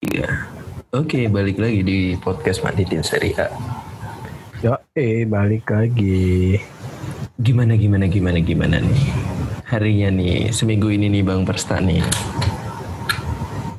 Iya. 0.00 0.48
Oke, 0.96 1.28
balik 1.28 1.60
lagi 1.60 1.84
di 1.84 2.16
podcast 2.16 2.64
Manditin 2.64 3.04
Seri 3.04 3.36
A. 3.36 3.52
Yo, 4.64 4.72
eh 4.96 5.28
balik 5.28 5.68
lagi. 5.68 6.56
Gimana 7.36 7.76
gimana 7.76 8.08
gimana 8.08 8.40
gimana 8.40 8.80
nih? 8.80 9.04
Harinya 9.68 10.08
nih, 10.08 10.56
seminggu 10.56 10.88
ini 10.88 11.12
nih 11.12 11.20
Bang 11.20 11.44
Persta 11.44 11.84
nih. 11.84 12.00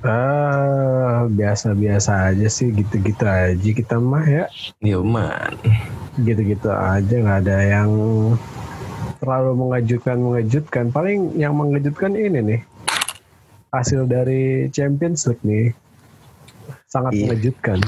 Ah, 0.06 1.26
biasa-biasa 1.26 2.38
aja 2.38 2.46
sih, 2.54 2.70
gitu-gitu 2.70 3.26
aja 3.26 3.58
kita 3.58 3.98
mah 3.98 4.22
ya. 4.22 4.46
Yo 4.78 5.02
man. 5.02 5.58
Gitu-gitu 6.22 6.70
aja 6.70 7.16
nggak 7.18 7.50
ada 7.50 7.58
yang 7.66 7.90
terlalu 9.18 9.58
mengejutkan 9.58 10.22
mengejutkan. 10.22 10.94
Paling 10.94 11.34
yang 11.34 11.58
mengejutkan 11.58 12.14
ini 12.14 12.46
nih 12.46 12.62
hasil 13.74 14.06
dari 14.06 14.70
Champions 14.70 15.26
League 15.26 15.42
nih 15.42 15.74
sangat 16.92 17.16
Iya. 17.16 17.24
mengejutkan. 17.26 17.80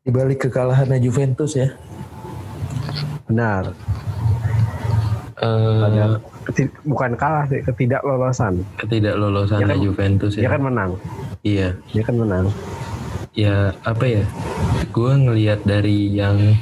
Di 0.00 0.10
balik 0.10 0.48
kekalahannya 0.48 0.96
Juventus 0.98 1.52
ya. 1.52 1.68
Benar. 3.28 3.76
Eh 5.36 6.16
keti- 6.44 6.72
bukan 6.84 7.16
kalah 7.16 7.44
sih, 7.46 7.60
ketidaklolosan. 7.60 8.64
ketidaklolosan 8.76 9.60
Ya 9.60 9.66
kan- 9.66 9.80
Juventus 9.80 10.32
Dia 10.36 10.48
ya. 10.48 10.50
kan 10.50 10.62
menang. 10.62 10.90
Iya. 11.40 11.68
Dia 11.92 12.02
kan 12.02 12.16
menang. 12.16 12.46
Ya 13.32 13.76
apa 13.82 14.04
ya? 14.04 14.24
Gue 14.88 15.12
ngelihat 15.12 15.64
dari 15.64 16.08
yang 16.10 16.56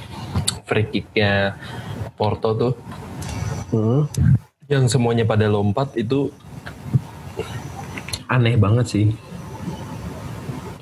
free 0.65 0.89
kicknya 0.89 1.59
Porto 2.17 2.55
tuh, 2.55 2.73
Hmm. 3.71 4.07
yang 4.67 4.87
semuanya 4.87 5.23
pada 5.23 5.47
lompat 5.47 5.95
itu 5.95 6.31
aneh 8.27 8.57
banget 8.57 8.87
sih. 8.89 9.07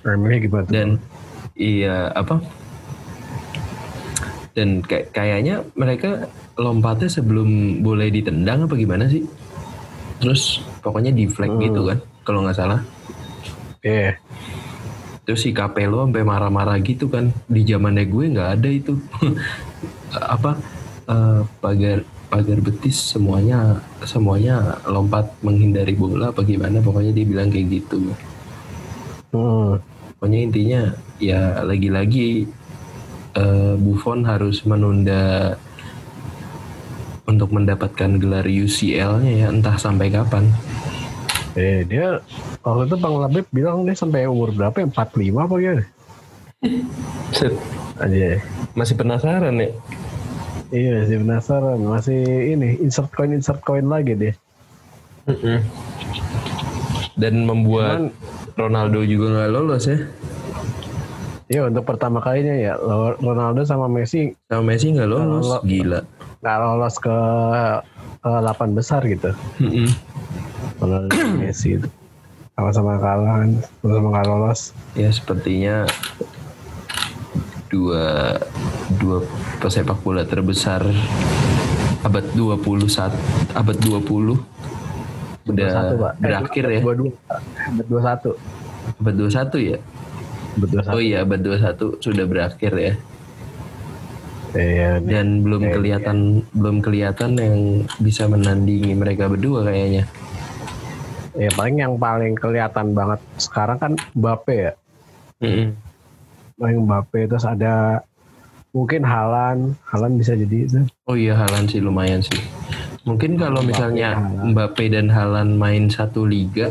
Remnya 0.00 0.38
gimana? 0.38 0.66
dan 0.68 0.88
iya 1.54 2.08
apa 2.12 2.40
dan 4.52 4.82
kayak 4.82 5.14
kayaknya 5.14 5.62
mereka 5.72 6.26
lompatnya 6.58 7.08
sebelum 7.08 7.80
boleh 7.80 8.10
ditendang 8.10 8.66
apa 8.66 8.74
gimana 8.74 9.06
sih 9.06 9.22
terus 10.18 10.60
pokoknya 10.80 11.14
di 11.14 11.24
flag 11.24 11.48
Hmm. 11.50 11.62
gitu 11.62 11.80
kan 11.86 11.98
kalau 12.22 12.44
nggak 12.44 12.58
salah 12.58 12.80
Iya. 13.80 14.20
terus 15.24 15.40
si 15.40 15.54
Capello 15.54 16.04
sampai 16.04 16.26
marah-marah 16.26 16.76
gitu 16.82 17.06
kan 17.06 17.30
di 17.46 17.62
zamannya 17.62 18.04
gue 18.04 18.24
nggak 18.28 18.50
ada 18.58 18.68
itu 18.68 18.98
apa 20.34 20.58
eh, 21.06 21.40
pagar 21.62 21.98
pagar 22.28 22.58
betis 22.60 23.14
semuanya 23.14 23.78
semuanya 24.02 24.78
lompat 24.84 25.30
menghindari 25.40 25.94
bola 25.94 26.30
apa 26.30 26.42
gimana 26.42 26.78
pokoknya 26.78 27.12
dia 27.12 27.24
bilang 27.24 27.48
kayak 27.48 27.68
gitu 27.70 28.10
Hmm. 29.30 29.78
Pokoknya 30.20 30.38
intinya 30.44 30.82
ya 31.16 31.64
lagi-lagi 31.64 32.44
eh, 33.32 33.74
Buffon 33.80 34.20
harus 34.28 34.60
menunda 34.68 35.56
untuk 37.24 37.56
mendapatkan 37.56 38.20
gelar 38.20 38.44
UCL-nya 38.44 39.32
ya 39.32 39.46
entah 39.48 39.80
sampai 39.80 40.12
kapan. 40.12 40.44
Eh 41.56 41.88
dia 41.88 42.20
waktu 42.60 42.92
itu 42.92 42.96
Bang 43.00 43.16
Labib 43.16 43.48
bilang 43.48 43.88
dia 43.88 43.96
sampai 43.96 44.28
umur 44.28 44.52
berapa 44.52 44.84
ya? 44.84 44.92
45 44.92 45.40
apa 45.40 45.54
ya? 45.56 45.72
Aja. 48.04 48.44
Masih 48.76 48.94
penasaran 49.00 49.56
ya? 49.56 49.72
Iya 50.68 50.96
sih 51.08 51.16
penasaran. 51.16 51.80
Masih 51.80 52.20
ini 52.60 52.76
insert 52.84 53.08
coin 53.16 53.32
insert 53.32 53.64
coin 53.64 53.88
lagi 53.88 54.12
deh. 54.20 54.34
Dan 57.16 57.48
membuat 57.48 58.12
Cuman 58.12 58.29
Ronaldo 58.60 59.00
juga 59.02 59.26
nggak 59.32 59.50
lolos 59.50 59.84
ya. 59.86 59.98
ya 61.50 61.66
untuk 61.66 61.82
pertama 61.82 62.20
kalinya 62.20 62.54
ya 62.54 62.74
Ronaldo 63.18 63.64
sama 63.64 63.88
Messi 63.88 64.30
Sama 64.46 64.62
Messi 64.68 64.92
nggak 64.92 65.08
lolos, 65.08 65.46
Kalau- 65.48 65.64
gila. 65.64 66.00
nggak 66.40 66.58
lolos 66.58 66.94
ke, 66.96 67.16
ke 68.20 68.30
8 68.30 68.70
besar 68.72 69.00
gitu. 69.02 69.30
Mm-mm. 69.58 69.88
Ronaldo 70.78 71.08
sama 71.16 71.36
Messi 71.40 71.74
itu 71.74 71.88
sama-sama 72.52 73.00
kalah 73.00 73.40
kan, 73.40 73.50
sama-sama 73.80 74.08
nggak 74.12 74.26
lolos. 74.28 74.60
Ya 74.92 75.08
sepertinya 75.08 75.88
dua 77.70 78.36
dua 78.98 79.22
pesepak 79.58 80.02
bola 80.02 80.26
terbesar 80.26 80.82
abad 82.02 82.24
21 82.32 82.60
abad 83.54 83.76
20 83.78 84.36
udah 85.48 85.68
21, 85.96 86.02
Pak. 86.02 86.12
Eh, 86.12 86.20
berakhir 86.20 86.64
ya. 86.68 86.80
22. 86.82 87.12
Abad 87.70 87.86
21. 87.86 88.32
Abad 89.00 89.14
21 89.14 89.58
ya? 89.60 89.78
Abad 90.50 90.68
21. 90.68 90.92
Oh 90.92 91.00
iya, 91.00 91.18
abad 91.24 91.40
21 91.40 92.02
sudah 92.02 92.24
berakhir 92.26 92.72
ya. 92.74 92.92
Iya. 94.50 94.90
Dan 94.98 95.46
belum 95.46 95.62
Iya, 95.62 95.72
kelihatan 95.78 96.18
belum 96.52 96.76
kelihatan 96.82 97.30
yang 97.38 97.56
bisa 98.02 98.26
menandingi 98.26 98.92
mereka 98.92 99.30
berdua 99.30 99.62
kayaknya. 99.64 100.04
ya 101.30 101.46
paling 101.54 101.78
yang 101.78 101.94
paling 101.94 102.34
kelihatan 102.34 102.90
banget 102.90 103.22
sekarang 103.38 103.78
kan 103.78 103.92
Mbappe 104.12 104.56
ya. 104.66 104.72
Paling 106.58 106.78
Mbappe 106.84 107.30
terus 107.30 107.46
ada 107.46 108.02
mungkin 108.74 109.06
Halan, 109.06 109.78
Halan 109.86 110.18
bisa 110.18 110.34
jadi 110.34 110.66
itu. 110.66 110.82
Oh 111.06 111.14
iya, 111.14 111.38
Halan 111.38 111.70
sih 111.70 111.78
lumayan 111.78 112.18
sih. 112.18 112.42
Mungkin 113.08 113.40
kalau 113.40 113.64
misalnya. 113.64 114.16
Mbappe 114.44 114.92
dan 114.92 115.08
Halan 115.08 115.56
main 115.56 115.88
satu 115.88 116.28
liga 116.28 116.68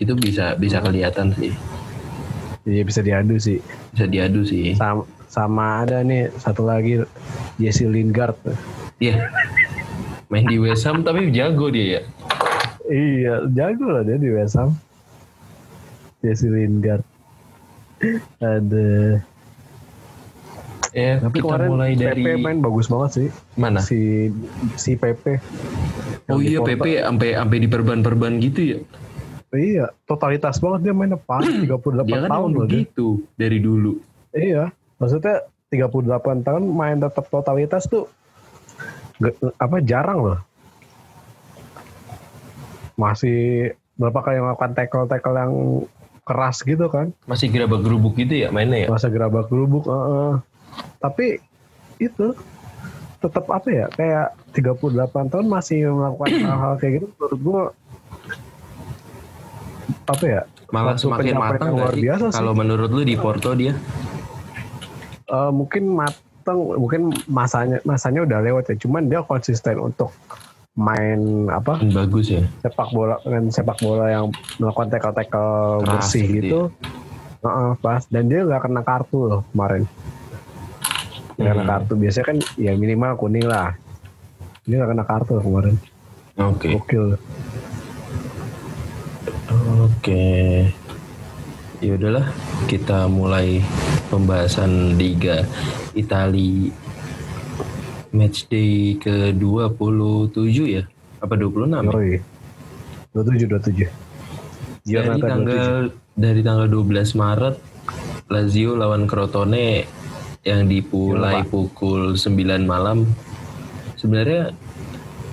itu 0.00 0.16
bisa 0.16 0.56
bisa 0.56 0.80
kelihatan 0.80 1.30
sih. 1.36 1.52
Iya 2.64 2.82
bisa 2.82 3.00
diadu 3.04 3.36
sih. 3.36 3.60
Bisa 3.92 4.08
diadu 4.08 4.40
sih. 4.42 4.72
Sama, 4.74 5.04
sama 5.28 5.84
ada 5.84 6.00
nih 6.00 6.32
satu 6.40 6.64
lagi 6.64 7.04
Jesse 7.60 7.84
Lingard. 7.84 8.36
Iya. 8.98 9.28
Main 10.32 10.48
di 10.48 10.56
West 10.56 10.88
Ham 10.88 11.04
tapi 11.04 11.28
jago 11.30 11.68
dia 11.68 12.00
ya. 12.00 12.02
Iya, 12.84 13.34
jago 13.52 13.86
lah 13.92 14.02
dia 14.04 14.16
di 14.16 14.32
West 14.32 14.56
Ham. 14.56 14.72
Jesse 16.24 16.48
Lingard. 16.48 17.04
Ada. 18.40 19.20
Ya, 20.94 21.18
Tapi 21.18 21.42
kita 21.42 21.50
kemarin 21.50 21.68
mulai 21.68 21.90
dari 21.92 22.22
PP 22.22 22.38
main 22.38 22.58
bagus 22.62 22.86
banget 22.86 23.10
sih. 23.12 23.28
mana? 23.54 23.82
Si 23.82 24.30
si 24.78 24.94
PP. 24.94 25.42
Oh 26.30 26.38
di 26.38 26.54
iya. 26.54 26.62
PP 26.62 27.02
sampai 27.02 27.34
sampai 27.34 27.58
diperban-perban 27.60 28.38
gitu 28.38 28.60
ya. 28.62 28.78
Iya, 29.50 29.86
totalitas 30.04 30.58
banget 30.58 30.80
dia 30.82 30.94
mainnya 30.94 31.14
pas 31.16 31.42
38 31.42 31.66
Dia 32.04 32.18
kan 32.22 32.30
tahun 32.30 32.48
loh 32.48 32.64
dia. 32.64 32.70
begitu 32.80 33.06
dari 33.34 33.58
dulu. 33.58 33.98
Iya, 34.30 34.70
maksudnya 34.96 35.42
38 35.68 36.14
tahun 36.42 36.62
main 36.64 36.98
tetap 36.98 37.26
totalitas 37.26 37.86
tuh 37.86 38.06
apa 39.58 39.78
jarang 39.80 40.22
loh. 40.24 40.38
Masih 42.94 43.70
berapa 43.94 44.22
kali 44.22 44.38
melakukan 44.38 44.74
tackle-tackle 44.74 45.36
yang 45.36 45.54
keras 46.22 46.62
gitu 46.62 46.86
kan. 46.86 47.10
Masih 47.26 47.50
gerabak 47.50 47.82
gerubuk 47.82 48.14
gitu 48.14 48.34
ya 48.36 48.48
mainnya 48.48 48.86
ya. 48.86 48.88
Masa 48.88 49.06
gerabak 49.06 49.46
gerubuk. 49.46 49.86
heeh. 49.86 50.34
Tapi 50.98 51.40
itu 52.02 52.34
tetap 53.22 53.48
apa 53.48 53.68
ya 53.72 53.86
kayak 53.96 54.36
38 54.52 55.32
tahun 55.32 55.46
masih 55.48 55.88
melakukan 55.88 56.28
hal-hal 56.48 56.74
kayak 56.76 56.92
gitu 57.00 57.06
menurut 57.16 57.40
gua 57.40 57.62
apa 60.04 60.24
ya 60.24 60.42
Malah 60.74 60.98
semakin 60.98 61.38
matang 61.38 61.70
luar 61.78 61.94
biasa 61.94 62.34
sih. 62.34 62.36
Kalau 62.42 62.50
menurut 62.50 62.90
lu 62.90 63.06
di 63.06 63.14
Porto 63.14 63.54
dia? 63.54 63.78
Eh, 65.30 65.50
mungkin 65.54 65.94
mateng 65.94 66.58
mungkin 66.74 67.14
masanya 67.30 67.78
masanya 67.86 68.26
udah 68.26 68.38
lewat 68.42 68.74
ya. 68.74 68.76
Cuman 68.82 69.06
dia 69.06 69.22
konsisten 69.22 69.78
untuk 69.78 70.10
main 70.74 71.46
apa? 71.46 71.78
Bagus 71.78 72.34
ya. 72.34 72.42
sepak 72.66 72.90
bola 72.90 73.22
dengan 73.22 73.54
sepak 73.54 73.78
bola 73.78 74.10
yang 74.10 74.34
melakukan 74.58 74.90
tackle 74.90 75.14
tackle 75.14 75.86
bersih 75.86 76.26
gitu 76.26 76.34
gitu. 76.42 76.60
Heeh, 77.46 77.70
pas. 77.78 78.02
Dan 78.10 78.26
dia 78.26 78.42
nggak 78.42 78.66
kena 78.66 78.82
kartu 78.82 79.30
loh 79.30 79.40
kemarin 79.54 79.86
nggak 81.34 81.50
kena 81.50 81.62
Hmm. 81.62 81.70
kartu 81.70 81.92
biasanya 81.96 82.26
kan 82.26 82.36
ya 82.54 82.72
minimal 82.74 83.12
kuning 83.16 83.44
lah 83.44 83.74
dia 84.64 84.78
nggak 84.78 84.90
kena 84.92 85.04
kartu 85.04 85.32
kemarin 85.38 85.74
Oke. 86.36 86.68
gokil 86.72 87.18
Oke. 89.84 90.66
Ya 91.78 91.92
udahlah, 91.94 92.26
kita 92.64 93.06
mulai 93.06 93.60
pembahasan 94.08 94.96
Liga 94.96 95.44
Itali 95.92 96.72
matchday 98.10 98.96
ke-27 98.96 100.56
ya? 100.64 100.82
Apa 101.20 101.34
26 101.36 101.70
ya? 101.70 101.92
Yoi. 101.92 102.18
27 103.12 103.46
27 103.46 103.84
Dari 103.84 103.90
Giornata 104.84 105.24
tanggal 105.24 105.66
dari 106.12 106.40
tanggal 106.40 106.66
12 106.66 107.14
Maret 107.14 107.56
Lazio 108.26 108.74
lawan 108.74 109.06
Crotone 109.06 109.84
yang 110.44 110.68
dimulai 110.68 111.40
Iya, 111.40 111.44
Pak. 111.44 111.50
pukul 111.50 112.14
9 112.14 112.68
malam. 112.68 113.08
Sebenarnya 113.96 114.52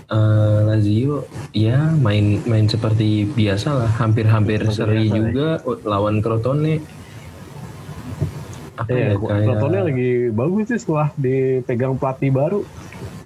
eh, 0.08 0.60
Lazio 0.66 1.28
ya 1.52 1.92
main 2.00 2.40
main 2.48 2.66
seperti 2.66 3.28
biasa 3.28 3.76
lah, 3.76 3.92
hampir-hampir 4.00 4.64
seri 4.72 5.08
biasa, 5.08 5.12
ya. 5.12 5.16
juga 5.20 5.48
lawan 5.84 6.24
Crotone. 6.24 6.80
Apa 8.80 8.88
Iya, 8.88 9.14
ya 9.14 9.20
kayak 9.20 9.44
Crotone 9.46 9.78
lagi 9.84 10.12
bagus 10.32 10.66
sih 10.72 10.80
setelah 10.80 11.12
dipegang 11.20 12.00
pelatih 12.00 12.32
baru. 12.32 12.62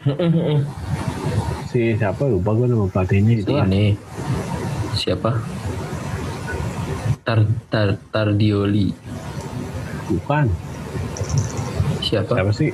Si 1.66 1.92
siapa 2.00 2.24
lupa 2.24 2.56
gue 2.56 2.72
nama 2.72 2.88
pelatihnya 2.88 3.36
Si 3.36 3.42
itu 3.44 3.52
ini 3.52 4.00
siapa? 4.96 5.44
Tar, 7.28 7.44
tar, 7.68 8.00
Tardioli. 8.16 8.96
Bukan. 10.08 10.48
Siapa? 12.06 12.34
Siapa 12.38 12.54
sih? 12.54 12.70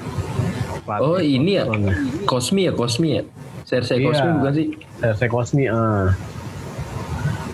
Pelatih 0.83 1.01
Oh 1.07 1.19
ini 1.23 1.51
ya. 1.55 1.63
Cosmi 2.27 2.67
ya, 2.67 2.73
Cosmi 2.75 3.09
ya. 3.15 3.23
Serse 3.63 3.95
Iya. 3.95 4.11
Cosmi 4.11 4.29
bukan 4.35 4.53
sih? 4.53 4.67
Serse 4.99 5.25
Kosmi 5.31 5.63
ah. 5.71 6.11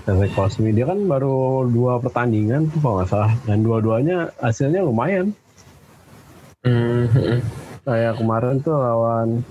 Serse 0.07 0.27
Kosmi 0.33 0.69
dia 0.73 0.89
kan 0.89 1.05
baru 1.05 1.69
dua 1.69 2.01
pertandingan 2.01 2.73
tuh 2.73 2.79
kalau 2.81 2.95
nggak 2.97 3.09
salah 3.13 3.31
dan 3.45 3.61
dua-duanya 3.61 4.33
hasilnya 4.41 4.81
lumayan. 4.81 5.35
Hmm, 6.65 7.05
hmm, 7.07 7.39
Kayak 7.85 8.19
kemarin 8.19 8.59
tuh 8.59 8.75
lawan 8.75 9.45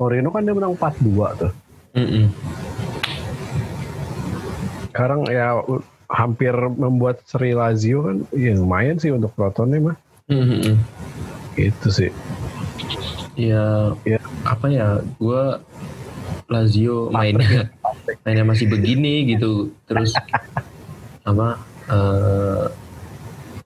Torino 0.00 0.32
kan 0.32 0.42
dia 0.42 0.56
menang 0.56 0.74
4-2 0.74 1.38
tuh. 1.38 1.52
hmm, 1.94 2.08
hmm. 2.08 2.26
Sekarang 4.90 5.20
ya 5.28 5.60
hampir 6.10 6.50
membuat 6.74 7.22
seri 7.28 7.54
Lazio 7.54 8.02
kan 8.02 8.16
ya 8.34 8.56
lumayan 8.58 8.98
sih 8.98 9.14
untuk 9.14 9.30
Crotone 9.36 9.78
mah. 9.78 9.96
Hmm, 10.26 10.46
hmm, 10.48 10.76
Gitu 11.60 11.88
sih. 11.92 12.10
Ya, 13.36 13.92
Ya. 14.02 14.18
apa 14.42 14.66
ya? 14.68 15.04
Gua 15.16 15.60
Lazio 16.48 17.12
mainnya 17.12 17.70
mainnya 18.24 18.42
masih 18.42 18.66
begini 18.66 19.28
gitu. 19.28 19.70
Terus 19.84 20.16
apa? 21.22 21.60
eh 21.90 22.64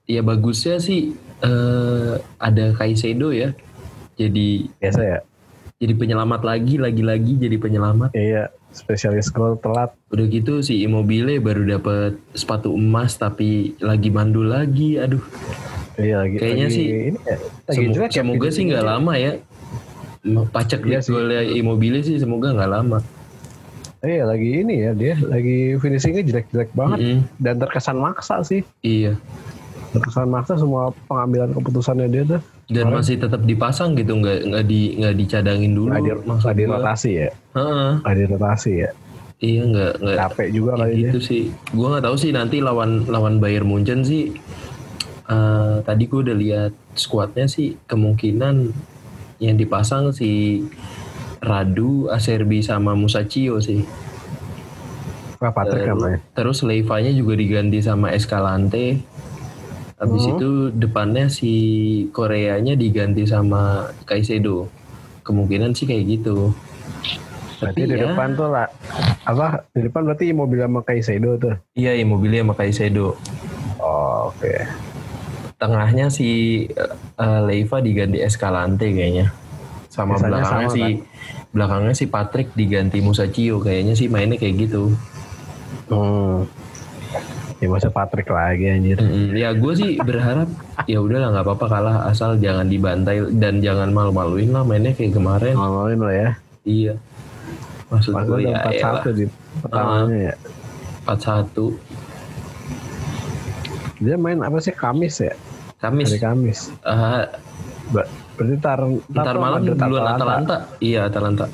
ya 0.05 0.21
bagusnya 0.21 0.77
sih 0.77 1.13
eh 1.39 2.13
ada 2.37 2.65
Kaisedo 2.73 3.29
ya. 3.29 3.53
Jadi 4.15 4.69
Biasa 4.79 5.01
ya. 5.03 5.19
jadi 5.75 5.93
penyelamat 5.93 6.41
lagi, 6.41 6.79
lagi-lagi 6.79 7.35
jadi 7.35 7.57
penyelamat. 7.59 8.15
Iya, 8.15 8.47
spesialis 8.71 9.27
gol 9.27 9.59
telat. 9.59 9.91
Udah 10.07 10.25
gitu 10.25 10.63
si 10.63 10.79
Immobile 10.81 11.43
baru 11.43 11.67
dapat 11.67 12.15
sepatu 12.31 12.71
emas 12.71 13.19
tapi 13.19 13.75
lagi 13.77 14.07
mandul 14.07 14.47
lagi. 14.47 14.95
Aduh, 14.95 15.19
Iya 15.95 16.15
lagi. 16.19 16.35
Kayaknya 16.35 16.65
lagi 16.65 16.75
sih 16.75 16.85
ini 16.85 17.19
ya, 17.21 17.37
lagi 17.39 17.77
semoga, 17.77 17.93
jelek 17.93 18.09
ya 18.09 18.15
semoga 18.15 18.35
sih 18.37 18.43
finishingnya. 18.45 18.69
nggak 18.71 18.85
lama 18.85 19.13
ya. 19.15 19.31
Pacak 20.47 20.79
Iya 20.81 20.97
di 20.97 21.03
sih. 21.03 21.11
golnya 21.11 21.39
Immobile 21.45 21.99
sih 22.01 22.15
semoga 22.17 22.47
nggak 22.51 22.71
lama. 22.71 22.99
Iya 24.01 24.23
lagi 24.23 24.49
ini 24.59 24.75
ya 24.79 24.91
dia 24.91 25.15
lagi 25.19 25.57
finishingnya 25.75 26.23
jelek-jelek 26.23 26.69
banget 26.71 26.99
Mm-mm. 26.99 27.19
dan 27.37 27.55
terkesan 27.57 27.97
maksa 27.97 28.41
sih. 28.41 28.61
Iya. 28.81 29.17
Terkesan 29.91 30.27
maksa 30.27 30.53
semua 30.55 30.89
pengambilan 31.07 31.53
keputusannya 31.53 32.07
dia 32.07 32.23
tuh. 32.27 32.41
Dan 32.65 32.89
Kemarin. 32.89 32.97
masih 32.99 33.15
tetap 33.15 33.41
dipasang 33.41 33.93
gitu, 33.93 34.17
nggak 34.17 34.39
nggak 34.45 34.65
di 34.65 34.97
nggak 34.97 35.15
dicadangin 35.15 35.71
dulu. 35.71 35.89
Nggak 35.89 36.01
di, 36.01 36.11
nggak 36.25 36.55
di 36.55 36.63
rotasi 36.65 37.11
ya. 37.15 37.29
Heeh. 37.53 37.89
Nggak 38.01 38.15
di 38.15 38.23
rotasi 38.25 38.71
ya. 38.75 38.89
Iya 39.35 39.61
nggak 39.63 39.93
nggak. 40.01 40.17
Capek 40.17 40.47
juga 40.49 40.71
Ya 40.71 40.77
kali 40.79 40.91
dia. 40.91 41.01
gitu 41.05 41.19
sih. 41.21 41.41
Gua 41.71 41.87
nggak 41.93 42.05
tahu 42.05 42.15
sih 42.17 42.31
nanti 42.33 42.57
lawan 42.59 43.05
lawan 43.05 43.37
Bayern 43.37 43.69
Munchen 43.69 44.01
sih. 44.01 44.33
Eh, 45.25 45.77
tadi 45.81 46.03
gue 46.05 46.19
udah 46.21 46.35
lihat 46.35 46.71
skuadnya 46.93 47.45
sih 47.45 47.75
kemungkinan 47.83 48.55
yang 49.37 49.55
dipasang 49.55 50.09
si 50.09 50.63
Radu, 51.39 52.07
Acerbi 52.07 52.61
sama 52.61 52.93
Musacchio 52.93 53.59
sih. 53.59 53.83
Wah 55.37 55.51
Patrick 55.51 55.83
Terus- 55.83 55.91
namanya. 55.93 56.19
Terus 56.31 56.57
Leivanya 56.63 57.11
juga 57.11 57.33
diganti 57.35 57.77
sama 57.79 58.09
Escalante. 58.09 59.03
Habis 59.95 60.23
Hmm. 60.25 60.33
itu 60.35 60.49
depannya 60.71 61.27
si 61.27 61.51
Koreanya 62.11 62.75
diganti 62.75 63.23
sama 63.23 63.91
Kaisedo. 64.03 64.67
Kemungkinan 65.21 65.71
sih 65.71 65.85
kayak 65.85 66.03
gitu. 66.09 66.51
Berarti 67.55 67.79
Tapi 67.81 67.87
di 67.87 67.95
ya, 67.95 68.11
depan 68.11 68.35
tuh 68.35 68.49
lah. 68.51 68.67
Apa? 69.23 69.63
Di 69.71 69.87
depan 69.87 70.03
berarti 70.03 70.35
mobil 70.35 70.59
sama 70.59 70.83
Kaisedo 70.83 71.39
tuh. 71.39 71.55
Iya 71.73 71.95
Immobile 71.95 72.43
sama 72.43 72.53
Kaisedo. 72.53 73.15
Oh, 73.79 74.31
Oke. 74.31 74.51
Tengahnya 75.55 76.11
si 76.11 76.29
eh, 77.19 77.41
Leiva 77.47 77.77
diganti 77.79 78.19
Escalante 78.19 78.91
kayaknya. 78.91 79.31
Sama 79.87 80.19
Sisanya 80.19 80.27
belakangnya 80.27 80.69
sama, 80.69 80.75
si 80.75 80.83
belakangnya 81.55 81.93
si 81.95 82.05
Patrick 82.11 82.49
diganti 82.51 82.99
Musacchio 82.99 83.63
kayaknya 83.63 83.95
sih 83.95 84.11
mainnya 84.11 84.35
kayak 84.35 84.67
gitu. 84.67 84.91
Hmm. 85.87 86.43
Ya 87.63 87.71
masa 87.71 87.87
Patrick 87.87 88.27
lagi 88.27 88.67
anjir. 88.67 88.99
Mm-mm. 88.99 89.31
Ya 89.31 89.55
gue 89.55 89.73
sih 89.79 89.95
berharap 89.95 90.51
ya 90.91 90.99
udahlah 90.99 91.31
nggak 91.31 91.45
apa-apa 91.47 91.65
kalah 91.71 91.97
asal 92.11 92.35
jangan 92.35 92.67
dibantai 92.67 93.23
dan 93.39 93.63
jangan 93.63 93.95
malu-maluin 93.95 94.51
lah 94.51 94.67
mainnya 94.67 94.91
kayak 94.91 95.15
kemarin. 95.15 95.55
Ngomongin 95.55 95.97
lo 96.03 96.11
ya. 96.11 96.29
Iya. 96.67 96.93
Maksud 97.87 98.11
gue 98.11 98.37
udah 98.43 98.51
ya 98.51 98.57
empat 98.59 98.73
satu 98.83 99.09
di 99.15 99.25
pertamanya 99.63 100.17
ya. 100.33 100.35
4-1. 101.05 101.84
Dia 103.97 104.15
main 104.15 104.39
apa 104.39 104.59
sih 104.59 104.71
Kamis 104.71 105.19
ya? 105.19 105.33
Kamis. 105.77 106.09
Hari 106.09 106.19
Kamis. 106.19 106.59
Ba- 107.87 108.09
Berarti 108.35 108.57
tar, 108.59 108.83
ntar 109.07 109.35
malam 109.37 109.63
duluan 109.63 110.03
Atalanta. 110.05 110.67
Iya 110.77 111.07
Atalanta. 111.07 111.45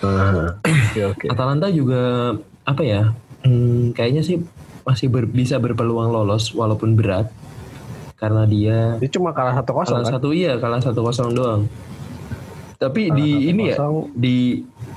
Ah, 0.00 0.54
Oke 0.90 1.02
oke. 1.04 1.26
Atalanta 1.26 1.66
juga 1.68 2.32
apa 2.62 2.80
ya? 2.80 3.10
Hmm, 3.42 3.90
kayaknya 3.90 4.22
sih 4.22 4.38
masih 4.80 5.08
ber- 5.08 5.26
bisa 5.26 5.56
berpeluang 5.56 6.08
lolos 6.08 6.52
walaupun 6.52 6.94
berat 6.94 7.28
karena 8.14 8.44
dia 8.44 8.78
Dia 8.96 9.10
cuma 9.10 9.32
kalah 9.32 9.56
satu 9.56 9.72
kosong 9.72 9.96
kalah 9.96 10.06
kan? 10.06 10.14
satu 10.20 10.28
iya 10.30 10.52
kalah 10.56 10.80
satu 10.80 11.00
kosong 11.00 11.32
doang. 11.32 11.62
Tapi 12.76 13.08
Kalah 13.08 13.16
di 13.16 13.28
ini 13.48 13.62
ya 13.66 13.76
di 14.14 14.36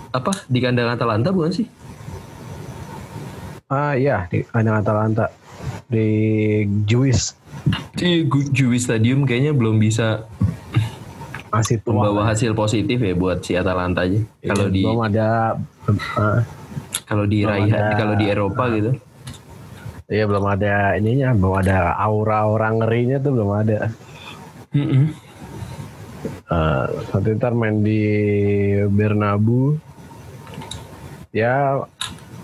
apa 0.10 0.32
di 0.46 0.60
kandang 0.60 0.88
Atalanta 0.90 1.32
bukan 1.32 1.52
sih? 1.52 1.68
Ah 3.66 3.96
iya 3.96 4.28
di 4.28 4.44
kandang 4.46 4.78
Atalanta 4.78 5.26
di 5.88 6.10
Juis 6.84 7.36
Di 7.94 8.24
Juve 8.52 8.76
Stadium 8.76 9.24
kayaknya 9.24 9.52
belum 9.52 9.78
bisa 9.78 10.28
masih 11.48 11.80
tua. 11.80 11.94
membawa 12.02 12.28
hasil 12.28 12.52
positif 12.52 12.98
ya 12.98 13.14
buat 13.14 13.40
si 13.40 13.54
Atalanta 13.54 14.04
aja. 14.04 14.20
Iya, 14.42 14.50
Kalau 14.50 14.68
di 14.68 14.82
belum 14.82 15.02
ada 15.02 15.28
ah, 16.18 16.40
kalau 17.06 17.24
di 17.24 17.40
belum 17.42 17.52
Raih 17.54 17.72
ada- 17.72 17.96
kalau 17.96 18.14
di 18.18 18.26
Eropa 18.26 18.64
gitu. 18.74 18.92
Iya 20.10 20.24
belum 20.26 20.46
ada 20.46 20.74
ininya, 20.94 21.32
belum 21.32 21.56
ada 21.56 21.94
aura-aura 21.96 22.74
ngerinya 22.74 23.18
tuh 23.18 23.32
belum 23.32 23.52
ada. 23.56 23.78
Mm-mm. 24.74 25.14
Eh, 26.44 26.86
nanti 27.10 27.30
ntar 27.34 27.54
main 27.54 27.80
di 27.80 28.02
Bernabu. 28.88 29.78
Ya 31.32 31.82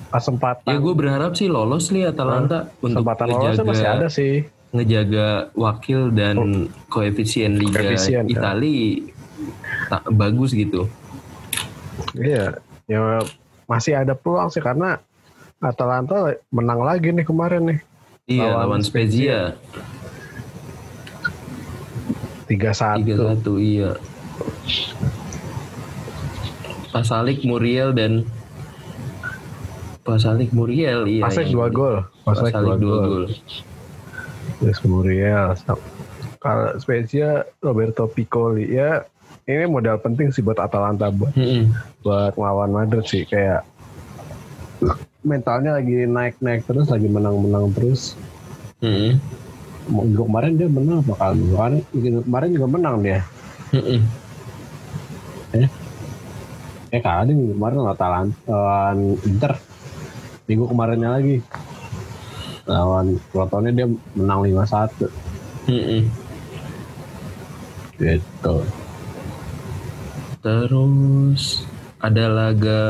kesempatan 0.10 0.70
Ya 0.70 0.78
gue 0.82 0.94
berharap 0.98 1.38
sih 1.38 1.46
lolos 1.50 1.94
nih 1.94 2.10
Atalanta 2.10 2.70
untuk 2.82 3.06
kesempatan 3.06 3.28
lolosnya 3.30 3.66
masih 3.66 3.86
ada 3.86 3.96
ngejaga, 4.06 4.10
sih. 4.10 4.34
ngejaga 4.74 5.28
wakil 5.54 6.10
dan 6.14 6.68
koefisien 6.90 7.58
Liga 7.58 7.86
Koefisien, 7.86 8.26
ya. 8.26 8.34
Itali 8.34 9.10
tak 9.90 10.04
bagus 10.14 10.54
gitu. 10.54 10.90
Iya, 12.18 12.58
ya 12.90 13.22
masih 13.70 13.94
ada 13.98 14.18
peluang 14.18 14.50
sih 14.50 14.62
karena 14.62 14.98
Atalanta 15.60 16.34
menang 16.50 16.82
lagi 16.82 17.12
nih 17.12 17.26
kemarin 17.28 17.76
nih. 17.76 17.80
Iya 18.30 18.46
Lawan 18.54 18.82
lawan 18.82 18.82
Spezia 18.86 19.58
3-1. 22.50 23.06
3-1 23.06 23.46
iya. 23.62 23.92
Pasalik 26.90 27.46
Muriel 27.46 27.94
dan 27.94 28.26
Pasalik 30.10 30.50
Muriel 30.50 31.06
iya. 31.06 31.24
Pasek 31.24 31.48
yang- 31.48 31.70
2 31.70 31.70
gol. 31.72 31.96
Pasek 32.24 32.50
Pasalik 32.50 32.78
2 32.78 32.82
dua 32.82 32.96
gol. 32.98 33.06
gol. 33.06 33.26
Terus 34.60 34.80
Muriel. 34.84 35.48
Kalau 36.40 36.68
Spezia 36.76 37.30
Roberto 37.60 38.08
Piccoli 38.08 38.66
ya 38.70 39.04
ini 39.44 39.66
modal 39.66 39.98
penting 39.98 40.30
sih 40.30 40.40
buat 40.40 40.58
Atalanta 40.58 41.10
buat 41.10 41.34
Mm-mm. 41.34 41.74
buat 42.00 42.34
melawan 42.34 42.72
Madrid 42.72 43.04
sih 43.04 43.24
kayak 43.24 43.66
mentalnya 45.20 45.76
lagi 45.76 46.06
naik-naik 46.06 46.64
terus 46.64 46.88
lagi 46.88 47.06
menang-menang 47.06 47.70
terus. 47.72 48.16
Mm-mm. 48.80 49.20
Minggu 49.90 50.24
kemarin 50.24 50.54
dia 50.54 50.70
menang 50.70 51.02
apa 51.02 51.14
kali? 51.18 51.42
Kemarin, 51.46 51.80
kemarin 52.24 52.50
juga 52.54 52.68
menang 52.70 52.96
dia. 53.02 53.20
Mm-mm. 53.74 54.00
Eh 56.90 57.00
kalah 57.00 57.26
dia 57.26 57.36
kemarin 57.36 57.78
lawan 57.84 58.98
Inter. 59.24 59.54
Minggu 60.50 60.66
kemarinnya 60.66 61.14
lagi 61.14 61.46
lawan 62.66 63.22
Crotone 63.30 63.70
dia 63.70 63.86
menang 64.18 64.46
5-1 64.46 65.10
Mm-mm. 65.70 66.02
gitu. 68.02 68.56
Terus 70.42 71.70
ada 72.02 72.26
laga 72.26 72.82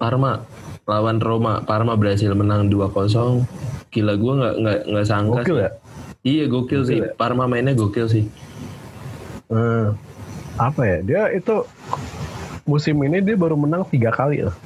Parma 0.00 0.40
lawan 0.88 1.20
Roma. 1.20 1.60
Parma 1.62 1.92
berhasil 1.92 2.32
menang 2.32 2.72
2-0. 2.72 3.44
Gila 3.92 4.14
gue 4.16 4.32
nggak 4.40 4.54
nggak 4.56 4.78
nggak 4.88 5.06
sangka. 5.06 5.44
Gokil 5.44 5.56
sih. 5.56 5.64
ya? 5.64 5.70
Iya 6.22 6.44
gokil 6.48 6.82
sih. 6.88 6.98
Parma 7.20 7.44
mainnya 7.44 7.76
gokil 7.76 8.08
sih. 8.08 8.24
Hmm. 9.52 9.94
Apa 10.56 10.80
ya? 10.80 10.98
Dia 11.04 11.22
itu 11.36 11.68
musim 12.68 12.96
ini 13.02 13.18
dia 13.22 13.36
baru 13.38 13.58
menang 13.58 13.86
tiga 13.88 14.10
kali 14.14 14.46
loh. 14.46 14.56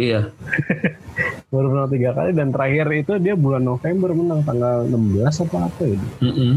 Iya. 0.00 0.32
Baru 1.52 1.76
menang 1.76 1.92
tiga 1.92 2.16
kali 2.16 2.32
dan 2.32 2.54
terakhir 2.54 2.88
itu 2.94 3.12
dia 3.20 3.36
bulan 3.36 3.60
November 3.60 4.16
menang 4.16 4.40
tanggal 4.46 4.88
16 4.88 5.44
apa 5.44 5.56
apa 5.68 5.82
ya. 5.84 5.98
Mm-mm. 6.24 6.52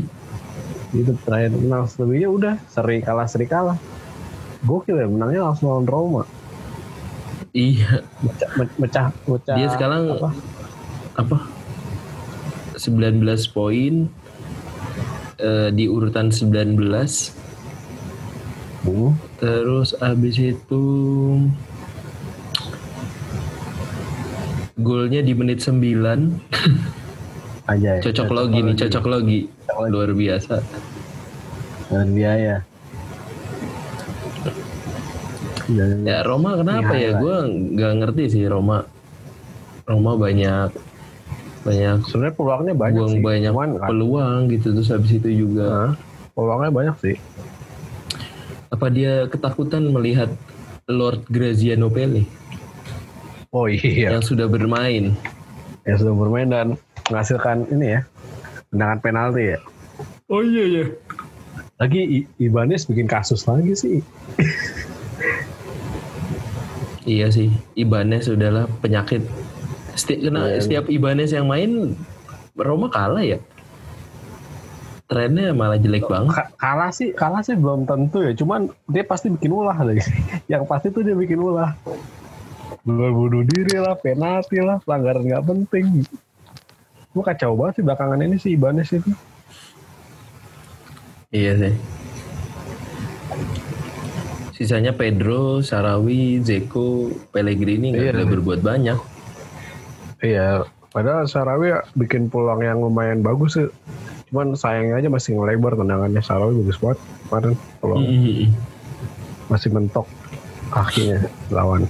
Itu 0.96 1.12
terakhir 1.28 1.52
menang 1.52 1.90
selebihnya 1.92 2.30
udah 2.32 2.56
seri 2.72 3.04
kalah 3.04 3.28
seri 3.28 3.50
kalah. 3.50 3.76
Gokil 4.64 4.96
ya 4.96 5.08
menangnya 5.10 5.50
langsung 5.52 5.76
lawan 5.76 5.90
Roma. 5.90 6.24
Iya. 7.52 8.06
Mecah, 8.24 8.50
me- 8.56 8.78
mecah, 8.80 9.06
mecah. 9.28 9.56
Dia 9.60 9.68
sekarang 9.76 10.02
apa? 10.14 10.30
apa? 11.20 11.38
19 12.80 13.22
poin 13.52 13.94
eh, 15.38 15.70
di 15.76 15.86
urutan 15.92 16.32
19. 16.32 16.80
Hmm. 18.84 19.16
Terus 19.38 19.96
abis 19.96 20.36
itu 20.38 20.84
golnya 24.76 25.20
di 25.20 25.32
menit 25.32 25.60
9 25.60 25.72
Aja 27.64 27.90
ya. 27.96 28.02
cocok 28.02 28.30
logi 28.30 28.60
nih 28.60 28.76
cocok 28.76 29.06
logi 29.06 29.40
Cocok 29.48 29.78
logi. 29.80 29.90
luar 29.90 30.12
biasa 30.12 30.56
Dan 31.86 32.12
biaya. 32.12 32.58
Dan 35.66 36.04
ya 36.04 36.20
Roma 36.22 36.58
kenapa 36.58 36.92
ya 36.92 37.00
Iya, 37.08 37.12
gue 37.16 37.36
nggak 37.72 37.94
ngerti 38.02 38.24
sih 38.30 38.44
Roma 38.46 38.84
Roma 39.84 40.18
banyak 40.18 40.76
banyak 41.64 42.04
sebenarnya 42.04 42.36
peluangnya 42.36 42.74
banyak 42.74 43.00
buang 43.00 43.14
sih. 43.14 43.24
banyak 43.24 43.54
Cuman, 43.54 43.70
kan, 43.74 43.88
peluang 43.88 44.40
gitu 44.52 44.68
terus 44.74 44.90
habis 44.90 45.12
itu 45.14 45.30
juga 45.48 45.96
peluangnya 46.34 46.72
banyak 46.74 46.96
sih. 47.00 47.16
Apa 48.74 48.90
dia 48.90 49.30
ketakutan 49.30 49.86
melihat 49.88 50.34
Lord 50.90 51.30
Graziano 51.30 51.88
Pele 51.88 52.26
Oh 53.54 53.70
iya. 53.70 54.18
yang 54.18 54.26
sudah 54.26 54.50
bermain 54.50 55.14
yang 55.86 55.98
sudah 56.02 56.16
bermain 56.18 56.50
dan 56.50 56.68
menghasilkan 57.08 57.70
ini 57.70 58.00
ya 58.00 58.02
tendangan 58.74 58.98
penalti 59.00 59.54
ya. 59.54 59.60
oh 60.28 60.42
iya 60.42 60.64
iya 60.66 60.86
Lagi 61.78 62.00
I- 62.00 62.28
Ibanez 62.40 62.88
bikin 62.88 63.10
kasus 63.10 63.44
lagi 63.44 63.74
sih. 63.76 64.00
Iya 67.04 67.28
sih, 67.28 67.52
Ibanez 67.76 68.32
udahlah 68.32 68.70
penyakit. 68.80 69.20
Setiap, 69.92 70.32
kena, 70.32 70.42
Iya. 70.48 70.62
setiap 70.64 70.86
Ibanez 70.88 71.36
yang 71.36 71.52
main, 71.52 71.92
Roma 72.56 72.88
kalah 72.88 73.20
ya. 73.20 73.36
Trennya 75.04 75.52
malah 75.52 75.76
jelek 75.76 76.08
banget. 76.08 76.32
Ka- 76.32 76.52
kalah 76.56 76.90
sih, 76.90 77.12
kalah 77.12 77.44
sih 77.44 77.54
belum 77.54 77.84
tentu 77.84 78.24
ya. 78.24 78.32
Cuman 78.34 78.72
dia 78.88 79.04
pasti 79.04 79.28
bikin 79.28 79.52
ulah 79.52 79.76
lagi. 79.76 80.00
Yang 80.52 80.64
pasti 80.66 80.88
tuh 80.90 81.04
dia 81.04 81.14
bikin 81.14 81.38
ulah. 81.38 81.76
Bunuh 82.84 83.44
diri 83.46 83.80
lah, 83.80 83.96
penalti 83.96 84.60
lah, 84.60 84.80
pelanggaran 84.84 85.24
nggak 85.24 85.44
penting. 85.44 86.04
Gue 87.14 87.24
kacau 87.24 87.54
banget 87.54 87.80
sih 87.80 87.84
belakangan 87.84 88.20
ini 88.20 88.36
sih 88.36 88.56
Ibanez 88.56 88.90
itu. 88.90 89.12
Iya 91.30 91.52
sih. 91.58 91.74
Sisanya 94.54 94.94
Pedro, 94.94 95.60
Sarawi, 95.60 96.40
Zeko, 96.40 97.10
Pellegrini 97.30 97.92
nggak 97.92 98.16
Iya. 98.16 98.30
berbuat 98.30 98.60
banyak. 98.62 99.00
Iya, 100.20 100.64
padahal 100.90 101.26
Sarawi 101.26 101.74
bikin 101.94 102.30
peluang 102.30 102.62
yang 102.62 102.80
lumayan 102.80 103.20
bagus 103.20 103.58
sih. 103.58 103.68
Cuman 104.34 104.58
sayangnya 104.58 104.98
aja 104.98 105.14
masih 105.14 105.38
ngelebar 105.38 105.78
tendangannya 105.78 106.18
Sarawi 106.18 106.58
bagus 106.66 106.82
banget 106.82 107.00
kemarin 107.30 107.54
peluang 107.78 108.02
Mm-mm. 108.02 108.50
masih 109.46 109.70
mentok 109.70 110.10
kakinya 110.74 111.22
lawan. 111.54 111.86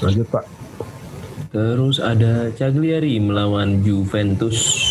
Lanjut 0.00 0.24
Pak. 0.32 0.44
Terus 1.52 2.00
ada 2.00 2.48
Cagliari 2.56 3.20
melawan 3.20 3.84
Juventus. 3.84 4.88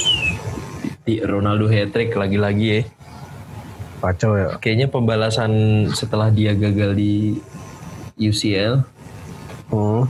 Di 1.01 1.17
Ronaldo 1.25 1.65
hat-trick 1.65 2.13
lagi-lagi 2.13 2.67
ya. 2.69 2.81
Kacau 4.05 4.37
ya. 4.37 4.53
Kayaknya 4.61 4.87
pembalasan 4.93 5.51
setelah 5.91 6.29
dia 6.29 6.53
gagal 6.53 6.93
di 6.93 7.41
UCL 8.21 8.85
Hmm. 9.69 10.05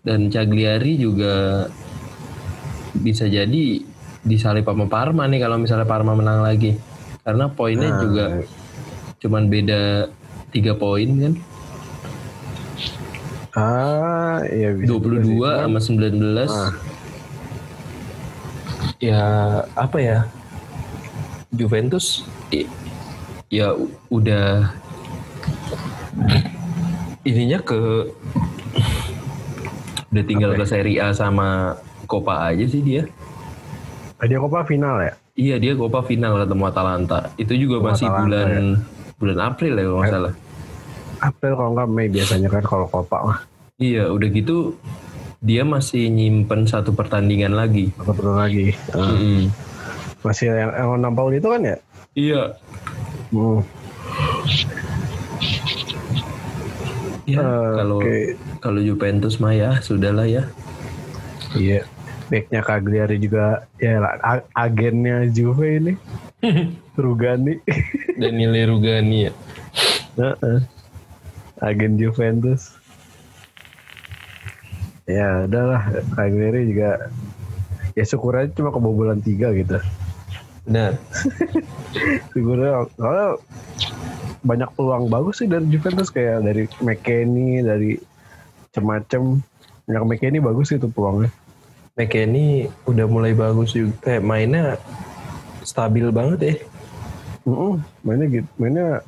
dan 0.00 0.28
Cagliari 0.28 0.96
juga 0.96 1.68
bisa 3.00 3.24
jadi 3.24 3.82
disalip 4.20 4.64
sama 4.64 4.84
Parma 4.86 5.24
nih 5.24 5.40
kalau 5.40 5.56
misalnya 5.56 5.84
Parma 5.84 6.12
menang 6.12 6.40
lagi 6.40 6.76
karena 7.20 7.48
poinnya 7.48 7.88
Nah. 7.88 8.00
juga 8.00 8.24
cuman 9.18 9.42
beda 9.46 10.08
tiga 10.50 10.72
poin 10.74 11.08
kan 11.10 11.34
Ah, 13.50 14.46
iya 14.46 14.70
bisa. 14.72 14.86
22 14.86 15.42
sama 15.58 15.80
19 15.82 16.46
Ah. 16.46 16.70
ya 19.00 19.22
apa 19.74 19.98
ya 19.98 20.18
Juventus 21.50 22.22
ya 23.50 23.74
udah 24.06 24.70
ininya 27.22 27.58
ke 27.58 28.06
udah 30.10 30.24
tinggal 30.24 30.52
Apa 30.52 30.62
ke 30.62 30.66
Serie 30.66 31.00
A 31.00 31.10
sama 31.10 31.74
Copa 32.10 32.34
aja 32.44 32.66
sih 32.66 32.82
dia 32.82 33.06
Dia 34.18 34.36
Copa 34.36 34.66
final 34.66 34.98
ya? 34.98 35.12
Iya 35.32 35.56
dia 35.56 35.72
Copa 35.72 36.02
final 36.02 36.36
ketemu 36.36 36.64
Atalanta. 36.66 37.18
Itu 37.36 37.54
juga 37.54 37.78
Ketemu 37.78 37.88
masih 37.88 38.04
Atalanta, 38.04 38.20
bulan 38.20 38.48
ya. 38.50 38.60
bulan 39.16 39.38
April 39.40 39.72
ya 39.72 39.84
kalau 39.84 39.96
nggak 39.96 40.12
salah. 40.12 40.32
April 41.20 41.52
kalau 41.54 41.70
nggak 41.72 41.88
Mei 41.88 42.08
biasanya 42.08 42.48
kan 42.50 42.62
kalau 42.62 42.86
Copa 42.86 43.16
mah. 43.22 43.38
Iya 43.76 44.04
udah 44.08 44.28
gitu 44.28 44.56
dia 45.40 45.64
masih 45.64 46.10
nyimpen 46.10 46.66
satu 46.66 46.92
pertandingan 46.92 47.54
lagi. 47.54 47.88
Satu 47.94 48.12
perlu 48.12 48.34
lagi. 48.34 48.76
Ah, 48.92 49.08
Mm-mm. 49.08 49.48
Masih 50.20 50.52
yang 50.52 50.68
yang 50.70 50.90
nampal 51.00 51.30
itu 51.30 51.46
kan 51.46 51.62
ya? 51.62 51.76
Iya. 52.12 52.42
Hmm. 53.30 53.64
Ya 57.24 57.38
Eh, 57.38 57.72
kalau 57.74 57.98
oke. 58.00 58.16
kalau 58.58 58.80
Juventus 58.82 59.38
mah 59.38 59.54
ya 59.54 59.78
sudahlah 59.78 60.26
ya. 60.26 60.44
Iya. 61.54 61.86
Backnya 62.30 62.62
Cagliari 62.62 63.18
juga 63.18 63.66
ya 63.82 63.98
lah, 63.98 64.14
a- 64.22 64.46
agennya 64.54 65.26
Juve 65.28 65.82
ini. 65.82 65.92
Rugani. 67.02 67.58
Daniele 68.16 68.70
Rugani 68.70 69.28
ya. 69.28 69.32
Heeh. 70.16 70.58
Agen 71.60 71.98
Juventus. 71.98 72.78
Ya 75.04 75.44
udahlah 75.44 75.90
Cagliari 76.14 76.70
juga 76.70 77.10
ya 77.98 78.04
syukur 78.06 78.38
aja 78.38 78.48
cuma 78.54 78.70
kebobolan 78.70 79.18
tiga 79.18 79.50
gitu. 79.50 79.82
Nah, 80.70 80.94
Syukur. 82.32 82.62
Kalau 82.94 83.42
banyak 84.46 84.70
peluang 84.78 85.10
bagus 85.10 85.42
sih 85.42 85.50
dari 85.50 85.66
Juventus 85.66 86.14
kayak 86.14 86.46
dari 86.46 86.64
McKennie, 86.80 87.66
dari 87.66 87.98
macam-macam. 88.70 89.42
Yang 89.90 90.04
McKennie 90.06 90.38
bagus 90.38 90.70
itu 90.70 90.86
peluangnya. 90.86 91.34
McKennie 91.98 92.70
udah 92.86 93.06
mulai 93.06 93.32
bagus 93.34 93.74
juga. 93.74 93.94
Kayak 94.02 94.22
mainnya 94.24 94.64
stabil 95.62 96.08
banget 96.10 96.38
ya. 96.40 96.54
Mm-mm, 97.48 97.80
mainnya 98.04 98.26
gitu, 98.28 98.48
mainnya 98.60 99.00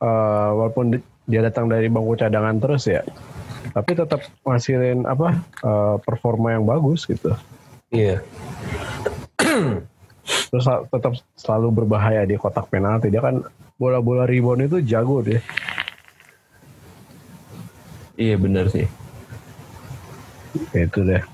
eh, 0.00 0.50
walaupun 0.52 0.96
di- 0.96 1.06
dia 1.24 1.40
datang 1.40 1.64
dari 1.70 1.88
bangku 1.88 2.12
cadangan 2.18 2.58
terus 2.60 2.84
ya, 2.84 3.00
tapi 3.72 3.96
tetap 3.96 4.20
ngasilin 4.44 5.08
apa 5.08 5.40
eh, 5.64 5.96
performa 6.04 6.52
yang 6.52 6.68
bagus 6.68 7.08
gitu. 7.08 7.32
Iya. 7.88 8.20
Terus 10.50 10.62
sa- 10.62 10.84
tetap 10.86 11.16
selalu 11.34 11.82
berbahaya 11.82 12.22
di 12.28 12.36
kotak 12.36 12.68
penalti. 12.68 13.08
Dia 13.10 13.24
kan 13.24 13.42
bola-bola 13.80 14.28
rebound 14.28 14.68
itu 14.68 14.78
jago 14.84 15.24
deh. 15.24 15.40
Iya 18.20 18.36
benar 18.36 18.68
sih. 18.68 18.84
Itu 20.76 21.00
deh. 21.02 21.24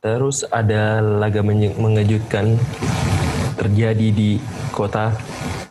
Terus 0.00 0.48
ada 0.48 1.04
laga 1.04 1.44
mengejutkan 1.44 2.56
terjadi 3.60 4.08
di 4.08 4.40
kota 4.72 5.12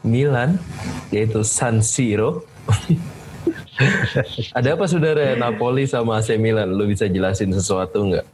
Milan 0.05 0.61
yaitu 1.09 1.41
San 1.41 1.81
Siro. 1.81 2.45
ada 4.57 4.77
apa 4.77 4.85
saudara 4.85 5.33
Napoli 5.33 5.89
sama 5.89 6.21
AC 6.21 6.37
Milan? 6.37 6.69
Lu 6.69 6.85
bisa 6.85 7.09
jelasin 7.09 7.49
sesuatu 7.57 8.05
nggak? 8.05 8.27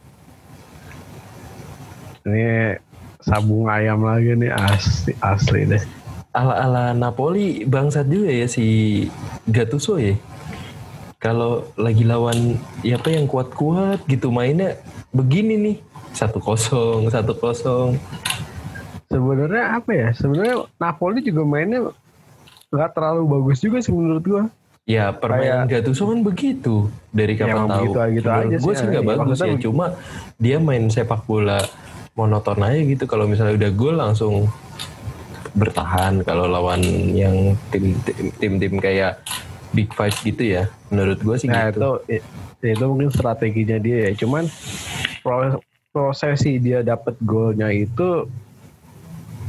Ini 2.28 2.76
sabung 3.24 3.64
ayam 3.64 4.04
lagi 4.04 4.36
nih 4.36 4.52
asli 4.52 5.16
asli 5.24 5.64
deh. 5.64 5.82
Ala-ala 6.36 6.92
Napoli 6.92 7.64
bangsat 7.64 8.04
juga 8.04 8.28
ya 8.28 8.44
si 8.44 8.66
Gattuso 9.48 9.96
ya. 9.96 10.12
Kalau 11.26 11.66
lagi 11.74 12.06
lawan 12.06 12.54
ya 12.80 12.94
apa 12.94 13.10
yang 13.10 13.26
kuat-kuat 13.26 14.06
gitu 14.06 14.30
mainnya 14.30 14.78
begini 15.10 15.58
nih. 15.58 15.76
Satu 16.14 16.38
kosong, 16.38 17.08
satu 17.14 17.34
kosong. 17.34 17.98
Sebenarnya 19.06 19.74
apa 19.74 19.90
ya? 19.90 20.08
Sebenarnya 20.14 20.70
Napoli 20.78 21.18
juga 21.20 21.42
mainnya 21.42 21.90
nggak 22.70 22.90
terlalu 22.94 23.22
bagus 23.26 23.58
juga 23.58 23.82
sih 23.82 23.90
menurut 23.90 24.22
gua. 24.22 24.44
Ya 24.86 25.10
permainan 25.10 25.66
Kayak- 25.66 25.82
Gattuso 25.82 26.06
kan 26.06 26.22
begitu 26.22 26.74
dari 27.10 27.34
kapan 27.34 27.50
emang 27.52 27.66
tahu. 27.66 27.82
begitu-gitu 27.90 28.22
Menurut 28.22 28.46
aja 28.46 28.56
gue 28.62 28.72
sih, 28.72 28.86
nggak 28.86 29.02
ya. 29.02 29.08
bagus 29.10 29.26
ya. 29.34 29.42
begitu. 29.44 29.62
Cuma 29.66 29.84
dia 30.38 30.56
main 30.62 30.84
sepak 30.86 31.26
bola 31.26 31.58
monoton 32.14 32.62
aja 32.62 32.80
gitu. 32.86 33.04
Kalau 33.04 33.26
misalnya 33.26 33.58
udah 33.58 33.70
gol 33.74 33.98
langsung 33.98 34.34
bertahan. 35.52 36.22
Kalau 36.22 36.46
lawan 36.46 36.78
yang 37.10 37.34
tim 37.74 37.98
tim 38.38 38.52
tim 38.62 38.74
kayak 38.78 39.18
Big 39.72 39.90
Five 39.92 40.14
gitu 40.20 40.42
ya. 40.42 40.70
Menurut 40.88 41.18
gue 41.18 41.36
sih 41.36 41.48
Nah 41.48 41.70
gitu. 41.70 42.02
itu 42.06 42.22
itu 42.66 42.84
mungkin 42.84 43.10
strateginya 43.10 43.78
dia 43.78 44.10
ya. 44.10 44.12
Cuman 44.14 44.46
pro- 45.20 45.62
prosesi 45.90 46.58
dia 46.58 46.82
dapat 46.82 47.16
golnya 47.22 47.70
itu 47.70 48.28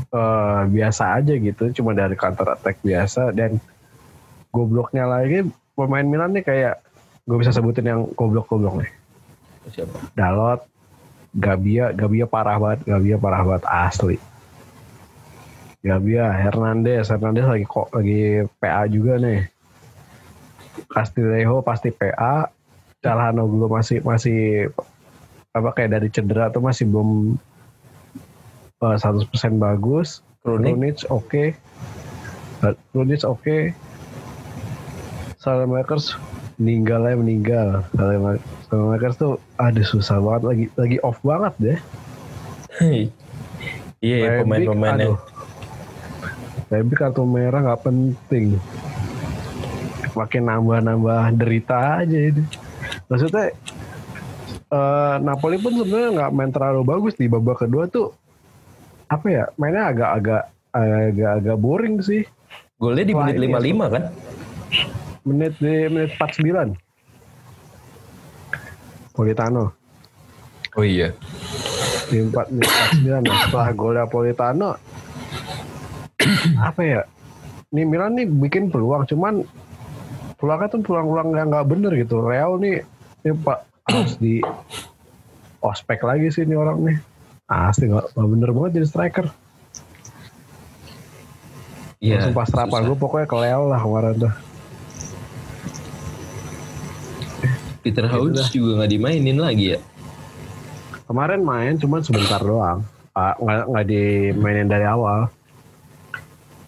eh, 0.09 0.61
biasa 0.67 1.19
aja 1.19 1.33
gitu. 1.35 1.69
Cuma 1.75 1.91
dari 1.91 2.15
counter 2.15 2.53
attack 2.53 2.79
biasa 2.81 3.35
dan 3.35 3.59
gobloknya 4.49 5.05
lagi 5.05 5.45
pemain 5.75 6.07
Milan 6.07 6.33
nih 6.33 6.41
kayak 6.41 6.75
gue 7.27 7.37
bisa 7.37 7.51
sebutin 7.51 7.85
yang 7.85 8.01
goblok-goblok 8.15 8.81
nih. 8.81 8.91
Siapa? 9.67 9.99
Dalot, 10.15 10.63
Gabia, 11.35 11.91
Gabia 11.91 12.23
parah 12.23 12.55
banget, 12.55 12.87
Gabia 12.87 13.19
parah 13.19 13.43
banget 13.43 13.67
asli. 13.67 14.15
Gabia, 15.83 16.31
Hernandez, 16.33 17.07
Hernandez 17.07 17.45
lagi 17.45 17.65
kok 17.67 17.91
lagi 17.93 18.47
PA 18.57 18.87
juga 18.87 19.19
nih. 19.19 19.45
Castillejo 20.85 21.61
pasti 21.61 21.89
PA, 21.89 22.47
Calhanoglu 22.97 23.65
masih 23.67 24.01
masih 24.01 24.69
apa 25.51 25.73
kayak 25.73 25.91
dari 25.91 26.07
cedera 26.07 26.47
tuh 26.47 26.61
masih 26.61 26.85
belum 26.85 27.33
eh, 28.83 28.97
100% 28.97 29.25
bagus. 29.57 30.21
Krunic? 30.41 31.03
Oke. 31.09 31.57
Krunic 32.91 33.21
oke. 33.23 33.73
Salamakers 35.37 36.17
meninggal 36.57 37.01
ya 37.03 37.15
meninggal. 37.15 37.67
Salama- 37.93 38.43
Salamakers 38.67 39.15
tuh 39.15 39.33
aduh 39.55 39.85
susah 39.85 40.19
banget 40.19 40.43
lagi 40.43 40.65
lagi 40.75 40.97
off 41.01 41.21
banget 41.21 41.53
deh. 41.57 41.79
Iya 43.97 44.15
ya 44.17 44.27
Rebic, 44.29 44.41
pemain-pemainnya. 44.43 45.15
Rebic 46.67 46.97
kartu 46.99 47.23
merah 47.23 47.63
nggak 47.63 47.81
penting. 47.81 48.59
Makin 50.17 50.43
nambah-nambah 50.49 51.37
derita 51.37 52.01
aja 52.01 52.17
ini. 52.17 52.43
Maksudnya 53.05 53.53
eh, 54.73 55.15
Napoli 55.21 55.61
pun 55.61 55.77
sebenarnya 55.77 56.09
nggak 56.17 56.31
main 56.33 56.51
terlalu 56.51 56.81
bagus 56.81 57.13
di 57.13 57.29
babak 57.29 57.61
kedua 57.61 57.85
tuh. 57.85 58.17
Apa 59.07 59.25
ya 59.29 59.43
mainnya 59.61 59.93
agak-agak 59.93 60.43
agak-agak 60.73 61.57
boring 61.61 62.01
sih. 62.01 62.25
Golnya 62.81 63.05
di 63.05 63.13
menit 63.13 63.37
ini 63.37 63.47
ya, 63.49 63.61
55 63.61 63.93
kan? 63.93 64.03
menit 65.27 65.53
di 65.59 65.75
menit 65.91 66.15
49 66.15 66.71
Politano. 69.11 69.75
Oh 70.79 70.85
iya. 70.85 71.11
di 72.07 72.23
4 72.23 72.31
menit 72.55 72.71
49 73.03 73.27
nah, 73.27 73.37
setelah 73.43 73.69
golnya 73.75 74.05
Politano 74.07 74.71
apa 76.71 76.81
ya? 76.87 77.01
Nih 77.75 77.83
Milan 77.83 78.15
nih 78.15 78.23
bikin 78.23 78.71
peluang 78.71 79.03
cuman 79.03 79.43
peluangnya 80.37 80.69
tuh 80.69 80.81
peluang-peluang 80.85 81.29
yang 81.33 81.49
nggak 81.49 81.67
bener 81.67 81.91
gitu. 81.97 82.21
Real 82.21 82.61
nih. 82.61 82.85
Ini 83.25 83.33
pak 83.41 83.59
harus 83.89 84.13
di 84.21 84.39
ospek 85.59 86.05
lagi 86.05 86.29
sih 86.29 86.45
ini 86.45 86.53
orang 86.53 86.77
nih. 86.85 86.97
Asli 87.49 87.89
nggak 87.89 88.13
bener 88.13 88.49
banget 88.53 88.71
jadi 88.81 88.87
striker. 88.87 89.27
Iya. 91.97 92.21
langsung 92.21 92.37
pas 92.37 92.49
rapal 92.53 92.85
susah. 92.85 92.87
gue 92.93 92.97
pokoknya 93.01 93.25
ke 93.25 93.37
Real 93.41 93.63
lah 93.73 93.81
kemarin 93.81 94.15
tuh. 94.21 94.33
Peter 97.81 98.05
Hauge 98.05 98.43
juga 98.53 98.83
nggak 98.83 98.91
dimainin 98.93 99.39
lagi 99.41 99.73
ya. 99.73 99.79
kemarin 101.07 101.39
main 101.39 101.79
cuman 101.79 102.03
sebentar 102.03 102.43
doang. 102.43 102.83
Ah, 103.15 103.33
nggak 103.39 103.63
nggak 103.73 103.85
dimainin 103.87 104.67
dari 104.69 104.85
awal. 104.85 105.31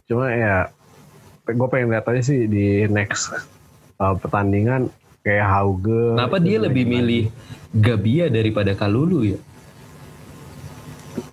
Cuma 0.07 0.31
ya 0.31 0.71
gue 1.45 1.67
pengen 1.69 1.93
lihat 1.93 2.07
aja 2.09 2.21
sih 2.23 2.49
di 2.49 2.87
next 2.89 3.35
uh, 3.99 4.15
pertandingan 4.17 4.89
kayak 5.21 5.47
Hauge 5.47 6.15
Kenapa 6.15 6.37
dia 6.39 6.57
lebih 6.57 6.87
milih 6.87 7.23
Gabia 7.75 8.31
daripada 8.31 8.73
Kalulu 8.73 9.35
ya? 9.35 9.39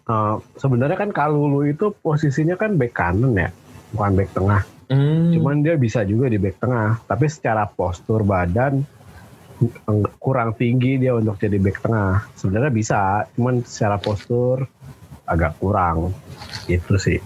Uh, 0.06 0.42
sebenarnya 0.58 0.98
kan 0.98 1.10
Kalulu 1.14 1.66
itu 1.66 1.94
posisinya 2.02 2.58
kan 2.58 2.74
back 2.74 2.94
kanan 2.94 3.32
ya 3.38 3.50
bukan 3.94 4.12
back 4.18 4.30
tengah 4.34 4.62
Hmm. 4.86 5.34
cuman 5.34 5.66
dia 5.66 5.74
bisa 5.74 6.06
juga 6.06 6.30
di 6.30 6.38
back 6.38 6.62
tengah 6.62 7.02
tapi 7.10 7.26
secara 7.26 7.66
postur 7.66 8.22
badan 8.22 8.86
kurang 10.22 10.54
tinggi 10.54 11.02
dia 11.02 11.10
untuk 11.10 11.42
jadi 11.42 11.58
back 11.58 11.82
tengah 11.82 12.22
sebenarnya 12.38 12.70
bisa 12.70 13.26
cuman 13.34 13.66
secara 13.66 13.98
postur 13.98 14.62
agak 15.26 15.58
kurang 15.58 16.14
itu 16.70 16.94
sih 17.02 17.18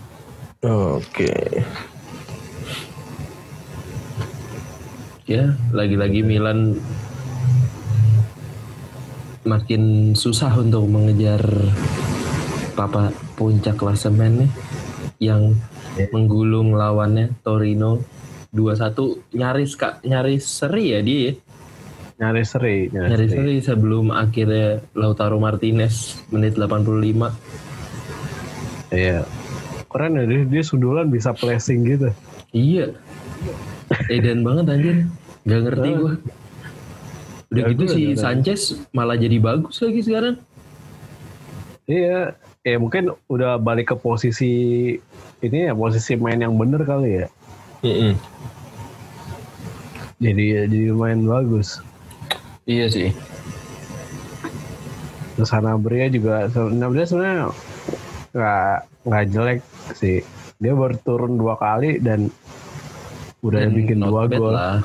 Oke. 0.65 1.61
Ya, 5.31 5.55
lagi-lagi 5.71 6.27
Milan 6.27 6.75
makin 9.47 10.13
susah 10.19 10.51
untuk 10.59 10.91
mengejar 10.91 11.39
papa 12.75 13.15
puncak 13.39 13.79
klasemen 13.79 14.43
nih 14.43 14.51
yang 15.31 15.55
menggulung 16.11 16.75
lawannya 16.75 17.31
Torino 17.47 18.03
2-1 18.51 19.39
nyaris 19.39 19.79
kak 19.79 20.03
nyaris 20.03 20.43
seri 20.43 20.99
ya 20.99 21.01
dia 21.01 21.21
ya? 21.23 21.33
nyari 22.21 22.43
seri 22.43 22.91
nyari, 22.91 23.11
nyaris 23.15 23.31
seri. 23.31 23.39
seri 23.39 23.55
sebelum 23.63 24.11
akhirnya 24.11 24.83
Lautaro 24.99 25.39
Martinez 25.39 26.27
menit 26.35 26.59
85 26.59 27.31
iya 28.93 29.23
keren 29.87 30.19
ya 30.19 30.25
dia, 30.27 30.43
dia 30.43 30.63
sundulan 30.67 31.07
bisa 31.07 31.31
placing 31.33 31.87
gitu 31.87 32.11
Iya. 32.51 32.99
Edan 34.09 34.41
banget 34.41 34.65
anjir. 34.69 34.97
Gak 35.43 35.61
ngerti 35.65 35.89
gua. 35.95 36.13
Udah 37.51 37.61
Ya, 37.61 37.71
gitu 37.75 37.85
si 37.89 38.01
juga. 38.09 38.23
Sanchez 38.23 38.61
malah 38.91 39.15
jadi 39.15 39.37
bagus 39.37 39.79
lagi 39.79 40.01
sekarang. 40.01 40.37
iya 41.85 42.39
ya 42.63 42.79
mungkin 42.79 43.11
udah 43.27 43.59
balik 43.59 43.91
ke 43.91 43.97
posisi 43.97 44.53
ini 45.41 45.59
ya 45.67 45.75
posisi 45.75 46.15
main 46.15 46.39
yang 46.39 46.55
bener 46.55 46.87
kali 46.87 47.19
ya 47.19 47.27
jadi 50.21 50.45
jadi 50.69 50.93
main 50.93 51.25
bagus 51.25 51.83
Iya 52.63 52.87
sih. 52.87 53.11
terus 55.35 55.51
Sanabria 55.51 56.07
juga 56.07 56.47
Sanabria 56.47 57.03
sebenarnya 57.03 57.51
nggak 58.31 58.75
nggak 59.03 59.25
jelek 59.27 59.59
sih 59.91 60.23
dia 60.61 60.71
baru 60.71 60.95
turun 61.01 61.35
dua 61.35 61.57
kali 61.57 61.99
dan 61.99 62.31
udah 63.41 63.59
Dan 63.59 63.73
bikin 63.73 63.99
dua 63.99 64.25
gol 64.27 64.53
lah. 64.53 64.81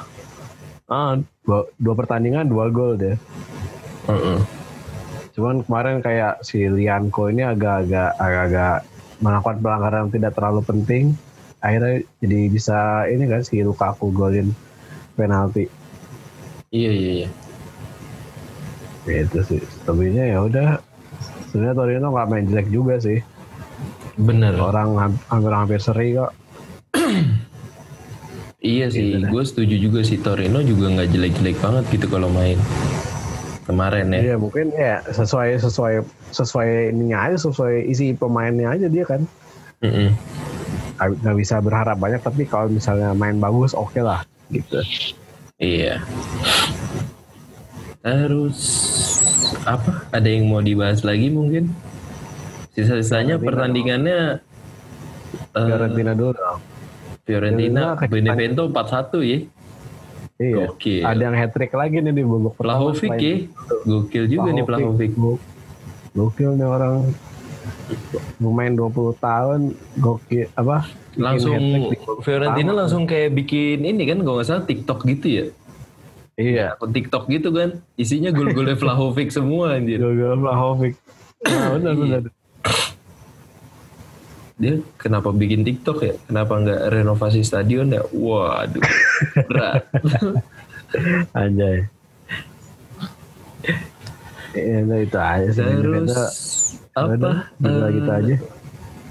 ah 0.86 1.14
dua, 1.42 1.68
dua 1.76 1.94
pertandingan 1.94 2.46
dua 2.46 2.68
gol 2.68 2.96
deh 2.96 3.18
Heeh. 4.06 4.40
cuman 5.32 5.62
kemarin 5.62 6.00
kayak 6.00 6.40
si 6.42 6.64
Lianco 6.64 7.28
ini 7.28 7.42
agak-agak 7.42 8.16
agak-agak 8.16 8.76
melakukan 9.18 9.58
pelanggaran 9.60 10.00
yang 10.02 10.14
tidak 10.14 10.32
terlalu 10.34 10.62
penting 10.62 11.04
akhirnya 11.58 11.94
jadi 12.18 12.40
bisa 12.48 12.78
ini 13.06 13.26
kan 13.26 13.42
si 13.42 13.60
Lukaku 13.60 14.10
golin 14.10 14.54
penalti 15.14 15.66
Iya 16.70 16.92
iya 16.92 17.12
iya. 17.18 17.30
gitu 19.06 19.40
sih 19.44 19.62
lebihnya 19.86 20.26
ya 20.28 20.40
udah 20.42 20.70
sebenarnya 21.48 21.76
Torino 21.76 22.08
nggak 22.10 22.28
main 22.28 22.46
jelek 22.46 22.68
juga 22.70 22.96
sih 22.98 23.20
Bener. 24.16 24.56
orang 24.56 24.90
ham- 24.96 25.24
hampir-hampir 25.28 25.78
seri 25.78 26.16
kok 26.16 26.32
Iya 28.66 28.86
sih. 28.90 29.22
Gitu. 29.22 29.30
Gue 29.30 29.44
setuju 29.46 29.76
juga 29.78 30.00
sih 30.02 30.18
Torino 30.18 30.60
juga 30.66 30.90
nggak 30.90 31.10
jelek-jelek 31.14 31.58
banget 31.62 31.84
gitu 31.94 32.06
kalau 32.10 32.34
main 32.34 32.58
kemarin 33.70 34.10
ya. 34.14 34.34
Iya 34.34 34.36
mungkin 34.42 34.74
ya 34.74 35.02
sesuai 35.10 35.62
sesuai 35.62 35.94
sesuai 36.34 36.94
ininya 36.94 37.30
aja 37.30 37.38
sesuai 37.38 37.86
isi 37.90 38.14
pemainnya 38.18 38.74
aja 38.74 38.86
dia 38.90 39.06
kan 39.06 39.26
Heeh. 39.82 40.14
nggak 40.98 41.08
nggak 41.22 41.36
bisa 41.38 41.56
berharap 41.62 41.98
banyak 41.98 42.22
tapi 42.22 42.46
kalau 42.46 42.70
misalnya 42.70 43.14
main 43.18 43.42
bagus 43.42 43.74
oke 43.74 43.98
lah 44.02 44.22
gitu 44.54 44.82
Iya. 45.56 46.04
Terus 48.04 48.60
apa? 49.64 50.04
Ada 50.12 50.28
yang 50.28 50.52
mau 50.52 50.60
dibahas 50.60 51.02
lagi 51.02 51.32
mungkin 51.32 51.72
Sisa-sisanya 52.76 53.40
pertandingannya 53.40 54.44
eh, 55.56 55.64
Fiorentina 55.64 56.12
dulu. 56.12 56.36
Fiorentina 57.26 57.98
Benevento 58.00 58.70
4-1 58.70 59.22
ya. 59.24 59.40
Iya. 60.36 60.68
Gokil. 60.68 61.02
Ada 61.02 61.22
yang 61.24 61.36
hat 61.36 61.52
trick 61.52 61.72
lagi 61.72 61.98
nih 61.98 62.12
di 62.12 62.22
babak 62.22 62.54
pertama. 62.54 62.86
Vlahovic 62.86 63.12
ya. 63.16 63.36
Gokil 63.84 64.24
juga 64.28 64.50
nih 64.52 64.64
Vlahovic. 64.64 65.12
Go- 65.16 65.42
Gokil 66.14 66.52
nih 66.54 66.68
orang 66.68 66.96
pemain 68.38 68.70
20 68.70 68.94
tahun 69.18 69.60
gokil 69.96 70.46
apa 70.54 70.86
Langsung 71.16 71.56
Fiorentina 72.22 72.62
pertama. 72.68 72.82
langsung 72.84 73.04
kayak 73.06 73.34
bikin 73.34 73.82
ini 73.82 74.04
kan 74.04 74.20
kalau 74.20 74.38
nggak 74.38 74.46
salah 74.46 74.64
TikTok 74.64 75.00
gitu 75.08 75.28
ya. 75.28 75.46
iya 76.36 76.66
Akun 76.72 76.92
TikTok 76.92 77.26
gitu 77.28 77.50
kan. 77.50 77.80
Isinya 77.96 78.30
gol-golnya 78.30 78.76
Vlahovic 78.82 79.30
semua 79.30 79.74
anjir. 79.74 79.98
gol-gol 79.98 80.36
Vlahovic 80.38 80.94
nah, 81.42 81.68
benar 81.74 81.94
benar 81.96 82.22
Dia 84.56 84.80
kenapa 84.96 85.36
bikin 85.36 85.68
TikTok 85.68 85.98
ya? 86.00 86.16
Kenapa 86.26 86.56
nggak 86.56 86.82
renovasi 86.90 87.44
stadion 87.44 87.92
ya? 87.92 88.04
Waduh. 88.08 88.84
Berat. 89.52 89.84
anjay 91.36 91.84
Iya, 94.56 94.88
nah 94.88 95.00
itu 95.04 95.18
aja 95.20 95.50
sih. 95.52 95.60
Terus 95.60 96.12
Benevento. 96.96 97.28
apa? 97.28 97.32
Udah 97.60 97.76
eh, 97.76 97.90
gitu 97.92 98.12
aja. 98.12 98.36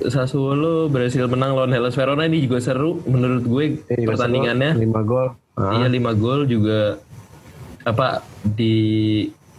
Sassuolo 0.04 0.88
berhasil 0.88 1.28
menang 1.28 1.52
lawan 1.52 1.70
Hellas 1.70 1.92
Verona 1.92 2.24
ini 2.24 2.40
juga 2.40 2.64
seru 2.64 3.04
menurut 3.04 3.44
gue 3.44 3.64
Iya, 3.92 4.08
pertandingannya. 4.08 4.72
5 4.80 5.04
gol. 5.04 5.36
Ah, 5.54 5.76
Iya 5.76 5.92
5 5.92 6.16
gol 6.16 6.48
juga 6.48 6.96
apa 7.84 8.24
di 8.42 8.74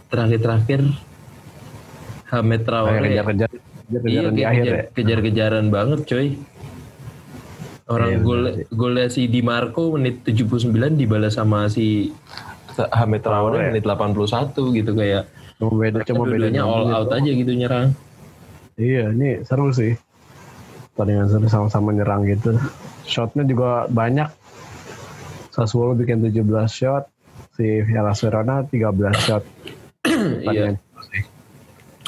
terakhir-terakhir 0.10 0.82
Hamed 2.34 2.62
Traore 2.66 2.98
kejar-kejar 3.06 3.50
kejar-kejaran 3.88 4.32
di 4.32 4.42
kayak 4.42 4.52
akhir 4.52 4.64
kejar, 4.66 4.76
ya. 4.76 4.84
kejar-kejaran 4.94 5.66
banget 5.70 6.00
coy. 6.06 6.28
Orang 7.86 8.10
Iya, 8.10 8.18
gol 8.26 8.42
golnya 8.74 9.08
si 9.14 9.30
Di 9.30 9.46
Marco 9.46 9.94
menit 9.94 10.26
79 10.26 10.74
dibalas 10.98 11.38
sama 11.38 11.70
si 11.70 12.10
Hamed 12.76 13.22
Traore 13.22 13.62
Traore. 13.62 13.70
menit 13.78 13.86
81 13.86 14.74
gitu 14.74 14.92
kayak 14.98 15.30
Cuma 15.56 15.72
beda 15.80 16.04
cuma 16.04 16.26
beda 16.28 16.50
dua-duanya 16.52 16.62
enam 16.66 16.74
all 16.74 16.86
out 16.92 17.08
doang. 17.08 17.22
aja 17.24 17.32
gitu 17.32 17.52
nyerang. 17.56 17.88
Iya, 18.76 19.14
ini 19.14 19.40
seru 19.48 19.72
sih. 19.72 19.96
Pertandingan 20.92 21.28
seru 21.32 21.48
sama-sama 21.48 21.96
nyerang 21.96 22.28
gitu. 22.28 22.60
Shotnya 23.08 23.48
juga 23.48 23.88
banyak. 23.88 24.28
Sassuolo 25.56 25.96
bikin 25.96 26.20
17 26.20 26.44
shot, 26.68 27.08
si 27.56 27.80
Hellas 27.88 28.20
Verona 28.20 28.68
13 28.68 29.16
shot. 29.16 29.44
Iya. 30.44 30.76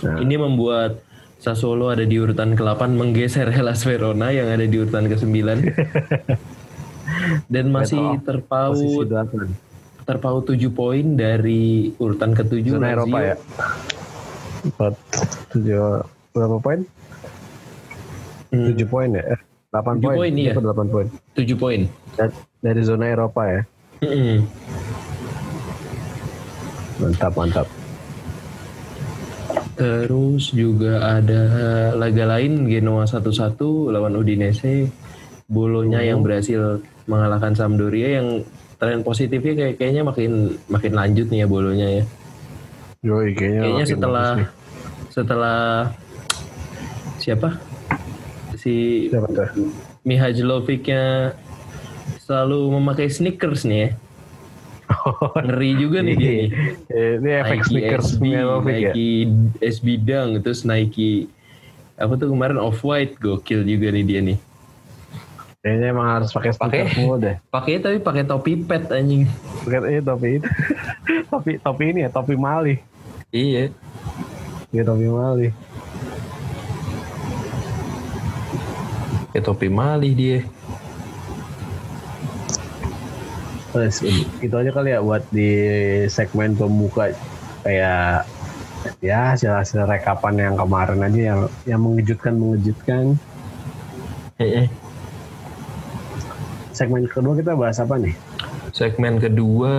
Nah, 0.04 0.18
Ini 0.20 0.36
membuat 0.36 1.00
Sassuolo 1.38 1.94
ada 1.94 2.02
di 2.02 2.18
urutan 2.18 2.58
ke-8 2.58 2.98
menggeser 2.98 3.54
Hellas 3.54 3.86
Verona 3.86 4.34
yang 4.34 4.50
ada 4.50 4.66
di 4.66 4.74
urutan 4.74 5.06
ke-9. 5.06 5.38
Dan 7.54 7.70
masih 7.70 8.18
terpaut 8.26 9.06
terpaut 10.08 10.48
7 10.48 10.56
poin 10.72 11.04
dari 11.20 11.92
urutan 12.00 12.32
ke-7 12.32 12.80
Zona 12.80 12.88
Lazio. 12.90 12.96
Eropa 12.96 13.18
ya. 13.20 13.36
Empat, 14.64 14.94
tujuh, 15.52 16.00
berapa 16.32 16.58
poin? 16.64 16.80
Hmm, 18.56 18.72
7 18.72 18.88
poin 18.88 19.10
ya? 19.12 19.24
Eh, 19.36 19.40
8 19.76 20.00
Tujuh 20.00 20.08
poin. 20.08 20.18
poin, 20.18 20.32
iya. 20.40 20.54
8 20.56 20.64
poin. 20.90 21.08
7 21.36 21.60
poin. 21.60 21.80
Dari- 22.64 22.86
zona 22.88 23.06
Eropa 23.12 23.44
ya. 23.46 23.62
Mm-mm. 24.02 24.42
Mantap, 26.98 27.34
mantap. 27.38 27.68
Terus 29.78 30.58
juga 30.58 31.22
ada 31.22 31.42
laga 31.94 32.26
lain 32.26 32.66
Genoa 32.66 33.06
1-1 33.06 33.94
lawan 33.94 34.18
Udinese. 34.18 34.90
Bolonya 35.48 36.04
yang 36.04 36.26
berhasil 36.26 36.84
mengalahkan 37.08 37.56
Sampdoria 37.56 38.20
yang 38.20 38.44
tren 38.82 39.02
positifnya 39.02 39.54
kayak 39.56 39.76
kayaknya 39.80 40.04
makin 40.04 40.60
makin 40.68 40.94
lanjut 40.98 41.30
nih 41.32 41.46
ya 41.46 41.48
bolonya 41.48 41.88
ya. 42.02 42.04
Yoi, 43.06 43.32
kayaknya, 43.38 43.62
Kayaknya 43.64 43.86
setelah 43.86 44.30
setelah 45.14 45.60
siapa 47.22 47.50
si? 48.58 49.08
Mihajlovicnya 50.08 51.36
selalu 52.24 52.60
memakai 52.80 53.08
sneakers 53.08 53.64
nih 53.64 53.80
ya. 53.80 53.90
Ngeri 55.46 55.72
juga 55.78 56.00
nih 56.02 56.16
dia 56.16 56.32
nih. 56.32 56.50
Eh, 56.88 57.12
Ini 57.20 57.30
efek 57.42 57.60
Nike 57.60 57.68
sneakers 57.70 58.08
SB, 58.14 58.24
ya. 58.28 58.42
Nike 58.60 59.10
SB 59.60 59.88
Dunk, 60.02 60.32
terus 60.42 60.62
Nike 60.62 61.30
apa 61.98 62.14
tuh 62.14 62.30
kemarin 62.30 62.62
off 62.62 62.82
white 62.82 63.18
gokil 63.18 63.64
juga 63.64 63.90
nih 63.90 64.04
dia 64.06 64.22
nih. 64.22 64.38
Kayaknya 65.58 65.88
emang 65.90 66.08
harus 66.08 66.30
pakai 66.30 66.52
Pakai. 66.54 66.82
semua 66.94 67.16
deh. 67.18 67.36
Pakai 67.50 67.82
tapi 67.82 67.98
pakai 68.00 68.24
topi 68.24 68.56
pet 68.56 68.88
anjing. 68.88 69.26
Pakai 69.66 69.80
eh 69.98 70.02
topi 70.02 70.28
itu. 70.40 70.48
topi 71.34 71.52
topi 71.60 71.84
ini 71.92 72.00
ya, 72.06 72.10
topi 72.10 72.34
Mali. 72.38 72.76
Iya. 73.34 73.74
Ya 74.70 74.84
topi 74.86 75.08
Mali. 75.10 75.50
Pakai 79.28 79.42
topi 79.44 79.68
Mali 79.68 80.10
dia. 80.14 80.40
Terus 83.78 84.02
itu 84.42 84.56
aja 84.58 84.74
kali 84.74 84.90
ya 84.90 85.06
buat 85.06 85.22
di 85.30 85.54
segmen 86.10 86.58
pembuka 86.58 87.14
kayak 87.62 88.26
ya 89.06 89.38
hasil-hasil 89.38 89.86
rekapan 89.86 90.50
yang 90.50 90.56
kemarin 90.58 91.06
aja 91.06 91.22
yang 91.22 91.42
yang 91.70 91.82
mengejutkan 91.86 92.34
mengejutkan. 92.42 93.04
Heeh. 94.42 94.66
Segmen 96.74 97.06
kedua 97.06 97.38
kita 97.38 97.54
bahas 97.54 97.78
apa 97.78 98.02
nih? 98.02 98.18
Segmen 98.74 99.22
kedua 99.22 99.74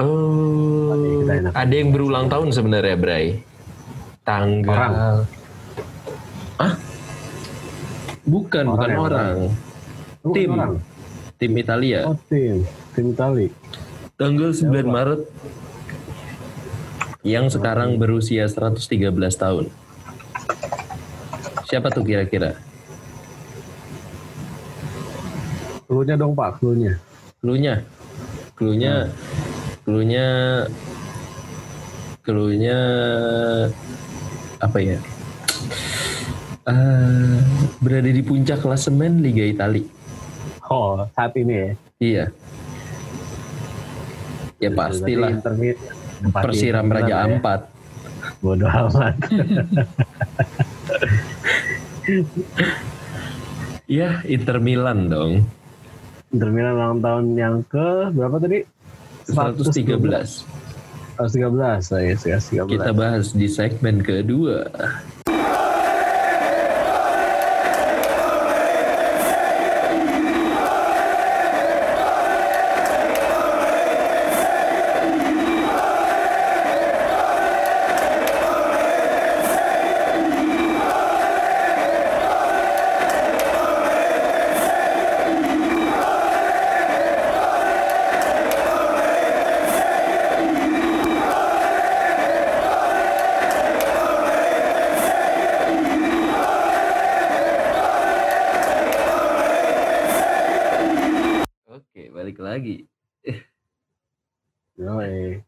eh 0.00 1.36
enak. 1.36 1.52
ada 1.52 1.74
yang 1.76 1.92
berulang 1.92 2.32
tahun 2.32 2.48
sebenarnya, 2.48 2.96
Bray. 2.96 3.44
Tanggal 4.24 4.72
Orang. 4.72 4.92
Ah? 6.56 6.74
Bukan, 8.24 8.64
Orang 8.64 8.72
bukan 8.72 8.88
ya, 8.88 8.96
orang. 9.04 9.36
Tim. 10.32 10.50
orang. 10.56 10.93
Tim 11.34 11.52
Italia. 11.58 12.06
Oh 12.06 12.18
tim, 12.30 12.62
tim 12.94 13.06
Itali. 13.10 13.50
Tanggal 14.14 14.54
9 14.54 14.70
Maret 14.86 15.22
yang 17.26 17.50
sekarang 17.50 17.98
berusia 17.98 18.46
113 18.46 19.10
tahun. 19.34 19.66
Siapa 21.66 21.90
tuh 21.90 22.06
kira-kira? 22.06 22.54
Cluenya 25.90 26.14
dong 26.14 26.38
Pak, 26.38 26.62
cluenya. 26.62 27.00
Cluenya. 27.42 27.82
Cluenya 28.54 29.10
cluenya 29.82 30.26
cluenya 32.22 32.78
apa 34.62 34.78
ya? 34.80 34.98
Eh, 36.64 37.38
berada 37.84 38.08
di 38.08 38.22
puncak 38.24 38.64
klasemen 38.64 39.20
Liga 39.20 39.44
Italia. 39.44 39.84
Oh, 40.72 41.04
saat 41.12 41.36
ini 41.36 41.52
ya. 41.52 41.70
Iya. 42.00 42.24
Ya 44.62 44.70
pastilah. 44.72 45.32
Persiram 46.32 46.88
Raja 46.88 47.28
ya. 47.28 47.28
Ampat. 47.28 47.68
Bodoh 48.40 48.68
amat. 48.68 49.16
Iya, 53.84 54.20
Inter 54.34 54.56
Milan 54.64 55.12
dong. 55.12 55.44
Inter 56.32 56.48
Milan 56.48 56.72
ulang 56.80 57.00
tahun 57.04 57.24
yang 57.36 57.56
ke 57.68 58.12
berapa 58.16 58.40
tadi? 58.40 58.64
113. 59.28 60.00
113, 61.20 61.84
saya 61.84 62.12
113. 62.16 62.72
Kita 62.72 62.90
bahas 62.96 63.36
di 63.36 63.46
segmen 63.52 64.00
kedua. 64.00 64.66
Oke, 101.94 102.10
balik 102.10 102.38
lagi. 102.42 102.86
Yoi. 104.74 105.38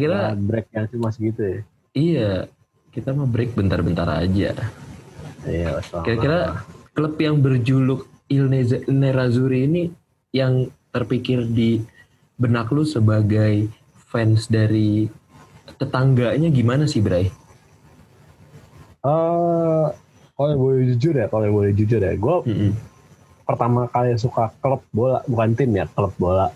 Kira-kira 0.00 0.32
Nah, 0.32 0.40
break 0.40 0.66
yang 0.72 0.86
cuma 0.88 1.08
segitu 1.12 1.40
ya. 1.44 1.60
Iya, 1.92 2.32
kita 2.90 3.12
mau 3.12 3.28
break 3.28 3.52
bentar-bentar 3.52 4.08
aja. 4.08 4.56
Iya. 5.44 5.70
Kira-kira 6.00 6.64
klub 6.96 7.20
yang 7.20 7.44
berjuluk 7.44 8.08
Il 8.30 8.48
Nerazzurri 8.88 9.66
ini 9.66 9.82
yang 10.30 10.70
terpikir 10.94 11.44
di 11.44 11.82
benak 12.40 12.72
lu 12.72 12.86
sebagai 12.86 13.68
fans 14.08 14.48
dari 14.48 15.10
tetangganya 15.76 16.48
gimana 16.48 16.86
sih, 16.88 17.02
Bray? 17.04 17.28
Eh, 19.00 19.86
kalau 20.36 20.54
boleh 20.56 20.92
jujur 20.94 21.14
ya, 21.16 21.26
kalau 21.28 21.48
boleh 21.52 21.72
jujur 21.72 22.00
ya, 22.00 22.16
gue 22.16 22.36
Mm-mm. 22.48 22.72
pertama 23.44 23.88
kali 23.88 24.16
suka 24.16 24.52
klub 24.60 24.80
bola, 24.92 25.20
bukan 25.28 25.52
tim 25.56 25.72
ya, 25.72 25.84
klub 25.92 26.12
bola. 26.16 26.48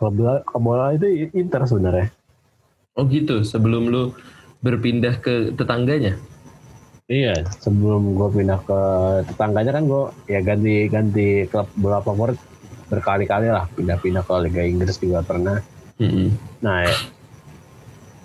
Klub 0.00 0.14
bola, 0.16 0.40
klub 0.44 0.62
bola 0.64 0.96
itu 0.96 1.30
Inter 1.36 1.64
sebenarnya. 1.68 2.08
Oh 2.98 3.06
gitu, 3.06 3.46
sebelum 3.46 3.94
lu 3.94 4.10
berpindah 4.58 5.22
ke 5.22 5.54
tetangganya? 5.54 6.18
Iya. 7.06 7.46
Sebelum 7.62 8.18
gue 8.18 8.28
pindah 8.42 8.58
ke 8.66 8.80
tetangganya 9.30 9.70
kan 9.70 9.86
gue 9.86 10.04
ya 10.26 10.42
ganti-ganti 10.42 11.46
klub 11.46 11.70
bola 11.78 12.02
favorit 12.02 12.34
berkali-kali 12.90 13.54
lah, 13.54 13.70
pindah-pindah 13.78 14.26
ke 14.26 14.34
Liga 14.50 14.62
Inggris 14.66 14.98
juga 14.98 15.22
pernah. 15.22 15.62
Mm-mm. 16.02 16.34
Nah, 16.58 16.90
ya, 16.90 16.94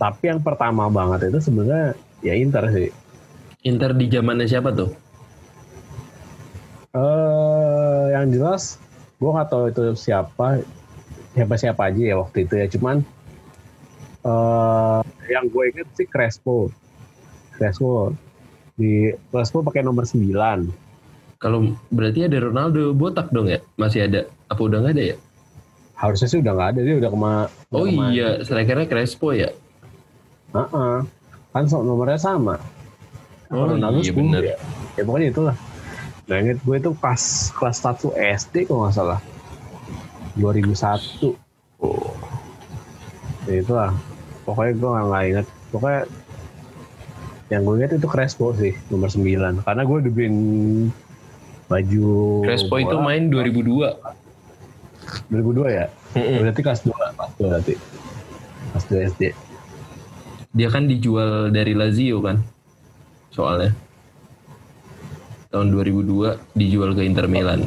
tapi 0.01 0.33
yang 0.33 0.41
pertama 0.41 0.89
banget 0.89 1.29
itu 1.29 1.39
sebenarnya 1.53 1.93
ya 2.25 2.33
Inter 2.33 2.65
sih. 2.73 2.89
Inter 3.61 3.93
di 3.93 4.09
zamannya 4.09 4.49
siapa 4.49 4.73
tuh? 4.73 4.89
Eh, 6.97 8.05
yang 8.13 8.29
jelas 8.33 8.81
gue 9.17 9.31
nggak 9.31 9.49
tahu 9.49 9.63
itu 9.71 9.83
siapa 9.95 10.59
siapa 11.33 11.53
siapa 11.55 11.81
aja 11.87 12.01
ya 12.03 12.15
waktu 12.19 12.43
itu 12.43 12.53
ya 12.59 12.67
cuman 12.67 13.01
eh 14.23 14.99
yang 15.27 15.45
gue 15.45 15.63
inget 15.69 15.87
sih 15.93 16.05
Crespo 16.05 16.71
Crespo 17.53 18.15
di 18.73 18.91
Crespo 19.27 19.61
pakai 19.61 19.81
nomor 19.81 20.03
9 20.03 20.23
Kalau 21.37 21.59
berarti 21.89 22.23
ada 22.23 22.39
Ronaldo 22.39 22.91
botak 22.91 23.27
dong 23.29 23.45
ya? 23.45 23.59
Masih 23.75 24.07
ada? 24.07 24.23
Apa 24.47 24.61
udah 24.61 24.79
nggak 24.79 24.95
ada 24.95 25.05
ya? 25.05 25.17
harusnya 25.93 26.25
sih 26.25 26.39
udah 26.39 26.51
nggak 26.51 26.69
ada 26.69 26.81
dia 26.81 26.95
udah 26.97 27.09
kema 27.09 27.33
udah 27.69 27.73
Oh 27.73 27.85
kema- 27.85 28.11
iya, 28.11 28.27
strikernya 28.39 28.87
Crespo 28.87 29.31
ya? 29.31 29.51
Heeh. 30.51 30.95
kan 31.49 31.63
so- 31.65 31.79
nomornya 31.79 32.17
sama 32.17 32.59
Oh 33.47 33.67
Ronaldo 33.69 33.99
iya 33.99 34.09
10 34.09 34.17
bener. 34.17 34.41
ya. 34.45 34.57
ya 34.93 35.01
pokoknya 35.01 35.27
itulah 35.29 35.55
nah 36.23 36.35
inget 36.37 36.57
gue 36.57 36.75
itu 36.77 36.91
pas 36.93 37.19
kelas 37.51 37.77
1 37.77 38.07
SD 38.15 38.65
kalau 38.65 38.83
nggak 38.83 38.95
salah 38.95 39.19
2001 40.33 41.35
Oh. 41.77 42.15
ya 43.45 43.59
itulah 43.59 43.91
pokoknya 44.43 44.73
gue 44.75 44.89
nggak 44.89 45.05
nggak 45.07 45.23
inget 45.25 45.47
pokoknya 45.69 46.01
yang 47.49 47.61
gue 47.63 47.75
inget 47.77 47.91
itu 47.95 48.07
Crespo 48.07 48.51
sih 48.53 48.73
nomor 48.87 49.07
9 49.07 49.61
karena 49.61 49.81
gue 49.83 49.97
dibeliin 50.01 50.37
baju 51.65 52.07
Crespo 52.43 52.75
itu 52.77 52.95
main 52.97 53.27
2002. 53.27 53.93
2002 55.29 55.67
ya 55.69 55.85
Mm-mm. 56.13 56.37
berarti 56.41 56.61
kelas 56.61 56.81
2 56.83 56.91
kelas 56.91 57.31
2 57.37 57.51
berarti 57.51 57.73
kelas 58.71 58.85
2 58.87 59.09
SD 59.11 59.23
Dia 60.53 60.69
kan 60.69 60.85
dijual 60.85 61.49
dari 61.49 61.73
Lazio 61.73 62.21
kan? 62.21 62.37
Soalnya. 63.33 63.73
Tahun 65.49 65.73
2002 65.73 66.37
dijual 66.53 66.93
ke 66.93 67.01
Inter 67.01 67.25
Milan. 67.25 67.65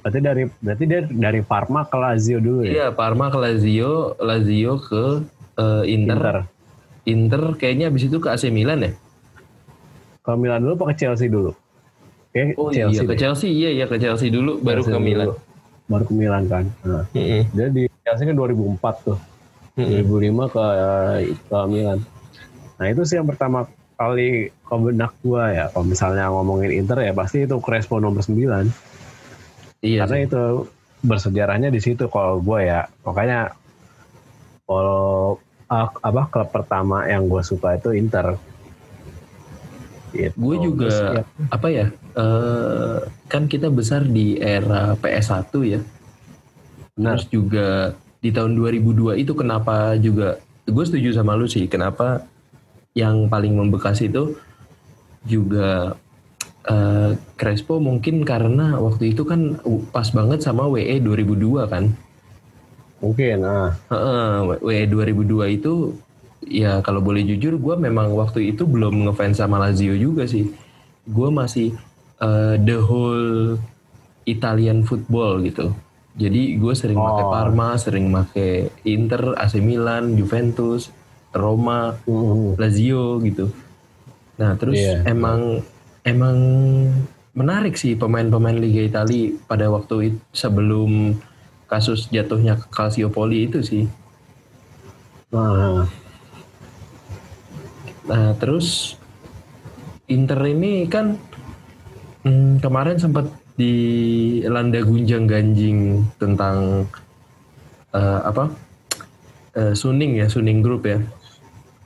berarti 0.00 0.20
dari 0.22 0.48
berarti 0.62 0.84
dia 0.86 1.04
dari 1.04 1.42
Parma 1.42 1.82
ke 1.82 1.98
Lazio 1.98 2.38
dulu 2.38 2.64
ya 2.64 2.72
Iya, 2.72 2.86
Parma 2.94 3.28
ke 3.28 3.36
Lazio, 3.36 4.16
Lazio 4.16 4.80
ke 4.80 5.20
eh, 5.56 5.82
Inter. 5.88 6.16
Inter 6.16 6.36
Inter 7.06 7.42
kayaknya 7.54 7.86
abis 7.88 8.10
itu 8.10 8.18
ke 8.18 8.28
AC 8.28 8.50
Milan 8.50 8.82
ya? 8.82 8.92
ke 10.20 10.30
Milan 10.34 10.58
dulu 10.58 10.74
apa 10.74 10.84
ke 10.90 11.06
Chelsea 11.06 11.30
dulu 11.30 11.54
Kayak 12.34 12.58
Oh 12.60 12.68
Chelsea 12.68 13.00
iya, 13.00 13.08
ke 13.08 13.14
deh. 13.14 13.18
Chelsea. 13.18 13.48
Iya, 13.48 13.70
iya 13.72 13.84
ke 13.88 13.96
Chelsea 13.96 14.28
dulu, 14.28 14.60
baru 14.60 14.84
Chelsea 14.84 14.92
ke 14.92 15.00
Milan. 15.00 15.26
dulu. 15.30 15.38
baru 15.86 16.04
ke 16.04 16.12
Milan 16.12 16.42
kan 16.50 16.64
nah, 16.82 17.06
Mm-mm. 17.14 17.42
dia 17.54 17.66
di 17.70 17.86
Chelsea 18.02 18.26
kan 18.26 18.34
2004 18.34 19.06
tuh 19.06 19.18
Mm-mm. 19.78 20.02
2005 20.04 20.50
ke 20.50 20.64
ke 21.46 21.58
Milan. 21.70 21.98
Nah 22.76 22.86
itu 22.90 23.02
sih 23.04 23.16
yang 23.16 23.24
pertama 23.24 23.64
kali 23.94 24.50
ke 24.50 24.74
benak 24.76 25.14
gua 25.22 25.48
ya. 25.48 25.64
Kalau 25.70 25.86
misalnya 25.86 26.28
ngomongin 26.28 26.74
Inter 26.74 27.00
ya 27.00 27.12
pasti 27.12 27.44
itu 27.44 27.56
Crespo 27.56 27.96
nomor 27.96 28.20
9. 28.20 28.68
Iya, 29.80 30.04
Karena 30.04 30.16
sih. 30.18 30.26
itu 30.26 30.42
bersejarahnya 31.00 31.68
di 31.70 31.80
situ 31.80 32.04
kalau 32.08 32.42
gua 32.42 32.60
ya. 32.60 32.80
Makanya 33.06 33.54
kalau 34.66 35.38
ah, 35.70 35.90
apa 35.90 36.22
klub 36.30 36.48
pertama 36.50 37.06
yang 37.06 37.26
gue 37.26 37.42
suka 37.42 37.78
itu 37.78 37.94
Inter. 37.94 38.38
Gitu. 40.14 40.32
Gue 40.38 40.56
juga 40.62 40.88
Terus, 40.88 40.98
ya, 41.02 41.22
apa 41.52 41.68
ya? 41.68 41.86
eh, 42.16 42.98
kan 43.28 43.44
kita 43.50 43.68
besar 43.68 44.06
di 44.06 44.40
era 44.40 44.96
PS1 44.96 45.52
ya. 45.66 45.80
benar. 46.96 47.20
Terus 47.20 47.26
juga 47.28 47.68
di 48.24 48.32
tahun 48.32 48.56
2002 48.56 49.20
itu 49.20 49.32
kenapa 49.36 49.94
juga 50.00 50.40
gue 50.66 50.84
setuju 50.88 51.14
sama 51.14 51.36
lu 51.38 51.46
sih 51.46 51.68
kenapa 51.68 52.26
yang 52.96 53.28
paling 53.28 53.54
membekas 53.54 54.00
itu 54.00 54.34
juga 55.28 55.94
eh, 56.64 57.12
Crespo 57.36 57.76
mungkin 57.76 58.24
karena 58.24 58.80
waktu 58.80 59.12
itu 59.12 59.28
kan 59.28 59.60
pas 59.92 60.08
banget 60.10 60.40
sama 60.40 60.64
WE 60.70 61.02
2002 61.04 61.68
kan. 61.68 61.92
Mungkin. 63.06 63.36
Nah, 63.38 63.70
Heeh, 63.86 64.58
WE 64.60 64.82
2002 64.90 65.56
itu 65.56 65.94
ya 66.46 66.78
kalau 66.82 66.98
boleh 66.98 67.22
jujur 67.22 67.58
gue 67.58 67.74
memang 67.76 68.14
waktu 68.14 68.50
itu 68.50 68.66
belum 68.66 69.06
ngefans 69.06 69.38
sama 69.38 69.58
Lazio 69.58 69.94
juga 69.94 70.26
sih. 70.26 70.50
Gue 71.06 71.30
masih 71.30 71.74
eh, 72.18 72.54
the 72.58 72.76
whole 72.76 73.56
Italian 74.24 74.82
football 74.82 75.38
gitu. 75.40 75.70
Jadi 76.16 76.56
gue 76.56 76.74
sering 76.74 76.96
pakai 76.96 77.24
Oh. 77.24 77.30
Parma, 77.30 77.68
sering 77.76 78.08
pakai 78.08 78.72
Inter, 78.82 79.36
AC 79.36 79.60
Milan, 79.60 80.16
Juventus, 80.16 80.88
Roma, 81.30 81.92
mm, 82.02 82.56
Lazio 82.56 83.20
gitu. 83.20 83.52
Nah 84.40 84.56
terus 84.56 84.80
Iya. 84.80 85.04
emang 85.06 85.60
emang 86.02 86.36
menarik 87.32 87.76
sih 87.76 87.92
pemain-pemain 87.94 88.56
Liga 88.56 88.80
Italia 88.80 89.36
pada 89.44 89.68
waktu 89.68 89.94
itu 90.08 90.18
sebelum 90.32 91.20
kasus 91.66 92.06
jatuhnya 92.08 92.56
ke 92.58 92.66
Calciopoli 92.70 93.50
itu 93.50 93.58
sih. 93.62 93.84
nah, 95.30 95.86
Nah 98.06 98.30
terus 98.38 98.94
Inter 100.06 100.38
ini 100.46 100.86
kan 100.86 101.18
hmm, 102.22 102.62
kemarin 102.62 102.94
sempat 102.94 103.26
dilanda 103.58 104.78
gunjang 104.86 105.26
ganjing 105.26 106.06
tentang 106.22 106.86
eh, 107.90 108.20
apa 108.22 108.46
eh, 109.58 109.74
Suning 109.74 110.22
ya 110.22 110.30
Suning 110.30 110.62
Group 110.62 110.86
ya. 110.86 111.02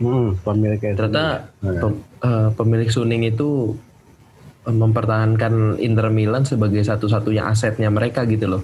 mm, 0.00 0.44
pemiliknya. 0.44 0.92
Ternyata 0.96 1.24
Nah. 1.64 1.80
pem- 1.80 2.04
eh, 2.20 2.48
pemilik 2.52 2.90
Suning 2.92 3.24
itu 3.24 3.72
mempertahankan 4.68 5.80
Inter 5.80 6.12
Milan 6.12 6.44
sebagai 6.44 6.84
satu-satunya 6.84 7.48
asetnya 7.48 7.88
mereka 7.88 8.28
gitu 8.28 8.44
loh. 8.44 8.62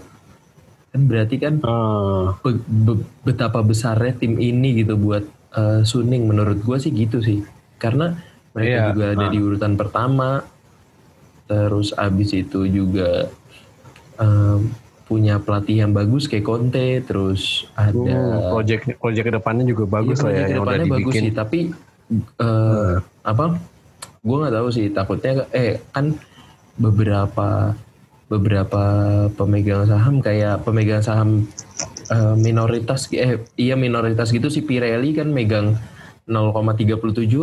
Kan 0.93 1.03
berarti 1.11 1.37
kan 1.37 1.55
Ah, 1.63 2.37
be- 2.45 2.63
be- 2.67 3.05
betapa 3.27 3.61
besarnya 3.61 4.13
tim 4.17 4.39
ini 4.39 4.81
gitu 4.81 4.95
buat 4.97 5.25
eh, 5.57 5.83
Suning 5.85 6.25
menurut 6.31 6.59
gua 6.63 6.77
sih 6.79 6.93
gitu 6.93 7.19
sih. 7.21 7.43
Karena 7.77 8.17
mereka 8.57 8.81
Iya, 8.81 8.87
juga 8.93 9.05
ada 9.13 9.27
ah. 9.27 9.33
di 9.33 9.39
urutan 9.43 9.73
pertama. 9.77 10.29
Terus 11.47 11.95
abis 11.95 12.31
itu 12.35 12.67
juga 12.67 13.31
eh, 14.19 14.59
punya 15.07 15.39
pelatih 15.39 15.87
yang 15.87 15.93
bagus 15.95 16.27
kayak 16.27 16.43
Conte, 16.43 16.99
terus 17.07 17.63
ada 17.79 17.95
Hmm, 17.95 18.51
project 18.51 18.83
project 18.99 19.25
ke 19.31 19.33
depannya 19.39 19.65
juga 19.65 19.85
bagus 19.87 20.19
Iya, 20.19 20.27
lah 20.27 20.33
ya 20.35 20.39
yang 20.39 20.47
udah 20.47 20.51
ke 20.51 20.59
depannya 20.59 20.87
bagus 20.91 21.15
dibikin. 21.15 21.23
sih, 21.23 21.33
tapi 21.33 21.59
eh, 22.43 22.95
apa? 23.23 23.45
Gue 24.27 24.37
nggak 24.43 24.55
tahu 24.59 24.69
sih. 24.75 24.87
Takutnya 24.91 25.33
eh 25.55 25.79
kan 25.95 26.11
beberapa 26.77 27.73
beberapa 28.27 28.83
pemegang 29.33 29.87
saham 29.87 30.19
kayak 30.19 30.67
pemegang 30.67 30.99
saham 30.99 31.47
eh, 32.11 32.35
minoritas 32.35 33.07
eh 33.15 33.39
iya 33.55 33.79
minoritas 33.79 34.35
gitu 34.35 34.51
si 34.51 34.63
Pirelli 34.63 35.15
kan 35.15 35.31
megang 35.31 35.79
0,37 36.27 36.91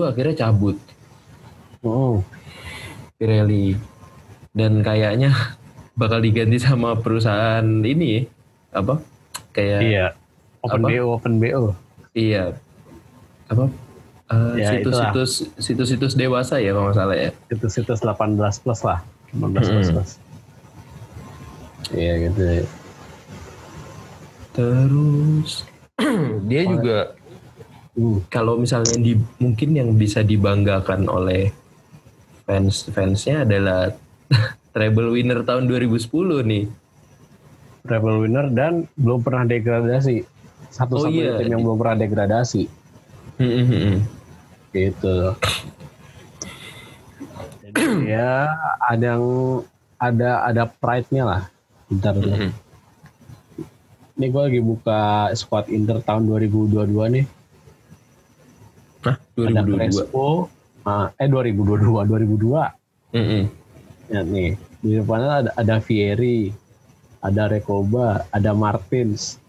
akhirnya 0.04 0.36
cabut 0.38 0.76
Hmm, 1.84 2.24
Pirelli 3.20 3.76
dan 4.52 4.80
kayaknya 4.80 5.36
bakal 6.00 6.20
diganti 6.20 6.56
sama 6.56 6.96
perusahaan 6.96 7.64
ini 7.84 8.24
apa 8.72 9.04
kayak 9.52 9.80
iya. 9.84 10.08
Open 10.64 10.80
Apa? 10.80 10.88
BO, 10.88 11.06
Open 11.20 11.34
BO. 11.38 11.64
Iya. 12.16 12.56
Apa? 13.52 13.68
Eh, 14.32 14.64
Ya, 14.64 14.80
situs-situs 14.80 15.32
situs-situs 15.60 16.14
dewasa 16.16 16.56
ya 16.58 16.72
kalau 16.72 16.88
nggak 16.88 16.96
salah 16.96 17.18
ya. 17.20 17.30
Itu 17.52 17.68
situs 17.68 18.00
18 18.00 18.40
plus 18.64 18.82
lah. 18.88 19.04
18 19.36 19.60
plus 19.60 19.68
Hmm. 19.68 19.94
plus. 20.00 20.12
Iya 21.92 22.14
gitu. 22.30 22.42
Terus 24.54 25.52
dia 26.50 26.64
juga 26.64 27.18
Hmm. 27.94 28.26
kalau 28.26 28.58
misalnya 28.58 28.98
di 28.98 29.14
mungkin 29.38 29.78
yang 29.78 29.94
bisa 29.94 30.26
dibanggakan 30.26 31.06
oleh 31.06 31.54
fans 32.42 32.90
fansnya 32.90 33.46
adalah 33.46 33.94
treble 34.74 35.14
winner 35.14 35.46
tahun 35.46 35.70
2010 35.70 36.10
nih. 36.42 36.66
Treble 37.86 38.26
winner 38.26 38.50
dan 38.50 38.90
belum 38.98 39.22
pernah 39.22 39.46
degradasi. 39.46 40.26
Oh, 40.26 40.74
Satu-satunya 40.74 41.22
iya. 41.22 41.38
tim 41.38 41.54
yang 41.54 41.62
belum 41.62 41.78
pernah 41.78 42.02
degradasi. 42.02 42.66
Hmm, 43.38 43.62
hmm. 43.62 43.98
Gitu. 44.74 45.18
Jadi 47.62 48.10
ya 48.10 48.50
ada 48.82 49.06
yang 49.06 49.26
ada 50.02 50.50
ada 50.50 50.64
pride-nya 50.66 51.30
lah. 51.30 51.53
Inter. 51.94 52.14
Hmm, 52.18 52.50
hmm. 52.50 52.52
Ini 54.18 54.26
gue 54.30 54.42
lagi 54.42 54.62
buka 54.62 55.30
squad 55.38 55.70
Inter 55.70 56.02
tahun 56.02 56.26
2022 56.26 57.14
nih. 57.14 57.26
Hah, 59.04 59.18
Ada 59.20 59.62
2022. 59.62 59.78
Crespo. 59.78 60.26
ah, 60.84 61.08
eh 61.22 61.28
2022, 61.30 62.10
2002. 62.10 63.14
Hmm, 63.14 63.26
hmm. 63.26 63.44
Ya 64.12 64.22
nih, 64.26 64.50
di 64.84 64.90
depannya 65.00 65.48
ada, 65.48 65.52
ada 65.56 65.76
Vieri, 65.80 66.52
ada 67.24 67.48
Rekoba, 67.48 68.28
ada 68.36 68.52
Martins, 68.52 69.40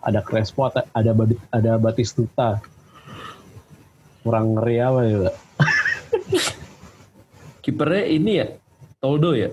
ada 0.00 0.22
Crespo, 0.22 0.70
ada 0.70 0.86
ada, 0.94 1.12
ada 1.50 1.72
Batistuta. 1.80 2.62
Kurang 4.22 4.58
ngeri 4.58 4.76
apa 4.82 5.00
ya? 5.06 5.16
Pak? 5.26 5.36
Kipernya 7.66 8.04
ini 8.10 8.32
ya, 8.42 8.46
Toldo 9.02 9.34
ya. 9.34 9.50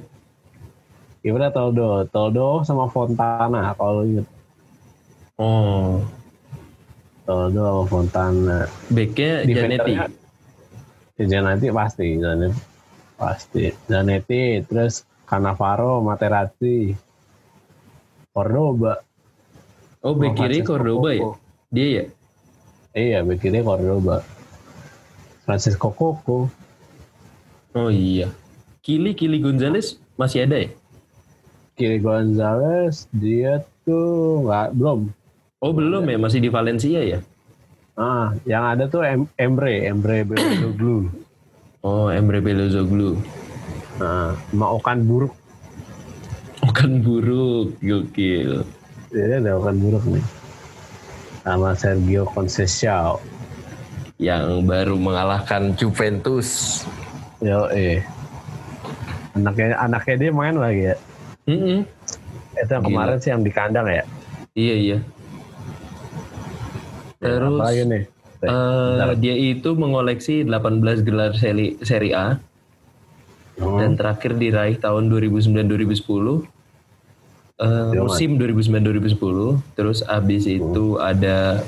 Gimana 1.23 1.47
Toldo? 1.55 2.03
Toldo 2.11 2.67
sama 2.67 2.91
Fontana 2.91 3.71
kalau 3.79 4.03
inget. 4.03 4.27
Oh, 5.39 6.03
Toldo 7.23 7.63
sama 7.63 7.83
Fontana. 7.87 8.57
backnya 8.91 9.47
Janetti. 9.47 9.93
Defendernya 11.15 11.63
Ya, 11.63 11.71
pasti, 11.71 12.19
Zanetti 12.19 12.59
pasti. 13.15 13.63
Zanetti, 13.87 14.43
terus 14.67 15.07
Cannavaro, 15.23 16.03
Materazzi, 16.03 16.91
Cordoba. 18.35 18.99
Oh, 20.03 20.17
back 20.19 20.35
kiri 20.35 20.59
Cordoba 20.67 21.15
ya? 21.15 21.23
Dia 21.71 21.87
ya? 21.87 22.03
Iya, 22.91 23.19
back 23.23 23.39
kiri 23.39 23.63
Cordoba. 23.63 24.19
Francisco 25.47 25.95
Coco. 25.95 26.51
Oh 27.73 27.89
iya. 27.89 28.27
Kili 28.83 29.15
Kili 29.15 29.39
Gonzalez 29.39 29.95
masih 30.19 30.43
ada 30.43 30.59
ya? 30.59 30.69
Kiri 31.73 31.97
Gonzalez, 31.97 33.09
dia 33.09 33.65
tuh 33.81 34.45
nggak 34.45 34.77
belum. 34.77 35.09
Oh 35.57 35.73
belum 35.73 36.05
ya, 36.05 36.17
masih 36.21 36.39
di 36.43 36.49
Valencia 36.53 37.01
ya? 37.01 37.19
Ah, 37.97 38.33
yang 38.45 38.61
ada 38.77 38.85
tuh 38.85 39.01
em 39.05 39.25
Emre, 39.37 39.85
Emre 39.85 40.21
Belözoğlu. 40.25 41.09
Oh 41.83 42.07
Emre 42.07 42.39
Belözoğlu. 42.39 43.19
Nah, 43.99 44.31
sama 44.49 44.67
Okan 44.79 45.03
Buruk. 45.03 45.35
Okan 46.63 47.03
buruk, 47.03 47.75
gokil. 47.83 48.63
Jadi 49.11 49.43
ada 49.43 49.59
Okan 49.59 49.83
Buruk 49.83 50.03
nih. 50.07 50.25
Sama 51.43 51.75
Sergio 51.75 52.23
Conceição. 52.31 53.19
Yang 54.15 54.63
baru 54.63 54.95
mengalahkan 54.95 55.75
Juventus. 55.75 56.81
Yo, 57.43 57.67
eh. 57.75 57.99
Anaknya 59.35 59.75
anaknya 59.75 60.15
dia 60.15 60.31
main 60.31 60.55
lagi 60.55 60.87
ya. 60.87 60.95
Mm-mm. 61.45 61.83
Itu 62.53 62.69
yang 62.69 62.81
Gila. 62.81 62.87
kemarin 62.87 63.17
sih 63.17 63.29
yang 63.29 63.41
di 63.41 63.51
kandang 63.51 63.87
ya. 63.87 64.03
Iya 64.53 64.75
iya. 64.77 64.97
Terus 67.17 67.55
Apa 67.55 67.65
lagi 67.65 67.83
nih? 67.85 68.03
eh, 68.41 68.49
Bentar. 68.93 69.15
dia 69.17 69.35
itu 69.35 69.69
mengoleksi 69.73 70.43
18 70.43 70.59
gelar 71.01 71.31
seri, 71.33 71.79
seri 71.79 72.11
A 72.11 72.35
Oh, 73.53 73.77
dan 73.77 73.93
terakhir 73.93 74.33
diraih 74.33 74.75
tahun 74.75 75.07
2009-2010. 75.07 76.41
Eh, 77.53 77.89
Dia 77.93 78.01
musim 78.01 78.35
2009-2010 78.35 79.13
terus 79.71 80.01
abis 80.01 80.49
itu 80.49 80.97
ada 80.97 81.61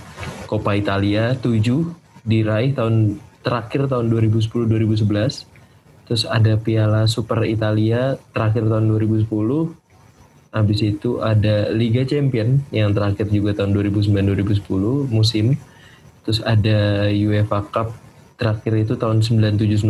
Coppa 0.44 0.74
Italia 0.74 1.38
7 1.38 1.86
diraih 2.26 2.74
tahun 2.74 3.22
terakhir 3.40 3.86
tahun 3.86 4.10
2010-2011 4.10 5.46
terus 6.06 6.26
ada 6.26 6.58
Piala 6.58 7.08
Super 7.10 7.46
Italia 7.46 8.18
terakhir 8.34 8.66
tahun 8.66 8.90
2010 8.94 9.30
abis 10.56 10.80
itu 10.88 11.20
ada 11.20 11.68
Liga 11.76 12.08
Champion 12.08 12.64
yang 12.72 12.96
terakhir 12.96 13.28
juga 13.28 13.52
tahun 13.52 13.76
2009-2010 13.76 15.12
musim. 15.12 15.60
Terus 16.24 16.40
ada 16.42 17.12
UEFA 17.12 17.60
Cup 17.70 17.92
terakhir 18.40 18.88
itu 18.88 18.96
tahun 18.96 19.20
97-98 19.20 19.84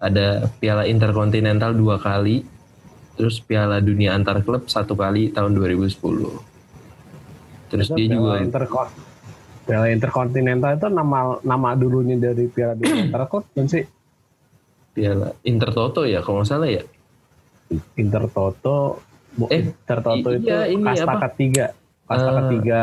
ada 0.00 0.48
Piala 0.56 0.88
Interkontinental 0.88 1.76
dua 1.76 2.00
kali. 2.00 2.48
Terus 3.20 3.44
Piala 3.44 3.84
Dunia 3.84 4.16
antar 4.16 4.40
klub 4.40 4.72
satu 4.72 4.96
kali 4.96 5.28
tahun 5.36 5.52
2010 5.52 6.48
terus 7.70 7.86
itu 7.88 7.96
dia 7.96 8.06
Piala 8.10 8.18
juga 8.18 8.34
Interko- 8.42 8.92
Piala 9.64 9.86
Interkontinental 9.94 10.70
itu 10.76 10.88
nama 10.90 11.38
nama 11.46 11.68
dulunya 11.78 12.18
dari 12.18 12.50
Piala 12.50 12.74
Dunia 12.74 13.06
Interkot 13.06 13.46
kan 13.54 13.70
sih? 13.70 13.86
Piala 14.90 15.30
Intertoto 15.42 16.02
ya 16.02 16.20
kalau 16.20 16.40
nggak 16.40 16.48
salah 16.48 16.68
ya 16.68 16.82
Intertoto 17.94 18.98
Bu- 19.30 19.46
Eh, 19.48 19.62
Intertoto 19.62 20.28
i- 20.28 20.36
itu 20.36 20.48
iya, 20.48 20.66
ini 20.66 20.82
kasta 20.84 21.06
apa? 21.06 21.18
ketiga 21.28 21.70
kasta 22.04 22.28
Eh. 22.28 22.36
ketiga 22.40 22.82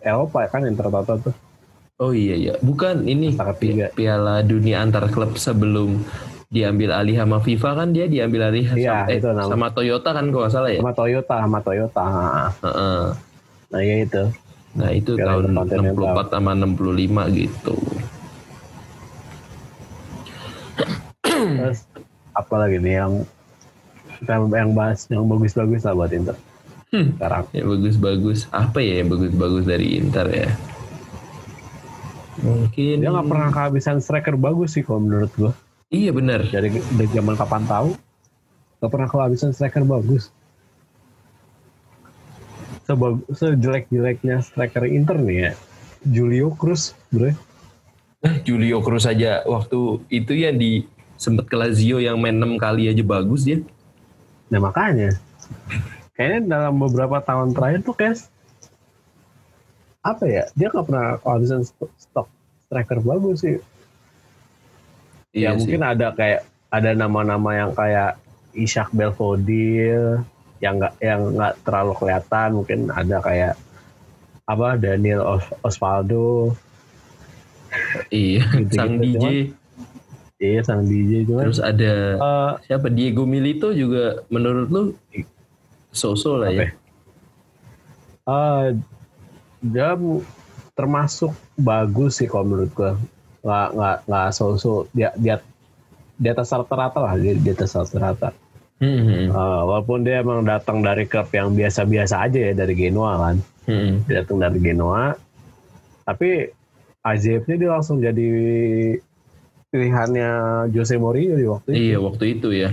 Eropa 0.00 0.46
kan 0.46 0.62
Intertoto 0.64 1.12
tuh 1.20 1.34
oh 1.98 2.12
iya 2.12 2.34
iya 2.34 2.54
bukan 2.58 3.02
ini 3.04 3.34
Kasta 3.34 3.54
ketiga. 3.54 3.90
Pi- 3.90 3.94
Piala 3.98 4.40
Dunia 4.40 4.78
antar 4.80 5.06
klub 5.08 5.34
sebelum 5.36 6.02
diambil 6.48 6.92
alih 6.92 7.16
sama 7.16 7.38
FIFA 7.38 7.70
kan 7.74 7.88
dia 7.90 8.06
diambil 8.06 8.46
alih 8.46 8.66
Iya, 8.68 8.92
sama, 9.00 9.04
eh, 9.08 9.16
itu 9.16 9.28
nama- 9.28 9.48
sama 9.48 9.66
Toyota 9.70 10.10
kan 10.12 10.24
kalau 10.26 10.42
nggak 10.42 10.52
salah 10.52 10.70
ya 10.70 10.78
sama 10.78 10.92
Toyota 10.92 11.34
sama 11.40 11.58
Toyota 11.60 12.04
Heeh. 12.60 13.02
nah 13.66 13.80
iya 13.80 13.96
itu 14.00 14.22
nah 14.72 14.88
itu 14.88 15.12
Piala 15.12 15.28
tahun 15.34 15.44
Interkontinental. 15.50 15.94
64 16.14 16.26
sama 16.30 16.50
65 16.54 17.22
gitu 17.28 17.76
terus 21.58 21.80
apa 22.32 22.54
lagi 22.56 22.76
nih 22.80 22.94
yang 23.04 23.12
kita 24.22 24.38
yang 24.38 24.72
bahas 24.72 25.04
yang 25.10 25.26
bagus-bagus 25.26 25.82
lah 25.82 25.94
buat 25.98 26.12
Inter. 26.14 26.36
Hmm. 26.92 27.16
sekarang. 27.16 27.44
Ya 27.56 27.64
bagus-bagus. 27.64 28.38
Apa 28.52 28.78
ya 28.84 29.00
yang 29.00 29.08
bagus-bagus 29.08 29.64
dari 29.64 29.96
Inter 29.96 30.26
ya? 30.28 30.50
Mungkin 32.44 33.00
dia 33.00 33.08
nggak 33.08 33.28
pernah 33.28 33.48
kehabisan 33.48 33.98
striker 34.04 34.36
bagus 34.36 34.76
sih 34.76 34.84
kalau 34.84 35.00
menurut 35.02 35.32
gua. 35.34 35.52
Iya 35.92 36.12
benar 36.12 36.44
dari 36.48 36.72
dari 36.72 37.08
zaman 37.12 37.36
kapan 37.36 37.64
tahu 37.68 37.96
nggak 38.80 38.92
pernah 38.92 39.08
kehabisan 39.08 39.50
striker 39.52 39.84
bagus. 39.84 40.28
Sebag, 42.82 43.24
sejelek-jeleknya 43.30 44.42
striker 44.42 44.84
Inter 44.90 45.16
nih 45.22 45.38
ya. 45.48 45.52
Julio 46.02 46.50
Cruz 46.58 46.98
bro 47.14 47.30
Nah, 48.22 48.38
Julio 48.46 48.78
Cruz 48.78 49.02
aja 49.02 49.42
waktu 49.50 49.98
itu 50.06 50.38
yang 50.38 50.54
di 50.54 50.86
sempet 51.22 51.46
ke 51.46 51.54
Lazio 51.54 52.02
yang 52.02 52.18
main 52.18 52.34
6 52.34 52.58
kali 52.58 52.90
aja 52.90 53.00
bagus 53.00 53.46
dia. 53.46 53.62
nah 54.50 54.58
makanya 54.58 55.14
kayaknya 56.12 56.40
dalam 56.50 56.74
beberapa 56.76 57.22
tahun 57.22 57.54
terakhir 57.54 57.80
tuh 57.82 57.94
kayak 57.94 58.18
apa 60.02 60.24
ya 60.26 60.44
dia 60.52 60.66
nggak 60.66 60.82
pernah 60.84 61.06
kehabisan 61.16 61.62
stok, 61.96 62.26
striker 62.66 62.98
bagus 63.00 63.40
sih 63.40 63.56
Iya 65.32 65.54
ya 65.54 65.56
sih. 65.56 65.58
mungkin 65.62 65.80
ada 65.80 66.10
kayak 66.12 66.42
ada 66.68 66.90
nama-nama 66.92 67.50
yang 67.54 67.70
kayak 67.72 68.18
Ishak 68.52 68.92
Belfodil 68.92 70.20
yang 70.58 70.76
nggak 70.76 70.94
yang 71.00 71.32
nggak 71.32 71.54
terlalu 71.62 71.92
kelihatan 71.96 72.48
mungkin 72.52 72.78
ada 72.90 73.16
kayak 73.18 73.54
apa 74.44 74.76
Daniel 74.76 75.22
Os- 75.38 75.54
Osvaldo 75.62 76.52
Iya, 78.12 78.44
Gitu-gitu, 78.52 78.76
sang 78.76 78.92
DJ. 79.00 79.24
Iya 80.42 80.60
sang 80.66 80.82
DJ 80.90 81.22
cuman 81.30 81.46
Terus 81.46 81.62
ada 81.62 81.92
eh, 82.18 82.52
siapa? 82.66 82.90
Diego 82.90 83.22
Milito 83.22 83.70
juga 83.70 84.26
menurut 84.26 84.68
lu 84.68 84.82
so-so 85.94 86.42
lah 86.42 86.50
ya. 86.50 86.58
Apa 86.58 86.62
ya? 86.66 86.70
eh, 88.26 88.66
dia 89.62 89.90
termasuk 90.74 91.30
bagus 91.54 92.18
sih 92.18 92.26
kalau 92.26 92.50
menurut 92.50 92.70
gua. 92.74 92.98
Nggak 93.46 93.68
nggak 93.78 93.96
nggak 94.10 94.28
so-so. 94.34 94.90
Dia 94.90 95.14
dia 95.14 95.38
di 96.18 96.28
atas 96.28 96.50
rata-rata 96.50 96.98
lah 96.98 97.14
di, 97.14 97.38
di 97.38 97.50
atas 97.54 97.78
rata-rata. 97.78 98.34
Hmm, 98.82 98.98
hmm, 99.06 99.26
Eh, 99.30 99.62
walaupun 99.62 100.02
dia 100.02 100.26
emang 100.26 100.42
datang 100.42 100.82
dari 100.82 101.06
klub 101.06 101.30
yang 101.30 101.54
biasa-biasa 101.54 102.26
aja 102.26 102.50
ya 102.50 102.52
dari 102.52 102.74
Genoa 102.74 103.14
kan. 103.14 103.36
Hmm. 103.62 104.02
dia 104.10 104.26
datang 104.26 104.42
dari 104.42 104.58
Genoa. 104.58 105.14
Tapi 106.02 106.50
ajaibnya 107.06 107.54
dia 107.54 107.70
langsung 107.70 108.02
jadi 108.02 108.26
pilihannya 109.72 110.30
Jose 110.70 111.00
Mourinho 111.00 111.34
di 111.34 111.46
waktu 111.48 111.68
itu 111.72 111.80
Iya 111.80 111.96
waktu 111.98 112.24
itu 112.30 112.48
ya. 112.52 112.70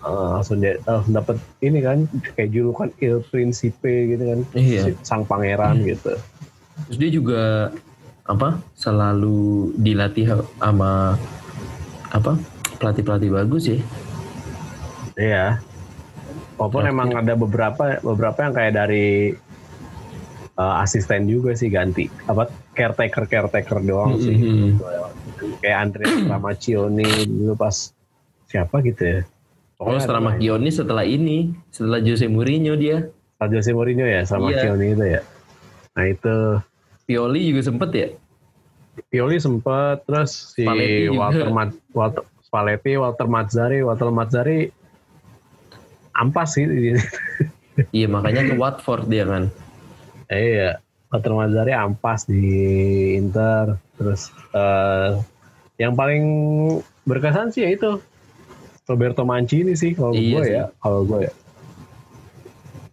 Eh, 0.00 0.26
langsung 0.32 0.62
dia 0.62 0.78
langsung 0.86 1.12
dapat 1.12 1.36
ini 1.60 1.82
kan 1.82 2.06
kayak 2.32 2.54
julukan 2.54 2.88
Il 3.02 3.20
Principe 3.26 4.14
gitu 4.14 4.22
kan 4.24 4.40
Iya. 4.54 4.94
sang 5.02 5.26
pangeran 5.26 5.82
gitu 5.82 6.14
Terus 6.86 6.96
dia 6.96 7.10
juga 7.10 7.42
apa 8.24 8.62
selalu 8.72 9.74
dilatih 9.76 10.30
sama 10.56 11.18
apa 12.08 12.38
pelatih 12.78 13.02
pelatih 13.02 13.30
bagus 13.30 13.66
ya 13.66 13.78
Iya. 15.18 15.46
Walaupun 16.56 16.84
emang 16.86 17.10
ada 17.12 17.34
beberapa 17.34 17.98
beberapa 18.00 18.38
yang 18.40 18.54
kayak 18.54 18.72
dari 18.72 19.34
uh, 20.60 20.84
asisten 20.84 21.24
juga 21.24 21.56
sih 21.56 21.72
ganti 21.72 22.12
apa 22.28 22.52
caretaker 22.76 23.24
caretaker 23.24 23.80
doang 23.80 24.20
sih. 24.20 24.36
Mhm. 24.36 24.76
Kayak 25.64 25.78
Andrea 25.80 26.12
Ramaccioni 26.36 27.08
dulu 27.24 27.56
pas 27.56 27.96
siapa 28.44 28.84
gitu 28.84 29.00
ya. 29.00 29.20
Oh, 29.80 29.88
Pokoknya 29.88 30.00
setelah 30.04 30.20
ada 30.20 30.28
Makioni 30.36 30.68
setelah 30.68 31.04
ini, 31.08 31.38
setelah 31.72 31.98
Jose 32.04 32.28
Mourinho 32.28 32.76
dia. 32.76 33.08
Pak 33.40 33.48
Jose 33.48 33.72
Mourinho 33.72 34.04
ya 34.04 34.20
sama 34.28 34.52
Iya. 34.52 34.68
Cioni 34.68 34.92
itu 34.92 35.04
ya. 35.08 35.20
Nah 35.96 36.04
itu 36.04 36.36
Pioli 37.08 37.40
juga 37.48 37.62
sempet 37.64 37.90
ya? 37.96 38.08
Pioli 39.08 39.40
sempet 39.40 40.04
terus 40.04 40.52
si 40.52 40.62
Spalletti. 40.62 41.08
Walter 41.16 41.48
Mat 41.48 41.70
Walter 41.96 42.22
Spalletti, 42.44 42.92
Walter 43.00 43.24
Mazzari, 43.24 43.80
Walter 43.80 44.12
Mazzari 44.12 44.68
ampas 46.12 46.60
sih. 46.60 46.68
Iya 47.96 48.06
makanya 48.12 48.44
ke 48.44 48.54
Watford 48.60 49.08
dia 49.08 49.24
kan. 49.24 49.48
Iya, 50.32 50.70
Walter 51.08 51.32
Mazzari 51.32 51.72
ampas 51.72 52.24
di 52.24 52.44
Inter. 53.14 53.74
Terus 53.94 54.30
eh, 54.52 55.10
yang 55.76 55.92
paling 55.92 56.24
berkesan 57.02 57.50
sih 57.50 57.64
ya 57.64 57.70
itu 57.72 57.98
Roberto 58.84 59.22
Mancini 59.22 59.74
sih 59.74 59.92
kalau 59.92 60.12
Iya 60.12 60.30
gue 60.32 60.44
ya, 60.46 60.64
kalau 60.78 61.02
gue 61.04 61.26
ya. 61.26 61.32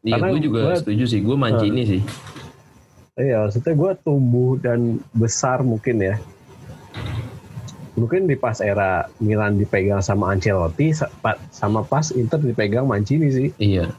Iya 0.02 0.14
Karena 0.14 0.28
gue 0.32 0.42
juga 0.42 0.60
gua- 0.64 0.78
setuju 0.78 1.04
sih. 1.06 1.20
Gue 1.20 1.36
Mancini 1.36 1.82
sih. 1.84 2.02
Iya, 3.18 3.44
maksudnya 3.44 3.74
gue 3.74 3.92
tumbuh 4.02 4.52
dan 4.58 4.80
besar 5.12 5.62
mungkin 5.62 5.98
ya. 6.00 6.16
Mungkin 7.98 8.30
di 8.30 8.38
pas 8.38 8.62
era 8.62 9.10
Milan 9.18 9.58
dipegang 9.58 10.06
sama 10.06 10.30
Ancelotti, 10.30 10.94
sama 11.50 11.82
pas 11.82 12.14
Inter 12.14 12.38
dipegang 12.38 12.86
Mancini 12.86 13.34
sih, 13.34 13.50
Iya. 13.58 13.90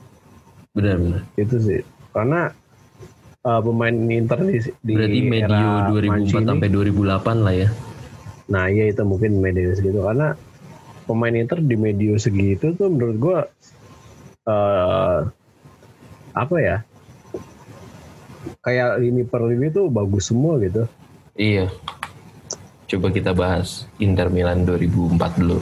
Benar-benar. 0.71 1.27
itu 1.35 1.57
sih. 1.59 1.81
Karena 2.15 2.55
uh, 3.45 3.61
pemain 3.63 3.95
Inter 3.95 4.39
di, 4.43 4.59
di 4.83 4.93
Berarti 4.97 5.21
medio 5.23 5.69
era 5.69 5.91
2004 5.93 6.11
Mancini, 6.11 6.47
sampai 6.49 6.69
2008 6.73 7.45
lah 7.45 7.55
ya. 7.55 7.69
nah 8.49 8.65
iya 8.73 8.89
itu 8.89 9.03
mungkin 9.05 9.45
medio 9.45 9.77
segitu. 9.77 10.01
Karena 10.01 10.33
pemain 11.05 11.35
Inter 11.37 11.61
di 11.61 11.77
medio 11.77 12.17
segitu 12.17 12.73
tuh 12.73 12.89
menurut 12.89 13.17
gue 13.21 13.39
uh, 14.49 15.19
apa 16.33 16.57
ya? 16.59 16.77
Kayak 18.65 19.05
lini 19.05 19.23
per 19.29 19.45
lini 19.45 19.69
tuh 19.69 19.93
bagus 19.93 20.33
semua 20.33 20.57
gitu. 20.65 20.89
Iya. 21.37 21.69
Coba 22.89 23.13
kita 23.13 23.37
bahas 23.37 23.85
Inter 24.01 24.33
Milan 24.33 24.65
2004 24.65 25.41
dulu. 25.45 25.61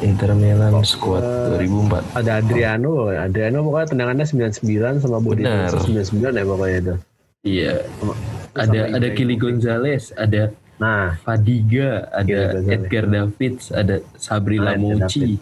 Inter 0.00 0.32
Milan 0.32 0.72
squad 0.80 1.20
2004. 1.56 2.16
ada 2.16 2.32
Adriano, 2.40 3.08
Adriano 3.08 3.58
pokoknya 3.62 3.86
tendangannya 3.88 4.24
99 4.24 4.64
sama 4.98 5.18
transfer 5.20 5.80
99 5.84 6.32
ya 6.32 6.44
pokoknya 6.44 6.76
itu. 6.78 6.94
Iya. 7.40 7.72
Sama- 7.96 8.18
Ada 8.50 8.80
sama 8.82 8.96
ada. 8.96 9.08
Kili 9.12 9.36
Gonzalez, 9.36 10.04
ada 10.14 10.42
Nah, 10.76 11.12
Fadiga, 11.20 12.08
ada 12.10 12.56
Gonzalez. 12.56 12.72
Edgar 12.72 13.04
Davids, 13.06 13.64
ada 13.68 13.94
Sabri 14.16 14.56
Ah, 14.56 14.72
Edgar 14.72 14.80
Lamucci, 14.80 15.36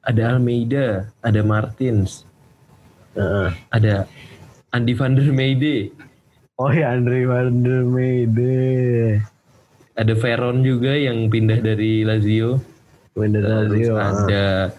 ada 0.00 0.22
Almeida, 0.26 0.86
ada 1.20 1.40
Martins, 1.40 2.24
heeh. 3.12 3.48
ada 3.68 4.08
Andy 4.70 4.92
van 4.92 5.12
der 5.12 5.28
Meijde, 5.28 5.92
oh 6.56 6.66
ya 6.66 6.90
Andre 6.90 7.20
van 7.24 7.62
der 7.62 7.84
Meijde, 7.84 8.56
ada 9.92 10.12
Veron 10.14 10.60
juga 10.60 10.92
yang 10.92 11.28
pindah 11.28 11.60
dari 11.60 12.00
Lazio, 12.02 12.58
Lazio, 13.14 13.94
ah. 13.94 14.10
ada 14.10 14.74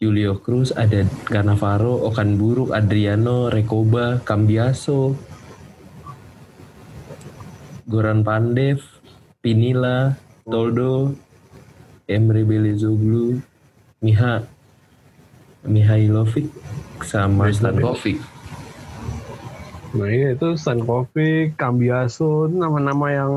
Julio 0.00 0.40
Cruz, 0.40 0.72
ada 0.72 1.04
Cannavaro, 1.28 2.08
Okan 2.08 2.40
Buruk, 2.40 2.72
Adriano, 2.72 3.52
Recoba, 3.52 4.16
Cambiaso, 4.24 5.12
Goran 7.84 8.24
Pandev, 8.24 8.80
Pinila, 9.44 10.16
Toldo, 10.48 11.12
Emre 12.08 12.48
Belezoglu, 12.48 13.44
Miha, 14.00 14.40
Mihailovic, 15.68 16.48
sama 17.04 17.52
Stankovic. 17.52 18.24
Nah 19.92 20.08
iya 20.08 20.32
itu 20.32 20.56
Stankovic, 20.56 21.60
Cambiaso, 21.60 22.48
nama-nama 22.48 23.06
yang 23.12 23.32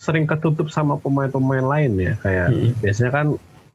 sering 0.00 0.24
ketutup 0.24 0.72
sama 0.72 0.96
pemain-pemain 0.96 1.64
lain 1.64 1.92
ya. 1.98 2.12
Kayak 2.24 2.48
Mm-mm. 2.52 2.72
biasanya 2.80 3.10
kan 3.12 3.26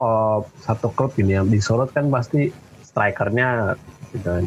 oh, 0.01 0.37
satu 0.63 0.89
klub 0.93 1.13
ini 1.21 1.37
yang 1.37 1.47
disorot 1.47 1.93
kan 1.93 2.09
pasti 2.09 2.49
strikernya 2.83 3.77
gitu 4.13 4.25
kan. 4.25 4.45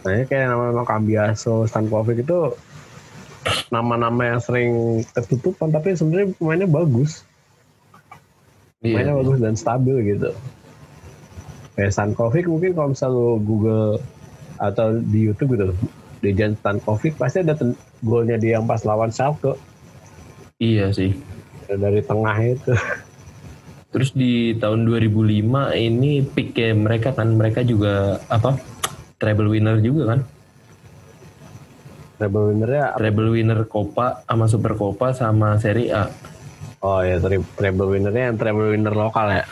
Nah 0.00 0.10
ini 0.16 0.24
kayak 0.24 0.48
nama-nama 0.50 0.82
Cambiaso, 0.86 1.68
Stankovic 1.68 2.24
itu 2.24 2.54
nama-nama 3.72 4.36
yang 4.36 4.40
sering 4.42 5.00
ketutupan 5.16 5.72
tapi 5.72 5.94
sebenarnya 5.94 6.32
pemainnya 6.36 6.68
bagus. 6.68 7.24
Pemainnya 8.80 9.12
Iya. 9.12 9.20
bagus 9.20 9.38
dan 9.44 9.54
stabil 9.54 9.96
gitu. 10.16 10.30
Kayak 11.76 11.92
Stankovic 11.92 12.44
mungkin 12.48 12.72
kalau 12.72 12.88
misalnya 12.92 13.16
lu 13.16 13.28
Google 13.44 14.00
atau 14.60 15.00
di 15.00 15.28
YouTube 15.28 15.56
gitu, 15.56 15.72
Dejan 16.20 16.52
Stankovic 16.60 17.16
pasti 17.16 17.40
ada 17.40 17.56
golnya 18.04 18.36
dia 18.36 18.60
yang 18.60 18.68
pas 18.68 18.84
lawan 18.84 19.12
Schalke 19.12 19.56
Iya 20.60 20.92
sih. 20.92 21.16
dari 21.70 22.02
tengah 22.02 22.36
itu. 22.42 22.74
Terus 23.90 24.10
di 24.12 24.54
tahun 24.54 24.86
2005 24.86 25.72
ini 25.72 26.22
peak 26.22 26.54
mereka 26.76 27.10
kan 27.10 27.32
mereka 27.34 27.64
juga 27.64 28.20
apa? 28.28 28.54
Treble 29.16 29.48
winner 29.50 29.80
juga 29.80 30.14
kan? 30.14 30.20
Treble 32.20 32.52
winnernya 32.52 32.92
apa? 32.92 32.96
Treble 33.00 33.30
winner 33.32 33.60
Copa 33.64 34.20
sama 34.28 34.44
Super 34.46 34.76
Copa 34.76 35.16
sama 35.16 35.56
Serie 35.56 35.90
A. 35.96 36.04
Oh 36.80 37.00
ya 37.00 37.16
treble 37.56 37.88
winnernya 37.88 38.32
yang 38.32 38.36
treble 38.36 38.72
winner 38.72 38.92
lokal 38.92 39.30
ya. 39.32 39.44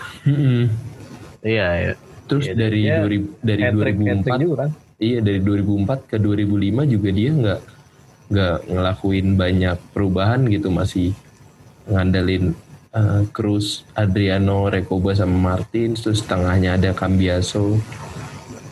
Iya 1.40 1.66
ya. 1.88 1.92
Terus 2.28 2.44
Iya, 2.44 2.54
dari 2.58 2.80
2000 2.84 3.40
dari 3.40 3.62
Hat-trick, 3.64 3.96
hat-trick 3.96 4.36
2004 4.36 4.44
juga 4.44 4.56
kan. 4.60 4.70
iya 4.98 5.18
dari 5.24 5.40
2004 5.40 6.10
ke 6.10 6.16
2005 6.18 6.84
juga 6.84 7.08
dia 7.08 7.30
nggak 7.32 7.60
nggak 8.28 8.68
ngelakuin 8.68 9.40
banyak 9.40 9.76
perubahan 9.96 10.44
gitu 10.52 10.68
masih 10.68 11.16
ngandalin 11.88 12.52
eh, 12.92 13.22
Cruz, 13.32 13.88
Adriano, 13.96 14.68
Recoba 14.68 15.16
sama 15.16 15.56
Martin, 15.56 15.96
terus 15.96 16.20
tengahnya 16.24 16.76
ada 16.76 16.92
Cambiaso, 16.92 17.80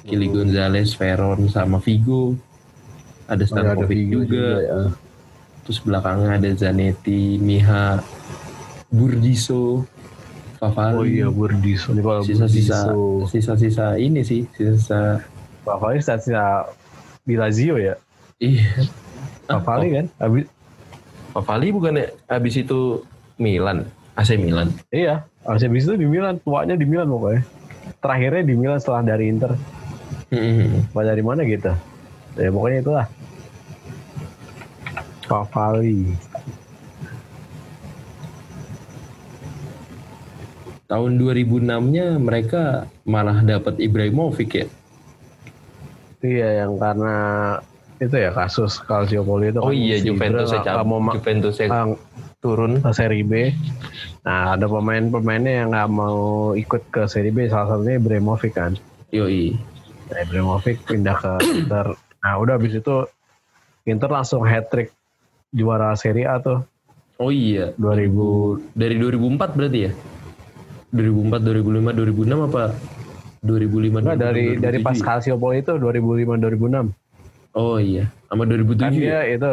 Kili 0.05 0.29
Gonzalez, 0.29 0.93
Veron 0.95 1.49
sama 1.49 1.81
Vigo. 1.81 2.37
Ada 3.27 3.43
Oh, 3.43 3.43
ya, 3.43 3.49
Stankovic 3.51 3.89
Vigo 3.91 4.21
juga. 4.23 4.49
ya. 4.63 4.81
Terus 5.67 5.79
belakangnya 5.83 6.31
ada 6.39 6.51
Zanetti, 6.55 7.43
Miha, 7.43 7.99
Burdiso, 8.93 9.83
Favali. 10.63 10.95
Oh 10.95 11.05
iya 11.05 11.29
Burdiso. 11.29 11.91
Sisa-sisa 12.23 12.95
sisa-sisa 13.27 13.87
ini 13.99 14.23
sih, 14.23 14.47
sisa 14.55 15.21
Pavali 15.67 15.99
statusnya 15.99 16.71
di 17.27 17.35
Lazio 17.35 17.75
ya. 17.83 17.99
iya. 18.39 18.87
Pavali 19.47 19.89
kan. 19.95 20.07
Abis, 20.19 20.45
Favali 21.33 21.67
bukannya 21.71 22.05
abis 22.27 22.55
itu 22.61 23.03
Milan, 23.39 23.87
AC 24.19 24.35
Milan. 24.41 24.73
iya. 24.91 25.25
Habis 25.47 25.87
itu 25.87 25.95
di 25.95 26.07
Milan. 26.11 26.43
Tuanya 26.43 26.75
di 26.75 26.83
Milan 26.83 27.07
pokoknya. 27.07 27.43
Terakhirnya 28.03 28.43
di 28.43 28.55
Milan 28.59 28.79
setelah 28.83 29.07
dari 29.07 29.31
Inter. 29.31 29.55
Hmm. 30.35 30.83
Dari 30.91 31.23
mana 31.23 31.47
gitu. 31.47 31.71
Ya 32.35 32.51
pokoknya 32.51 32.79
itulah. 32.83 33.07
Pavali. 35.31 36.11
Tahun 40.87 41.13
2006-nya 41.19 42.19
mereka 42.23 42.87
malah 43.03 43.43
dapat 43.43 43.79
Ibrahimovic 43.83 44.51
ya. 44.55 44.67
Iya 46.23 46.49
yang 46.67 46.79
karena 46.79 47.15
itu 47.97 48.13
ya 48.13 48.31
kasus 48.33 48.77
Calciopoli 48.85 49.49
itu 49.49 49.61
Oh 49.61 49.73
kan 49.73 49.77
iya 49.77 49.97
Juventus 50.05 50.53
nggak 50.53 50.85
mau 50.85 51.01
ma- 51.01 51.17
Juventus 51.17 51.57
ah, 51.65 51.89
turun. 52.45 52.79
ke 52.85 52.91
Serie 52.93 53.25
B. 53.25 53.57
Nah 54.23 54.53
ada 54.55 54.69
pemain-pemainnya 54.69 55.65
yang 55.65 55.69
nggak 55.73 55.89
mau 55.89 56.53
ikut 56.53 56.83
ke 56.93 57.09
Serie 57.09 57.33
B 57.33 57.49
salah 57.49 57.77
satunya 57.77 57.97
Ibrahimovic 57.97 58.53
kan. 58.53 58.77
Yoi. 59.17 59.57
Nah, 60.13 60.19
Ibrahimovic 60.23 60.85
pindah 60.85 61.17
ke 61.17 61.33
Inter. 61.57 61.97
Nah 62.21 62.33
udah 62.37 62.61
habis 62.61 62.77
itu 62.77 63.09
Inter 63.89 64.11
langsung 64.13 64.45
hat 64.45 64.69
trick 64.69 64.93
juara 65.51 65.97
Serie 65.97 66.29
A 66.29 66.37
tuh 66.37 66.61
Oh 67.17 67.33
iya, 67.33 67.73
2000 67.81 68.77
dari 68.77 69.01
2004 69.01 69.57
berarti 69.57 69.89
ya? 69.89 69.93
2004, 70.93 71.49
2005, 71.49 71.97
2006 71.97 72.49
apa? 72.53 72.65
2005, 73.41 74.05
enggak 74.05 74.19
dari 74.21 74.45
2006, 74.61 74.65
dari 74.65 74.79
pas 74.85 74.97
2007? 75.01 75.09
Calciopoli 75.09 75.57
itu 75.65 75.73
2005 75.81 76.37
2006. 76.37 77.06
Oh 77.57 77.81
iya, 77.81 78.05
sama 78.29 78.45
2007 78.45 78.77
kan 78.77 78.93
ya? 78.93 79.01
dia 79.01 79.21
itu 79.33 79.53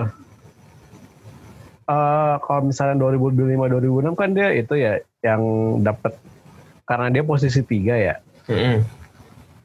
eh 1.83 2.35
kalau 2.39 2.61
misalnya 2.71 2.95
2005 2.95 3.59
2006 3.59 4.15
kan 4.15 4.29
dia 4.31 4.55
itu 4.55 4.73
ya 4.79 5.03
yang 5.19 5.43
dapat 5.83 6.15
karena 6.87 7.11
dia 7.11 7.23
posisi 7.27 7.59
tiga 7.59 7.95
ya 7.95 8.15
Mm-mm. 8.47 8.83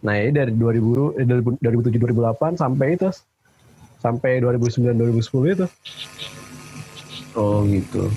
nah 0.03 0.19
ini 0.19 0.35
dari 0.35 0.51
2000 0.51 1.19
eh, 1.19 1.27
dari 1.27 1.43
2007 1.63 1.99
2008 2.19 2.59
sampai 2.59 2.99
itu 2.99 3.07
sampai 4.03 4.43
2009 4.43 4.99
2010 4.99 5.55
itu 5.55 5.67
Oh 7.39 7.63
gitu. 7.71 8.11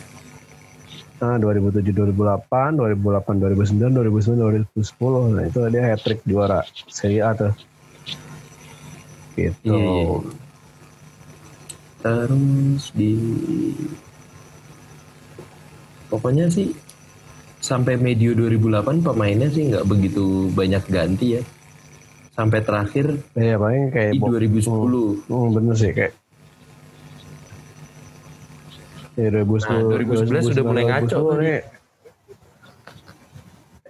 nah 1.22 1.38
2007 1.38 1.94
2008 1.94 2.82
2008 2.82 3.38
2009 3.38 4.02
2009 4.02 4.74
2010 4.74 5.38
nah 5.38 5.44
itu 5.46 5.60
dia 5.70 5.82
hat 5.94 6.02
trick 6.02 6.26
juara 6.26 6.66
Serie 6.90 7.22
A 7.22 7.38
tuh 7.38 7.54
gitu 9.34 9.68
Iya, 9.68 9.78
iya, 9.78 10.04
iya. 10.04 10.20
Terus 12.02 12.84
di 12.92 13.14
pokoknya 16.08 16.50
sih 16.50 16.74
sampai 17.58 17.94
medio 17.96 18.34
2008 18.34 19.00
pemainnya 19.02 19.48
sih 19.48 19.70
nggak 19.70 19.86
begitu 19.86 20.24
banyak 20.50 20.82
ganti 20.88 21.38
ya. 21.38 21.42
Sampai 22.32 22.60
terakhir 22.60 23.22
Iya 23.32 23.56
paling 23.56 23.92
kayak 23.92 24.12
di 24.12 24.20
bo- 24.20 24.34
2010. 24.34 25.22
Hmm, 25.28 25.50
bener 25.52 25.76
sih 25.76 25.92
kayak 25.92 26.14
Ya 29.12 29.28
2010, 29.30 29.68
Nah, 29.68 29.82
2011 29.92 30.44
udah 30.50 30.64
mulai 30.64 30.84
ngaco 30.84 31.06
2010 31.06 31.30
tadi. 31.30 31.44
nih. 31.44 31.60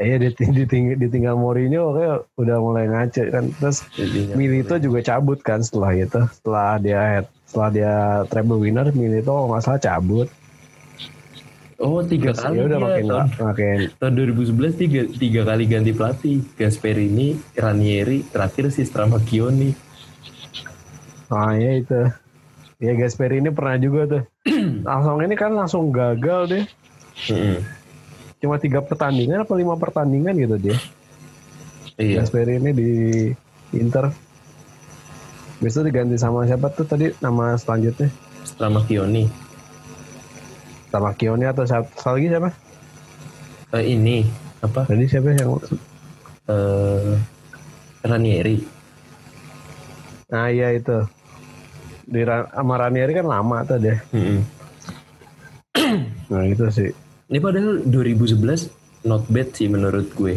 Iya 0.02 0.18
diting- 0.18 0.54
diting- 0.58 0.98
ditinggal 0.98 1.38
Mourinho 1.38 1.94
kayak 1.94 2.26
udah 2.36 2.58
mulai 2.58 2.90
ngaco 2.90 3.22
kan. 3.30 3.46
Terus 3.54 3.86
Milito 4.34 4.76
juga 4.82 5.00
cabut 5.06 5.40
kan 5.40 5.62
setelah 5.62 5.94
itu. 5.94 6.20
Setelah 6.34 6.82
dia 6.82 7.00
head- 7.00 7.32
setelah 7.46 7.70
dia 7.70 7.94
treble 8.28 8.58
winner 8.58 8.90
Milito 8.92 9.30
kalau 9.30 9.54
nggak 9.54 9.62
salah 9.62 9.78
cabut. 9.78 10.28
Oh 11.82 12.02
tiga 12.06 12.30
Terus 12.30 12.46
kali 12.46 12.58
ya 12.58 12.64
udah 12.70 12.80
makin 12.80 13.04
tahun, 13.10 13.28
makin 13.42 13.78
tahun 13.98 14.14
2011 14.14 14.74
tiga, 14.78 15.02
tiga 15.10 15.42
kali 15.46 15.64
ganti 15.66 15.92
pelatih. 15.94 16.38
Gasperini, 16.54 17.42
Ranieri, 17.58 18.22
terakhir 18.30 18.70
si 18.70 18.86
Stramacchioni. 18.86 19.74
Ah 21.28 21.58
ya 21.58 21.82
itu. 21.82 22.02
Ya 22.82 22.98
Gasperi 22.98 23.38
ini 23.38 23.54
pernah 23.54 23.78
juga 23.78 24.02
tuh. 24.10 24.24
langsung 24.90 25.22
ini 25.22 25.34
kan 25.38 25.54
langsung 25.54 25.94
gagal 25.94 26.42
deh. 26.50 26.66
Cuma 28.42 28.58
tiga 28.58 28.82
pertandingan 28.82 29.46
apa 29.46 29.54
lima 29.54 29.78
pertandingan 29.78 30.34
gitu 30.34 30.58
dia. 30.58 30.78
Iya. 32.02 32.26
Gasperi 32.26 32.58
ini 32.58 32.72
di 32.74 32.92
Inter. 33.78 34.10
Besok 35.62 35.86
diganti 35.86 36.18
sama 36.18 36.50
siapa 36.50 36.74
tuh 36.74 36.90
tadi 36.90 37.14
nama 37.22 37.54
selanjutnya? 37.54 38.10
Stramacchioni. 38.42 39.30
Sama 40.92 41.14
Kioni 41.16 41.46
atau 41.48 41.64
siapa? 41.64 41.88
Lagi 42.12 42.28
siapa? 42.28 42.50
Eh, 43.78 43.96
ini 43.96 44.26
apa? 44.60 44.84
Tadi 44.90 45.06
siapa 45.08 45.32
yang 45.32 45.56
Eh, 46.52 47.14
Ranieri. 48.04 48.58
Nah 50.34 50.50
iya 50.52 50.74
itu. 50.76 51.00
Di 52.10 52.26
sama 52.28 52.76
Ranieri 52.76 53.14
kan 53.16 53.30
lama 53.30 53.64
tuh 53.64 53.78
deh. 53.80 53.98
Mm-mm. 54.12 54.40
Nah 56.28 56.44
itu 56.50 56.66
sih. 56.74 56.92
Ini 57.32 57.40
padahal 57.40 57.88
2011 57.88 58.68
not 59.08 59.24
bad 59.26 59.56
sih 59.56 59.72
menurut 59.72 60.12
gue. 60.12 60.36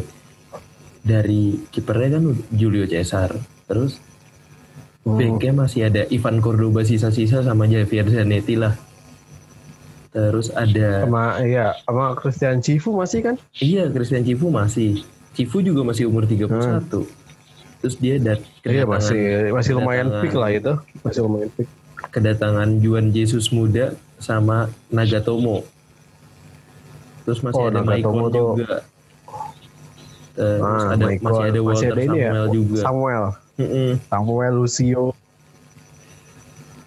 Dari 1.03 1.59
kipernya 1.69 2.17
kan 2.17 2.25
Julio 2.49 2.87
Cesar. 2.87 3.35
Terus 3.67 3.99
Hmm. 5.05 5.21
backnya 5.21 5.53
masih 5.53 5.85
ada 5.85 6.09
Ivan 6.09 6.41
Cordoba 6.41 6.81
sisa-sisa 6.81 7.45
sama 7.45 7.69
Javier 7.69 8.09
Zanetti 8.09 8.57
lah. 8.57 8.73
Terus 10.09 10.49
ada 10.49 11.05
Sama 11.05 11.45
iya 11.45 11.77
sama 11.85 12.17
Christian 12.17 12.65
Cifu 12.65 12.97
masih 12.97 13.21
kan? 13.21 13.35
iya 13.61 13.85
Christian 13.91 14.25
Cifu 14.25 14.49
masih. 14.49 15.05
Cifu 15.35 15.61
juga 15.61 15.85
masih 15.85 16.09
umur 16.09 16.25
31. 16.25 17.05
Terus 17.83 18.01
dia 18.01 18.17
dat 18.17 18.41
Iya 18.65 18.89
masih 18.89 19.53
masih 19.53 19.77
lumayan 19.77 20.09
pick 20.25 20.33
lah 20.33 20.49
itu. 20.49 20.73
Masih 21.05 21.21
lumayan 21.21 21.51
pick. 21.53 21.69
kedatangan 22.07 22.79
Juan 22.79 23.11
Jesus 23.11 23.51
muda 23.51 23.93
sama 24.17 24.73
Nagatomo. 24.89 25.69
Terus 27.25 27.41
masih 27.41 27.61
Oh, 27.61 27.69
ada 27.69 27.81
Maicon 27.81 28.29
juga. 28.29 28.85
Terus 30.35 30.61
Ah, 30.61 30.93
ada 30.93 31.05
masih 31.09 31.45
ada 31.47 31.61
Masih 31.63 31.63
Walter 31.63 31.93
ada 31.93 32.03
ini 32.03 32.19
ya? 32.19 32.31
Samuel 32.31 32.47
juga. 32.53 32.81
Samuel. 32.83 33.25
Mm-mm. 33.55 33.91
Samuel 34.11 34.55
Lucio. 34.59 35.05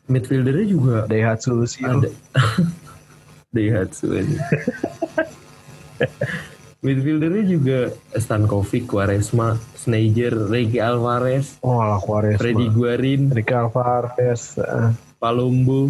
Midfieldernya 0.08 0.66
juga 0.68 0.98
Daihatsu 1.06 1.50
Lucio. 1.54 1.84
ada. 1.84 2.10
Daihatsu 3.56 4.06
aja. 4.14 4.40
Midfieldernya 6.78 7.44
juga 7.44 7.80
Stankovic, 8.14 8.86
Quaresma, 8.86 9.58
Sneijder, 9.74 10.48
Ricky 10.48 10.78
Alvarez, 10.78 11.58
Oh 11.60 11.82
lah 11.82 11.98
Quaresma. 11.98 12.38
Freddy 12.38 12.70
Guarin, 12.70 13.34
Ricky 13.34 13.50
Alvarez. 13.52 14.56
eh. 14.56 14.94
Palombo, 15.18 15.90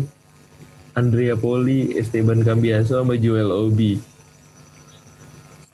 Andrea 0.95 1.35
Poli, 1.35 1.91
Esteban 1.93 2.39
Cambiaso 2.39 3.03
sama 3.03 3.19
Joel 3.19 3.51
Obi. 3.51 3.99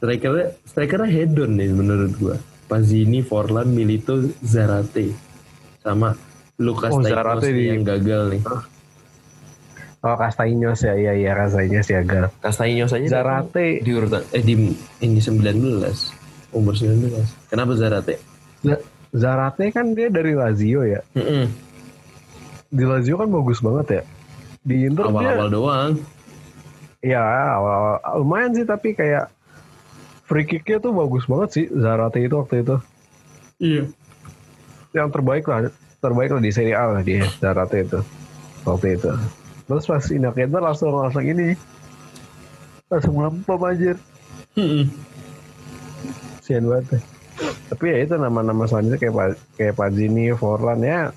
Strikernya, 0.04 0.52
strikernya 0.68 1.08
hedon 1.08 1.56
nih 1.56 1.72
menurut 1.72 2.12
gua. 2.20 2.36
Pazini, 2.68 3.24
Forlan, 3.24 3.72
Milito, 3.72 4.20
Zarate. 4.38 5.16
Sama 5.80 6.12
Lucas 6.60 6.92
Oh, 6.92 7.00
Zarate 7.00 7.48
nih 7.48 7.56
di- 7.56 7.70
yang 7.70 7.84
gagal 7.84 8.22
nih. 8.30 8.42
Oh 10.04 10.20
Castaños 10.20 10.84
ya, 10.84 10.92
iya 10.94 11.16
iya 11.16 11.32
Castaños 11.34 11.88
ya 11.88 12.04
gal. 12.04 12.28
Castaños 12.38 12.92
aja 12.92 13.08
Zarate. 13.10 13.80
di 13.80 13.92
urutan 13.92 14.20
eh 14.30 14.44
di 14.44 14.76
ini 15.00 15.20
19 15.24 16.12
umur 16.52 16.76
19 16.76 17.24
kenapa 17.48 17.72
Zarate 17.74 18.20
Z- 18.60 18.84
Zarate 19.10 19.72
kan 19.72 19.96
dia 19.96 20.12
dari 20.12 20.36
Lazio 20.36 20.84
ya. 20.84 21.00
Mm-mm. 21.16 21.48
Di 22.68 22.84
Lazio 22.84 23.16
kan 23.16 23.32
bagus 23.32 23.58
banget 23.58 23.88
ya. 23.90 24.04
Di 24.62 24.76
Inter 24.84 25.08
dia 25.08 25.12
awal-awal 25.14 25.48
doang 25.48 25.92
ya 27.00 27.24
awal, 27.54 27.80
lumayan 28.18 28.52
sih 28.52 28.64
tapi 28.64 28.92
kayak 28.92 29.32
free 30.24 30.48
kicknya 30.48 30.80
tuh 30.80 30.96
bagus 30.96 31.28
banget 31.28 31.50
sih 31.52 31.66
Zarate 31.72 32.24
itu 32.24 32.36
waktu 32.40 32.64
itu. 32.64 32.76
iya 33.60 33.84
Yang 34.94 35.10
terbaik 35.20 35.46
lah, 35.50 35.70
terbaik 36.00 36.30
lah 36.32 36.42
di 36.42 36.52
Serie 36.54 36.78
A 36.78 36.90
lah 36.90 37.02
dia 37.04 37.28
Zarate 37.42 37.84
itu 37.84 38.00
waktu 38.64 38.96
itu. 38.96 39.12
Terus 39.64 39.86
pas 39.88 40.04
pindah 40.04 40.32
ke 40.36 40.44
Inter 40.44 40.62
langsung 40.64 40.92
langsung 40.96 41.24
ini 41.24 41.56
langsung 42.92 43.14
melempem. 43.18 43.60
Mm-mm. 44.54 44.86
Sian 46.46 46.70
banget. 46.70 47.02
Tapi 47.74 47.84
ya 47.90 47.98
itu 48.06 48.14
nama-nama 48.22 48.70
selanjutnya 48.70 49.00
kayak 49.02 49.40
kayak 49.58 49.74
Pazini, 49.74 50.30
Forlan 50.38 50.86
ya 50.86 51.10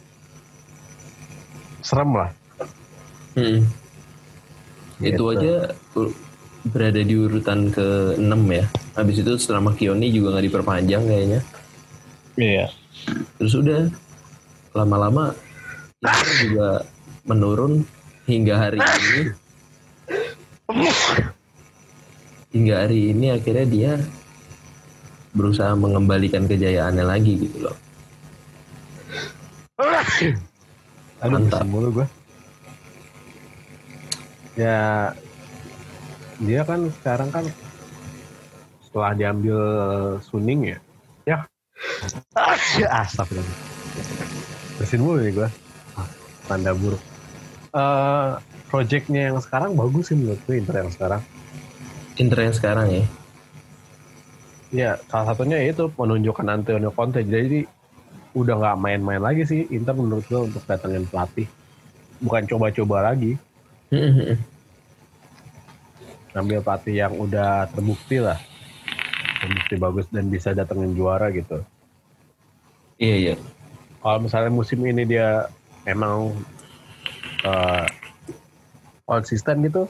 serem 1.84 2.11
lah. 2.16 2.30
Mm-mm. 3.36 3.62
itu 4.96 5.12
Gitu. 5.12 5.24
aja 5.28 5.54
berada 6.67 6.99
di 6.99 7.14
urutan 7.14 7.71
ke 7.71 8.19
6 8.19 8.27
ya 8.51 8.64
habis 8.99 9.17
itu 9.23 9.33
setelah 9.39 9.71
Kioni 9.73 10.11
juga 10.11 10.35
nggak 10.37 10.47
diperpanjang 10.51 11.03
kayaknya 11.07 11.41
Iya. 12.37 12.67
terus 13.39 13.55
udah 13.57 13.89
lama-lama 14.77 15.33
Inter 16.03 16.29
juga 16.43 16.69
menurun 17.25 17.81
hingga 18.27 18.55
hari 18.59 18.79
ini 18.83 19.21
hingga 22.53 22.75
hari 22.85 23.14
ini 23.14 23.27
akhirnya 23.33 23.67
dia 23.67 23.93
berusaha 25.33 25.73
mengembalikan 25.77 26.45
kejayaannya 26.45 27.05
lagi 27.05 27.33
gitu 27.41 27.71
loh 27.71 27.77
Aduh, 31.17 31.41
Mantap. 31.41 31.64
mulu 31.64 31.89
gue. 32.01 32.07
Ya, 34.57 35.12
dia 36.43 36.61
kan 36.64 36.89
sekarang 37.01 37.28
kan 37.32 37.45
setelah 38.84 39.12
diambil 39.16 39.59
Suning 40.24 40.76
ya, 40.76 40.78
ya, 41.24 41.39
asap 43.05 43.37
lagi. 43.37 43.55
Bersin 44.76 45.01
mulu 45.01 45.24
nih 45.24 45.32
gue. 45.32 45.49
Tanda 46.47 46.72
buruk. 46.76 47.01
Eh, 47.76 48.30
projectnya 48.68 49.32
yang 49.32 49.39
sekarang 49.41 49.76
bagus 49.76 50.12
sih 50.12 50.16
menurut 50.16 50.41
gue 50.45 50.57
Inter 50.57 50.84
yang 50.84 50.93
sekarang. 50.93 51.20
Inter 52.16 52.39
yang 52.49 52.57
sekarang 52.57 52.87
ya 52.89 53.05
Ya, 54.74 54.91
salah 55.07 55.32
satunya 55.32 55.62
itu 55.62 55.89
menunjukkan 55.95 56.47
Antonio 56.51 56.91
Conte. 56.91 57.22
Jadi 57.22 57.64
udah 58.37 58.55
nggak 58.59 58.76
main-main 58.82 59.22
lagi 59.22 59.47
sih 59.47 59.64
Inter 59.72 59.95
menurut 59.95 60.26
gue 60.26 60.41
untuk 60.53 60.62
datengin 60.66 61.07
pelatih. 61.07 61.47
Bukan 62.20 62.45
coba-coba 62.51 63.12
lagi. 63.12 63.39
Ambil 66.37 66.61
pelatih 66.61 67.01
yang 67.01 67.16
udah 67.16 67.64
terbukti 67.72 68.20
lah. 68.20 68.37
Terbukti 69.41 69.74
bagus 69.76 70.07
dan 70.12 70.28
bisa 70.28 70.53
datengin 70.53 70.93
juara 70.93 71.32
gitu. 71.32 71.64
iya 72.97 73.16
iya 73.16 73.34
Kalau 74.01 74.18
misalnya 74.20 74.53
musim 74.53 74.80
ini 74.84 75.05
dia 75.05 75.49
emang 75.84 76.32
uh, 77.43 77.84
konsisten 79.05 79.62
gitu 79.62 79.84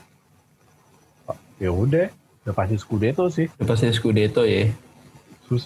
ya 1.56 1.72
udah 1.72 2.12
udah 2.44 2.52
pasti 2.52 2.76
Scudetto 2.76 3.32
sih 3.32 3.48
udah 3.56 3.66
pasti 3.66 3.88
Scudetto 3.88 4.44
ya 4.44 4.68
Sus 5.48 5.64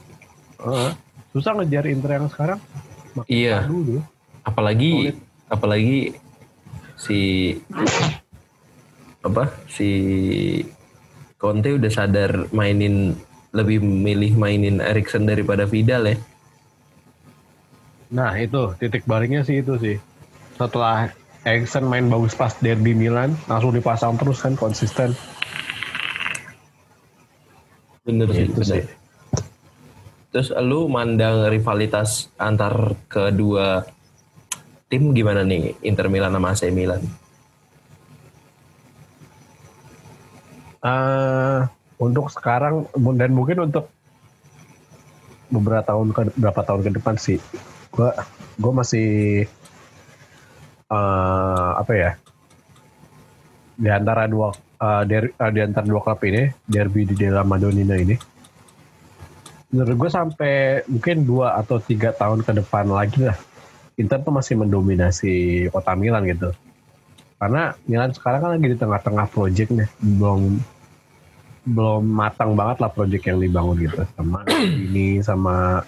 uh, 0.62 0.94
susah 1.34 1.58
ngejar 1.58 1.90
Inter 1.90 2.20
yang 2.22 2.30
sekarang 2.30 2.60
Makin 3.18 3.26
iya 3.26 3.66
dulu. 3.66 3.98
apalagi 4.46 5.10
Sulit. 5.10 5.16
apalagi 5.50 5.98
si 6.94 7.18
apa 9.20 9.52
si 9.68 9.90
Conte 11.40 11.76
udah 11.76 11.92
sadar 11.92 12.48
mainin 12.52 13.16
lebih 13.50 13.82
milih 13.82 14.36
mainin 14.36 14.78
Erikson 14.80 15.26
daripada 15.28 15.66
Vidal 15.66 16.06
ya 16.08 16.16
Nah 18.10 18.34
itu 18.34 18.74
titik 18.82 19.06
baliknya 19.06 19.46
sih 19.46 19.62
itu 19.62 19.78
sih. 19.78 19.96
Setelah 20.58 21.14
Erikson 21.46 21.86
main 21.86 22.10
bagus 22.10 22.34
pas 22.34 22.52
derby 22.58 22.92
Milan, 22.92 23.38
langsung 23.46 23.72
dipasang 23.72 24.18
terus 24.18 24.42
kan 24.42 24.58
konsisten. 24.58 25.14
Bener 28.02 28.28
sih, 28.34 28.50
itu 28.50 28.62
sih. 28.66 28.82
Terus 30.30 30.50
lu 30.62 30.90
mandang 30.90 31.46
rivalitas 31.50 32.30
antar 32.38 32.98
kedua 33.06 33.82
tim 34.90 35.14
gimana 35.14 35.46
nih 35.46 35.74
Inter 35.86 36.10
Milan 36.10 36.34
sama 36.34 36.50
AC 36.50 36.70
Milan? 36.74 37.02
Uh, 40.80 41.68
untuk 42.00 42.32
sekarang 42.32 42.88
dan 43.20 43.36
mungkin 43.36 43.68
untuk 43.68 43.92
beberapa 45.52 45.84
tahun 45.84 46.16
ke 46.16 46.20
berapa 46.40 46.60
tahun 46.64 46.80
ke 46.88 46.90
depan 46.96 47.14
sih 47.20 47.36
gue 47.92 48.10
gue 48.56 48.72
masih 48.72 49.08
uh, 50.88 51.76
apa 51.76 51.92
ya 51.92 52.10
di 53.76 53.90
antara 53.92 54.24
dua 54.30 54.56
uh, 54.80 55.02
der, 55.04 55.34
uh, 55.36 55.50
di 55.52 55.60
antara 55.60 55.84
dua 55.84 56.00
klub 56.00 56.22
ini 56.24 56.48
derby 56.64 57.04
di 57.04 57.18
dalam 57.18 57.44
Madonina 57.44 57.98
ini 57.98 58.14
menurut 59.74 59.96
gue 60.06 60.10
sampai 60.10 60.86
mungkin 60.88 61.26
dua 61.26 61.60
atau 61.60 61.76
tiga 61.76 62.14
tahun 62.14 62.40
ke 62.46 62.56
depan 62.62 62.88
lagi 62.88 63.28
lah 63.28 63.36
Inter 64.00 64.24
tuh 64.24 64.32
masih 64.32 64.56
mendominasi 64.56 65.68
kota 65.68 65.92
Milan 65.92 66.24
gitu 66.24 66.56
karena 67.40 67.72
Milan 67.88 68.12
sekarang 68.12 68.40
kan 68.44 68.50
lagi 68.52 68.68
di 68.68 68.76
tengah-tengah 68.76 69.26
project 69.32 69.72
nih 69.72 69.88
belum 69.98 70.60
belum 71.64 72.02
matang 72.04 72.52
banget 72.52 72.84
lah 72.84 72.92
project 72.92 73.24
yang 73.24 73.40
dibangun 73.40 73.76
gitu 73.80 74.04
sama 74.16 74.44
ini 74.86 75.24
sama 75.24 75.80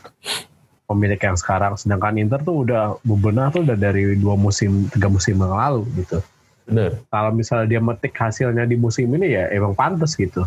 pemilik 0.93 1.17
yang 1.17 1.39
sekarang. 1.41 1.73
Sedangkan 1.81 2.21
Inter 2.21 2.41
tuh 2.45 2.69
udah 2.69 3.01
bebenah 3.01 3.49
tuh 3.49 3.65
udah 3.65 3.77
dari 3.81 4.13
dua 4.21 4.37
musim, 4.37 4.89
tiga 4.93 5.09
musim 5.09 5.41
yang 5.41 5.57
lalu 5.57 5.89
gitu. 5.97 6.21
Bener. 6.69 7.01
Kalau 7.09 7.31
misalnya 7.33 7.67
dia 7.67 7.81
metik 7.81 8.13
hasilnya 8.13 8.69
di 8.69 8.77
musim 8.77 9.09
ini 9.17 9.33
ya 9.33 9.49
emang 9.49 9.73
pantas 9.73 10.15
gitu. 10.15 10.45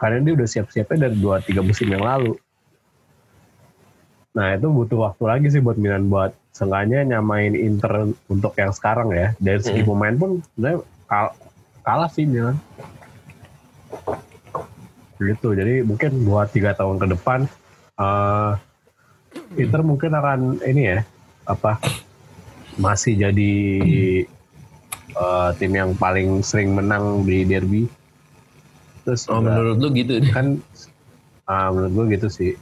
Karena 0.00 0.18
dia 0.24 0.32
udah 0.34 0.48
siap-siapnya 0.48 1.08
dari 1.08 1.16
dua 1.20 1.44
tiga 1.44 1.60
musim 1.60 1.86
yang 1.92 2.02
lalu. 2.02 2.34
Nah 4.32 4.56
itu 4.56 4.66
butuh 4.66 4.98
waktu 5.12 5.24
lagi 5.28 5.46
sih 5.52 5.60
buat 5.60 5.76
Milan 5.76 6.08
buat 6.08 6.32
seenggaknya 6.52 7.16
nyamain 7.16 7.56
Inter 7.56 8.12
untuk 8.28 8.52
yang 8.60 8.70
sekarang 8.76 9.10
ya. 9.16 9.32
Dari 9.40 9.60
segi 9.64 9.82
hmm. 9.82 9.88
pemain 9.88 10.14
pun 10.14 10.30
sebenarnya 10.52 10.78
kal 11.08 11.26
kalah 11.82 12.10
sih 12.12 12.28
Milan. 12.28 12.56
Gitu. 15.16 15.48
Jadi 15.56 15.82
mungkin 15.82 16.28
buat 16.28 16.52
tiga 16.52 16.76
tahun 16.76 17.00
ke 17.00 17.06
depan 17.16 17.48
uh, 17.96 18.54
Inter 19.56 19.80
mungkin 19.80 20.12
akan 20.12 20.40
ini 20.64 20.82
ya 20.96 20.98
apa 21.48 21.80
masih 22.80 23.18
jadi 23.18 23.54
uh, 25.16 25.52
tim 25.56 25.72
yang 25.72 25.92
paling 25.96 26.40
sering 26.44 26.72
menang 26.76 27.24
di 27.24 27.44
derby. 27.44 27.88
Terus 29.02 29.26
oh, 29.28 29.42
menurut 29.42 29.76
lu 29.82 29.88
gitu 29.96 30.22
kan? 30.30 30.60
Uh, 31.48 31.68
menurut 31.74 31.92
gue 31.92 32.04
gitu 32.16 32.28
sih. 32.30 32.52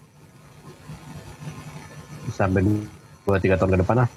Sampai 2.32 2.64
dua 3.30 3.38
tiga 3.38 3.54
tahun 3.54 3.78
ke 3.78 3.78
depan 3.86 3.96
lah. 4.02 4.08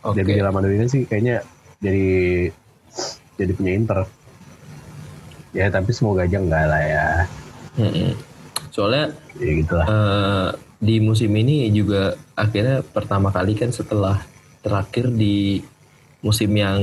Okay. 0.00 0.24
Derby 0.24 0.40
dalam 0.40 0.60
ini 0.64 0.88
sih 0.88 1.02
kayaknya 1.08 1.40
jadi 1.80 2.08
jadi 3.40 3.52
punya 3.56 3.72
Inter. 3.72 3.98
Ya 5.56 5.66
tapi 5.72 5.90
semoga 5.96 6.28
aja 6.28 6.36
enggak 6.36 6.64
lah 6.68 6.82
ya. 6.84 7.06
Hmm. 7.80 8.12
Soalnya 8.68 9.16
ya 9.40 9.52
gitulah. 9.64 9.86
Uh, 9.88 10.48
di 10.80 10.96
musim 11.00 11.32
ini 11.36 11.68
juga 11.72 12.16
akhirnya 12.36 12.80
pertama 12.80 13.28
kali 13.28 13.52
kan 13.52 13.68
setelah 13.68 14.20
terakhir 14.64 15.12
di 15.12 15.60
musim 16.24 16.52
yang 16.56 16.80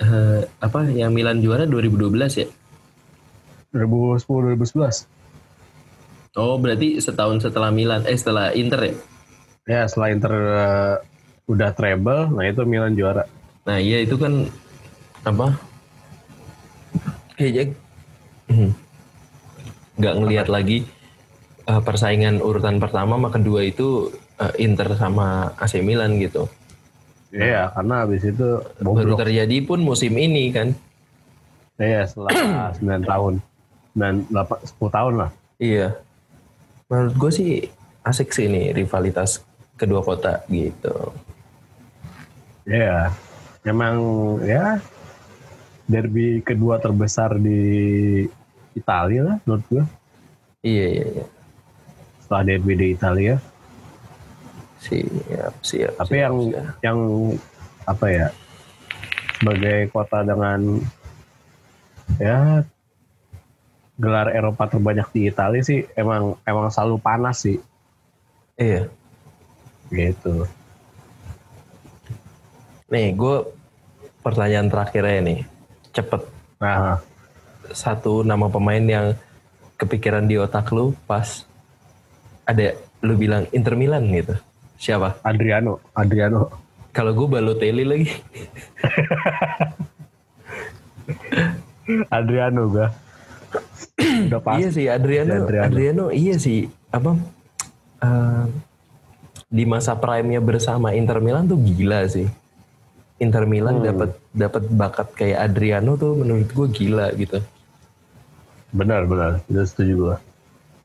uh, 0.00 0.40
apa 0.60 0.88
yang 0.92 1.12
Milan 1.12 1.40
juara 1.40 1.64
2012 1.64 2.40
ya 2.40 2.48
2010 3.72 4.56
2011 4.56 5.20
Oh 6.38 6.62
berarti 6.62 7.02
setahun 7.02 7.42
setelah 7.42 7.74
Milan 7.74 8.06
eh 8.06 8.14
setelah 8.14 8.54
Inter 8.54 8.80
ya 8.86 8.94
ya 9.70 9.86
setelah 9.86 10.08
Inter 10.10 10.34
uh, 10.34 10.94
udah 11.46 11.70
treble 11.70 12.34
nah 12.34 12.42
itu 12.42 12.66
Milan 12.66 12.98
juara 12.98 13.22
nah 13.62 13.78
iya 13.78 14.02
itu 14.02 14.18
kan 14.18 14.50
apa 15.22 15.54
kayaknya 17.38 17.70
hmm, 18.50 18.70
nggak 20.00 20.14
ngelihat 20.18 20.48
lagi 20.50 20.88
uh, 21.70 21.82
persaingan 21.84 22.42
urutan 22.42 22.82
pertama 22.82 23.14
sama 23.14 23.30
kedua 23.30 23.62
itu 23.62 24.10
uh, 24.40 24.54
Inter 24.56 24.96
sama 24.98 25.52
AC 25.60 25.78
Milan 25.84 26.16
gitu. 26.18 26.48
Iya, 27.30 27.70
karena 27.70 28.02
habis 28.02 28.26
itu 28.26 28.58
bobrok. 28.82 29.06
baru 29.06 29.12
terjadi 29.22 29.56
pun 29.62 29.78
musim 29.84 30.10
ini 30.18 30.50
kan. 30.50 30.74
Iya, 31.78 32.08
setelah 32.10 32.74
9 32.82 33.06
tahun. 33.06 33.34
9 33.94 34.34
8 34.34 34.74
10 34.82 34.96
tahun 34.96 35.14
lah. 35.14 35.30
Iya. 35.62 35.88
Menurut 36.90 37.14
gue 37.14 37.30
sih 37.30 37.50
asik 38.02 38.34
sih 38.34 38.50
ini 38.50 38.74
rivalitas 38.74 39.44
kedua 39.80 40.04
kota 40.04 40.44
gitu. 40.52 40.92
Iya. 42.68 43.16
Memang 43.64 43.96
ya 44.44 44.76
derby 45.88 46.44
kedua 46.44 46.76
terbesar 46.76 47.40
di 47.40 47.60
Italia 48.76 49.34
lah 49.34 49.36
menurut 49.48 49.64
gue. 49.72 49.84
Iya, 50.60 50.86
iya, 50.92 51.06
iya 51.16 51.26
setelah 52.30 52.46
derby 52.46 52.78
di 52.78 52.86
Italia. 52.94 53.42
Siap, 54.78 55.54
siap. 55.66 55.92
Tapi 55.98 56.14
siap, 56.14 56.22
yang 56.22 56.36
siap. 56.38 56.74
yang 56.78 56.98
apa 57.90 58.06
ya? 58.06 58.28
Sebagai 59.34 59.90
kota 59.90 60.22
dengan 60.22 60.78
ya 62.22 62.62
gelar 63.98 64.30
Eropa 64.30 64.70
terbanyak 64.70 65.10
di 65.10 65.26
Italia 65.26 65.58
sih 65.66 65.82
emang 65.98 66.38
emang 66.46 66.70
selalu 66.70 67.02
panas 67.02 67.42
sih. 67.42 67.58
Iya. 68.54 68.86
Gitu. 69.90 70.46
Nih, 72.90 73.14
gue 73.14 73.36
pertanyaan 74.24 74.70
terakhirnya 74.70 75.20
nih, 75.22 75.40
cepet. 75.94 76.22
Nah. 76.58 76.98
Satu 77.70 78.26
nama 78.26 78.50
pemain 78.50 78.82
yang 78.82 79.14
kepikiran 79.78 80.26
di 80.26 80.34
otak 80.34 80.74
lu 80.74 80.90
pas 81.06 81.46
ada 82.42 82.74
lu 83.00 83.14
bilang 83.14 83.46
Inter 83.54 83.78
Milan 83.78 84.10
gitu. 84.10 84.34
Siapa? 84.74 85.22
Adriano. 85.22 85.78
Adriano. 85.94 86.50
Kalau 86.90 87.14
gue 87.14 87.30
Balotelli 87.30 87.86
lagi. 87.86 88.10
Adriano 92.18 92.62
gue. 92.68 92.88
Udah 94.26 94.40
pasti. 94.42 94.60
Iya 94.60 94.68
sih 94.74 94.86
Adriano, 94.90 95.46
Adriano. 95.46 95.66
Adriano 95.66 96.04
iya 96.10 96.36
sih 96.38 96.66
apa? 96.90 97.14
Uh, 98.00 98.46
di 99.50 99.66
masa 99.66 99.98
prime-nya 99.98 100.38
bersama 100.38 100.94
Inter 100.94 101.18
Milan 101.18 101.50
tuh 101.50 101.58
gila 101.58 102.06
sih. 102.06 102.30
Inter 103.20 103.44
Milan 103.44 103.82
dapat 103.84 104.16
hmm. 104.16 104.32
dapat 104.32 104.62
bakat 104.70 105.08
kayak 105.12 105.50
Adriano 105.50 105.98
tuh 105.98 106.16
menurut 106.16 106.48
gue 106.48 106.66
gila 106.70 107.12
gitu. 107.18 107.42
Benar 108.70 109.04
benar, 109.10 109.42
itu 109.50 109.60
setuju 109.66 109.92
gue. 109.98 110.16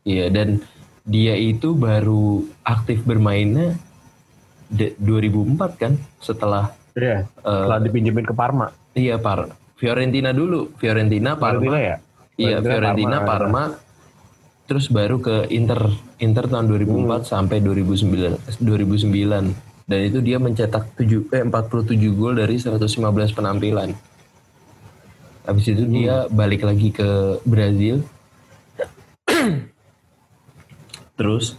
Iya 0.10 0.34
dan 0.34 0.60
dia 1.06 1.38
itu 1.38 1.78
baru 1.78 2.44
aktif 2.66 3.06
bermainnya 3.06 3.78
2004 4.74 5.78
kan 5.78 5.94
setelah 6.18 6.74
iya, 6.98 7.30
uh, 7.46 7.70
setelah 7.70 7.80
dipinjemin 7.86 8.26
ke 8.26 8.34
Parma. 8.34 8.74
Iya, 8.98 9.22
Par. 9.22 9.54
Fiorentina 9.78 10.34
dulu, 10.34 10.74
Fiorentina, 10.82 11.38
Parma. 11.38 11.62
Fiorentina 11.62 11.80
ya? 11.80 11.96
Iya, 12.36 12.58
Fiorentina, 12.64 13.18
Parma, 13.22 13.70
Parma 13.70 13.85
terus 14.66 14.90
baru 14.90 15.22
ke 15.22 15.50
Inter. 15.54 15.94
Inter 16.18 16.46
tahun 16.50 16.66
2004 16.70 16.90
hmm. 16.90 17.22
sampai 17.26 17.58
2009 17.62 18.62
2009 18.62 19.86
dan 19.86 20.00
itu 20.02 20.18
dia 20.26 20.42
mencetak 20.42 20.98
7 20.98 21.30
eh 21.30 21.44
47 21.46 22.18
gol 22.18 22.34
dari 22.42 22.58
115 22.58 23.38
penampilan. 23.38 23.94
Habis 25.46 25.66
itu 25.70 25.84
hmm. 25.86 25.94
dia 25.94 26.16
balik 26.34 26.66
lagi 26.66 26.90
ke 26.90 27.38
Brazil 27.46 28.02
terus 31.16 31.56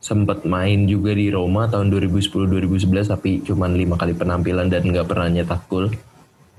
sempat 0.00 0.48
main 0.48 0.88
juga 0.88 1.12
di 1.12 1.28
Roma 1.28 1.68
tahun 1.68 1.92
2010-2011 1.92 3.12
tapi 3.12 3.44
cuman 3.44 3.76
lima 3.76 4.00
kali 4.00 4.16
penampilan 4.16 4.72
dan 4.72 4.84
nggak 4.86 5.08
pernah 5.08 5.28
nyetak 5.28 5.68
gol. 5.68 5.92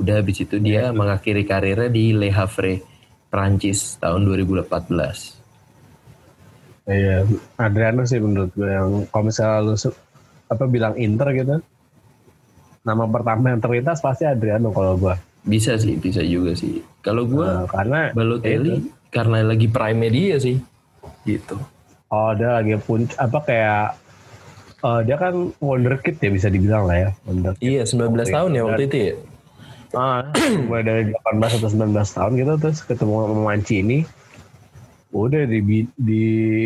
Udah 0.01 0.17
habis 0.17 0.41
itu 0.41 0.57
dia 0.57 0.89
mengakhiri 0.89 1.45
karirnya 1.45 1.89
di 1.89 2.13
Le 2.17 2.33
Havre, 2.33 2.81
Prancis 3.29 4.01
tahun 4.01 4.25
2014. 4.25 5.40
Iya, 6.91 7.23
Adriano 7.55 8.03
sih 8.03 8.19
menurut 8.19 8.51
gue 8.51 8.67
yang 8.67 9.07
kalau 9.07 9.23
misalnya 9.23 9.63
lu 9.63 9.75
apa 10.51 10.63
bilang 10.67 10.93
Inter 10.99 11.31
gitu, 11.31 11.63
nama 12.83 13.07
pertama 13.07 13.55
yang 13.55 13.63
terlintas 13.63 14.03
pasti 14.03 14.27
Adriano 14.27 14.75
kalau 14.75 14.99
gue. 14.99 15.15
Bisa 15.47 15.79
sih, 15.79 15.97
bisa 15.97 16.21
juga 16.21 16.53
sih. 16.53 16.83
Kalau 17.01 17.25
gua 17.25 17.65
Nah, 17.65 17.67
karena 17.71 17.99
Balotelli 18.13 18.91
karena 19.09 19.41
lagi 19.41 19.65
prime 19.71 20.07
dia 20.11 20.37
sih. 20.37 20.59
Gitu. 21.25 21.57
oh 22.11 22.35
dia 22.35 22.59
lagi 22.59 22.75
pun 22.75 23.07
apa 23.15 23.39
kayak 23.47 23.95
eh, 24.83 24.99
dia 25.07 25.15
kan 25.15 25.55
wonderkid 25.63 26.19
ya 26.19 26.27
bisa 26.27 26.51
dibilang 26.51 26.83
lah 26.83 26.97
ya 27.07 27.09
wonderkid. 27.23 27.63
Iya, 27.63 27.81
19 27.87 28.35
tahun 28.35 28.49
ya 28.51 28.61
waktu 28.67 28.83
itu 28.91 28.97
ya. 28.99 29.13
Ah, 29.95 30.27
mulai 30.67 30.83
dari 30.83 31.01
18 31.07 31.57
atau 31.63 31.69
19 31.71 31.95
tahun 31.95 32.31
gitu 32.35 32.53
terus 32.59 32.79
ketemu 32.83 33.13
sama 33.15 33.39
Mancini. 33.47 33.99
Udah 35.11 35.43
di, 35.43 35.59
di 35.91 36.21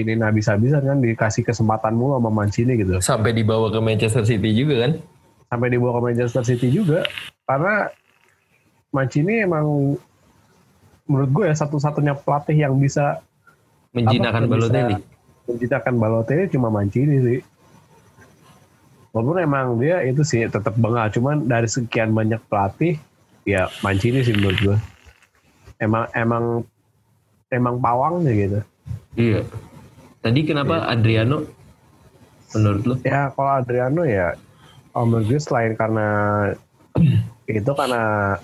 ini 0.06 0.14
habis-habisan 0.22 0.86
kan 0.86 0.98
dikasih 1.02 1.42
kesempatan 1.42 1.98
mulu 1.98 2.22
sama 2.22 2.30
Mancini 2.30 2.78
gitu. 2.78 3.02
Sampai 3.02 3.34
dibawa 3.34 3.74
ke 3.74 3.82
Manchester 3.82 4.22
City 4.22 4.54
juga 4.54 4.86
kan. 4.86 4.92
Sampai 5.50 5.68
dibawa 5.74 5.98
ke 5.98 6.02
Manchester 6.14 6.44
City 6.46 6.68
juga 6.70 7.02
karena 7.46 7.90
Mancini 8.94 9.44
emang 9.44 9.98
menurut 11.06 11.30
gue 11.30 11.46
ya 11.50 11.56
satu-satunya 11.58 12.18
pelatih 12.18 12.58
yang 12.58 12.74
bisa 12.78 13.22
Menjinakkan 13.96 14.44
Apa, 14.44 14.52
Balotelli. 14.52 14.96
bisa 15.00 15.08
menciptakan 15.48 15.94
Balotelli 15.96 16.46
cuma 16.52 16.68
Mancini 16.68 17.16
sih. 17.24 17.40
Walaupun 19.16 19.40
emang 19.40 19.80
dia 19.80 20.04
itu 20.04 20.28
sih 20.28 20.44
tetap 20.44 20.76
bengal, 20.76 21.08
cuman 21.08 21.48
dari 21.48 21.72
sekian 21.72 22.12
banyak 22.12 22.44
pelatih, 22.52 23.00
ya 23.48 23.72
Mancini 23.80 24.28
sih 24.28 24.36
menurut 24.36 24.60
gue. 24.60 24.78
Emang 25.80 26.12
emang 26.12 26.68
emang 27.56 27.80
pawangnya 27.80 28.32
gitu. 28.36 28.60
Iya. 29.16 29.42
Tadi 30.20 30.40
kenapa 30.44 30.90
Adriano 30.90 31.48
menurut 32.56 32.84
lo? 32.84 32.96
Ya 33.04 33.32
kalau 33.32 33.52
Adriano 33.62 34.04
ya, 34.04 34.36
menurut 34.96 35.26
gue 35.28 35.40
selain 35.42 35.74
karena 35.76 36.08
itu 37.50 37.72
karena 37.72 38.36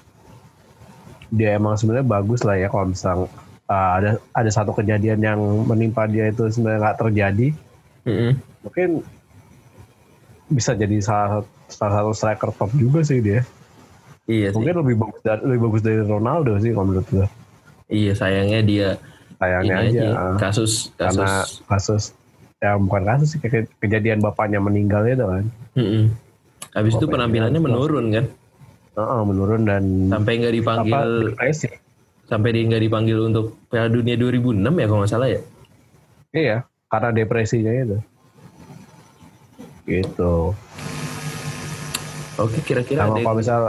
dia 1.31 1.55
emang 1.55 1.79
sebenarnya 1.79 2.07
bagus 2.07 2.43
lah 2.43 2.59
ya 2.59 2.67
kalau 2.67 2.91
misal 2.91 3.17
uh, 3.71 3.91
ada 3.97 4.19
ada 4.35 4.51
satu 4.51 4.75
kejadian 4.75 5.23
yang 5.23 5.39
menimpa 5.63 6.03
dia 6.05 6.27
itu 6.27 6.51
sebenarnya 6.51 6.79
nggak 6.91 6.99
terjadi, 6.99 7.47
Mm-mm. 8.03 8.31
mungkin 8.67 8.89
bisa 10.51 10.75
jadi 10.75 10.99
salah 10.99 11.47
salah 11.71 12.03
satu 12.03 12.11
striker 12.11 12.51
top 12.51 12.71
juga 12.75 12.99
sih 13.07 13.23
dia. 13.23 13.47
Iya 14.27 14.51
sih. 14.51 14.55
Mungkin 14.59 14.75
lebih 14.83 14.95
bagus 14.99 15.21
dari 15.23 15.41
lebih 15.47 15.61
bagus 15.71 15.81
dari 15.81 16.03
Ronaldo 16.03 16.59
sih 16.59 16.75
kalau 16.75 16.87
menurut 16.91 17.07
gue. 17.07 17.27
Iya 17.91 18.13
sayangnya 18.15 18.59
dia 18.63 18.89
Sayangnya 19.35 19.75
aja, 19.83 19.89
aja 19.89 20.07
ah. 20.15 20.37
kasus 20.39 20.95
karena 20.95 21.43
kasus. 21.67 22.15
ya 22.61 22.77
bukan 22.77 23.03
kasus 23.03 23.35
sih 23.35 23.39
kejadian 23.81 24.21
bapaknya 24.21 24.61
meninggal 24.61 25.03
itu 25.03 25.25
kan. 25.25 25.45
Mm-mm. 25.75 26.13
Habis 26.71 26.95
itu 26.95 27.05
penampilannya 27.09 27.59
menurun 27.59 28.05
kan, 28.15 28.25
Heeh, 28.95 29.21
menurun 29.27 29.61
dan 29.67 29.83
sampai 30.07 30.39
nggak 30.39 30.55
dipanggil, 30.55 31.35
apa 31.35 31.51
sampai 32.31 32.49
dia 32.55 32.63
nggak 32.69 32.83
dipanggil 32.87 33.17
untuk 33.27 33.59
Piala 33.67 33.91
Dunia 33.91 34.15
2006 34.15 34.61
ya 34.63 34.85
kalau 34.87 34.99
nggak 35.03 35.11
salah 35.11 35.27
ya. 35.27 35.41
Iya, 36.31 36.57
karena 36.87 37.09
depresinya 37.11 37.71
itu. 37.75 37.97
Gitu. 39.89 40.33
Oke 42.39 42.57
kira-kira 42.63 43.03
Sama 43.03 43.19
ada. 43.19 43.25
kalau 43.25 43.35
misal 43.35 43.61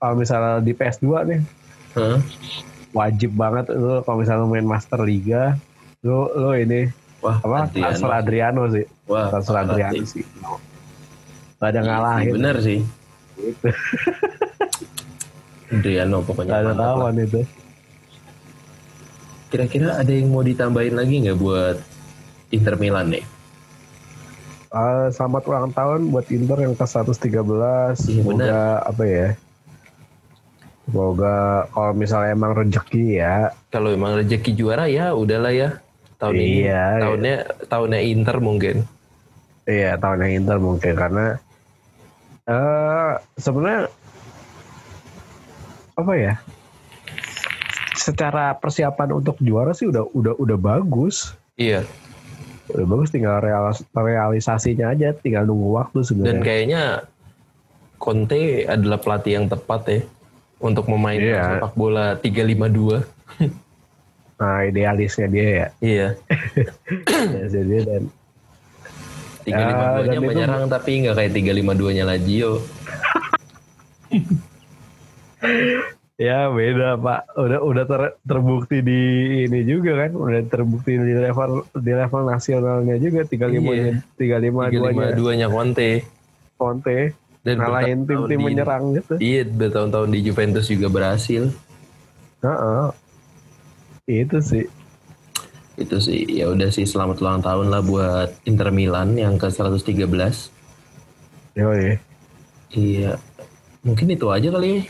kalau 0.00 0.14
misalnya 0.16 0.64
di 0.64 0.72
PS2 0.72 1.06
nih 1.28 1.40
Hah? 1.92 2.18
Wajib 2.92 3.32
banget 3.32 3.72
lu 3.72 4.00
kalau 4.02 4.20
misalnya 4.20 4.44
main 4.44 4.64
Master 4.64 5.00
Liga 5.00 5.56
lu 6.00 6.28
lu 6.30 6.54
ini 6.54 6.88
Wah, 7.22 7.38
apa 7.38 7.56
Adriano. 7.64 7.86
transfer 7.86 8.10
Adriano 8.10 8.62
sih. 8.68 8.84
Wah, 9.06 9.26
Transfer 9.30 9.54
parah 9.54 9.64
Adriano 9.68 10.02
sih. 10.02 10.06
sih. 10.18 10.24
Gak 11.56 11.68
ada 11.70 11.72
Iya, 11.72 11.80
ngalahin. 11.86 12.32
Bener 12.34 12.56
sih. 12.58 12.78
Gitu. 13.32 13.68
Adriano 15.72 16.18
pokoknya. 16.20 16.50
Gak 16.50 16.60
ada 16.66 16.74
lawan 16.74 17.14
itu. 17.16 17.40
Kira-kira 19.48 19.94
ada 19.94 20.08
yang 20.08 20.28
mau 20.28 20.42
ditambahin 20.42 20.92
lagi 20.92 21.14
nggak 21.22 21.38
buat 21.38 21.76
Inter 22.50 22.74
Milan 22.74 23.12
nih? 23.12 23.22
Eh, 24.72 25.06
selamat 25.12 25.42
ulang 25.46 25.68
tahun 25.70 26.00
buat 26.08 26.24
Inter 26.26 26.58
yang 26.58 26.72
ke 26.72 26.82
113. 26.82 28.02
Iya, 28.02 28.18
Semoga 28.18 28.82
apa 28.82 29.02
ya? 29.04 29.28
Semoga 30.82 31.34
kalau 31.70 31.92
misalnya 31.94 32.34
emang 32.34 32.52
rezeki 32.52 33.22
ya 33.22 33.54
Kalau 33.70 33.88
emang 33.88 34.18
rezeki 34.18 34.50
juara 34.52 34.90
ya 34.90 35.14
udahlah 35.14 35.50
ya. 35.50 35.68
Tahun 36.18 36.34
ini 36.34 36.66
Iya, 36.66 36.84
tahunnya 36.98 37.36
tahunnya 37.66 38.00
Inter 38.02 38.36
mungkin. 38.38 38.76
Iya 39.62 39.94
tahun 39.96 40.18
yang 40.22 40.32
Inter 40.42 40.58
mungkin 40.58 40.92
karena 40.94 41.26
eh 42.42 43.12
sebenarnya 43.36 43.86
apa 45.94 46.12
ya? 46.14 46.34
Secara 47.94 48.54
persiapan 48.54 49.14
untuk 49.14 49.38
juara 49.38 49.70
sih 49.70 49.86
udah 49.86 50.02
udah 50.10 50.34
udah 50.34 50.58
bagus, 50.58 51.38
Iya. 51.54 51.86
udah 52.68 52.86
bagus 52.88 53.10
tinggal 53.10 53.38
realis- 53.38 53.86
realisasinya 53.92 54.90
aja, 54.90 55.14
tinggal 55.14 55.46
nunggu 55.46 55.68
waktu 55.72 55.98
Dan 56.02 56.06
sebenarnya. 56.06 56.42
kayaknya 56.42 56.82
Conte 57.94 58.66
adalah 58.66 58.98
pelatih 58.98 59.32
yang 59.38 59.46
tepat 59.46 59.80
ya 59.86 60.00
untuk 60.62 60.86
memainkan 60.86 61.34
Iya. 61.34 61.42
sepak 61.58 61.74
bola 61.74 62.14
352. 62.16 63.02
Nah 64.38 64.58
idealisnya 64.62 65.26
dia 65.26 65.46
ya, 65.50 65.66
Iya. 65.78 66.08
idealisnya 66.96 67.64
dia 67.64 67.80
dan 67.84 68.02
352-nya 69.42 70.06
dan 70.06 70.14
itu- 70.14 70.22
menyerang 70.24 70.64
tapi 70.66 70.90
nggak 71.02 71.14
kayak 71.14 71.32
352-nya 71.32 72.04
Lazio. 72.06 72.62
ya 76.20 76.46
beda 76.48 76.94
pak, 76.96 77.20
udah 77.34 77.58
udah 77.60 77.84
ter- 77.84 78.16
terbukti 78.22 78.78
di 78.78 79.00
ini 79.42 79.60
juga 79.62 80.06
kan, 80.06 80.14
udah 80.14 80.40
terbukti 80.46 80.94
di 80.94 81.14
level 81.16 81.66
di 81.74 81.90
level 81.90 82.22
nasionalnya 82.24 82.94
juga 82.96 83.26
35 83.26 83.58
nya 83.74 83.98
35 84.14 84.70
duanya 84.70 85.10
352-nya 85.10 85.46
Conte. 85.50 85.90
Conte. 86.54 86.98
Dan 87.42 87.58
ngalahin 87.58 88.06
tim-tim 88.06 88.38
di- 88.38 88.38
menyerang 88.38 88.84
gitu. 88.94 89.14
Iya, 89.18 89.42
bertahun-tahun 89.50 90.10
di 90.14 90.20
Juventus 90.22 90.66
juga 90.70 90.86
berhasil. 90.86 91.50
Heeh. 92.42 92.84
Itu 94.06 94.38
sih. 94.38 94.66
Itu 95.74 95.98
sih, 95.98 96.22
ya 96.28 96.52
udah 96.52 96.70
sih 96.70 96.86
selamat 96.86 97.18
ulang 97.18 97.40
tahun 97.42 97.66
lah 97.72 97.82
buat 97.82 98.30
Inter 98.46 98.70
Milan 98.70 99.18
yang 99.18 99.34
ke 99.40 99.50
113. 99.50 100.52
Yoi. 101.58 101.98
Iya. 102.72 103.18
Mungkin 103.82 104.14
itu 104.14 104.26
aja 104.30 104.48
kali. 104.48 104.86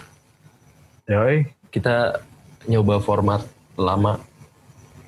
Yoi. 1.09 1.49
Kita 1.73 2.21
nyoba 2.69 3.01
format 3.01 3.43
lama 3.81 4.21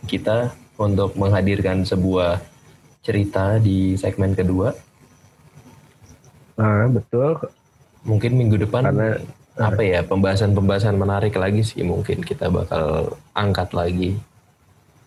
kita 0.08 0.52
untuk 0.80 1.14
menghadirkan 1.14 1.84
sebuah 1.84 2.40
cerita 3.04 3.60
di 3.60 3.94
segmen 4.00 4.32
kedua. 4.32 4.72
Nah, 6.54 6.86
betul. 6.88 7.38
Mungkin 8.02 8.30
minggu 8.34 8.56
depan 8.58 8.84
Karena- 8.84 9.18
apa 9.54 9.80
ya 9.80 10.02
pembahasan-pembahasan 10.02 10.94
menarik 10.94 11.34
lagi 11.34 11.62
sih 11.62 11.80
mungkin 11.80 12.20
kita 12.20 12.50
bakal 12.50 13.14
angkat 13.32 13.70
lagi. 13.70 14.18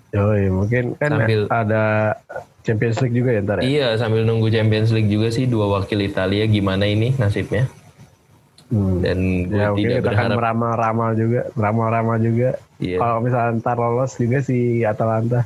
Yoi, 0.10 0.48
mungkin 0.48 0.96
kan 0.96 1.12
Sambil- 1.14 1.52
ada 1.52 2.16
Champions 2.64 3.00
League 3.00 3.12
juga 3.14 3.30
ya 3.30 3.42
ntar 3.42 3.58
ya. 3.60 3.64
Iya 3.66 3.88
sambil 3.98 4.24
nunggu 4.24 4.48
Champions 4.50 4.90
League 4.90 5.08
juga 5.08 5.28
sih 5.30 5.46
dua 5.46 5.68
wakil 5.70 6.00
Italia 6.02 6.44
gimana 6.46 6.84
ini 6.84 7.12
nasibnya 7.14 7.68
Hmm. 8.68 9.00
dan 9.00 9.20
gue 9.46 9.56
Ya, 9.58 9.68
mungkin 9.70 9.84
tidak 9.86 9.96
kita 9.98 10.08
berharap 10.10 10.36
meramal-ramal 10.36 11.10
juga, 11.14 11.42
meramal-ramal 11.54 12.18
juga. 12.18 12.50
iya 12.78 12.98
Kalau 12.98 13.18
misalnya 13.20 13.52
ntar 13.58 13.78
lolos 13.78 14.12
juga 14.16 14.38
si 14.40 14.58
Atalanta. 14.82 15.44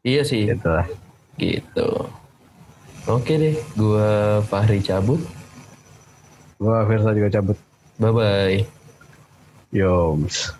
iya 0.00 0.22
sih 0.22 0.46
Gitu 0.46 0.68
lah. 0.68 0.86
gitu. 1.34 1.88
Oke 3.08 3.40
deh, 3.40 3.56
gua 3.72 4.44
Fahri 4.44 4.84
cabut. 4.84 5.16
Gua 6.60 6.84
Versa 6.84 7.16
juga 7.16 7.32
cabut. 7.32 7.56
Bye 7.96 8.12
bye. 8.12 8.58
Yoms. 9.72 10.52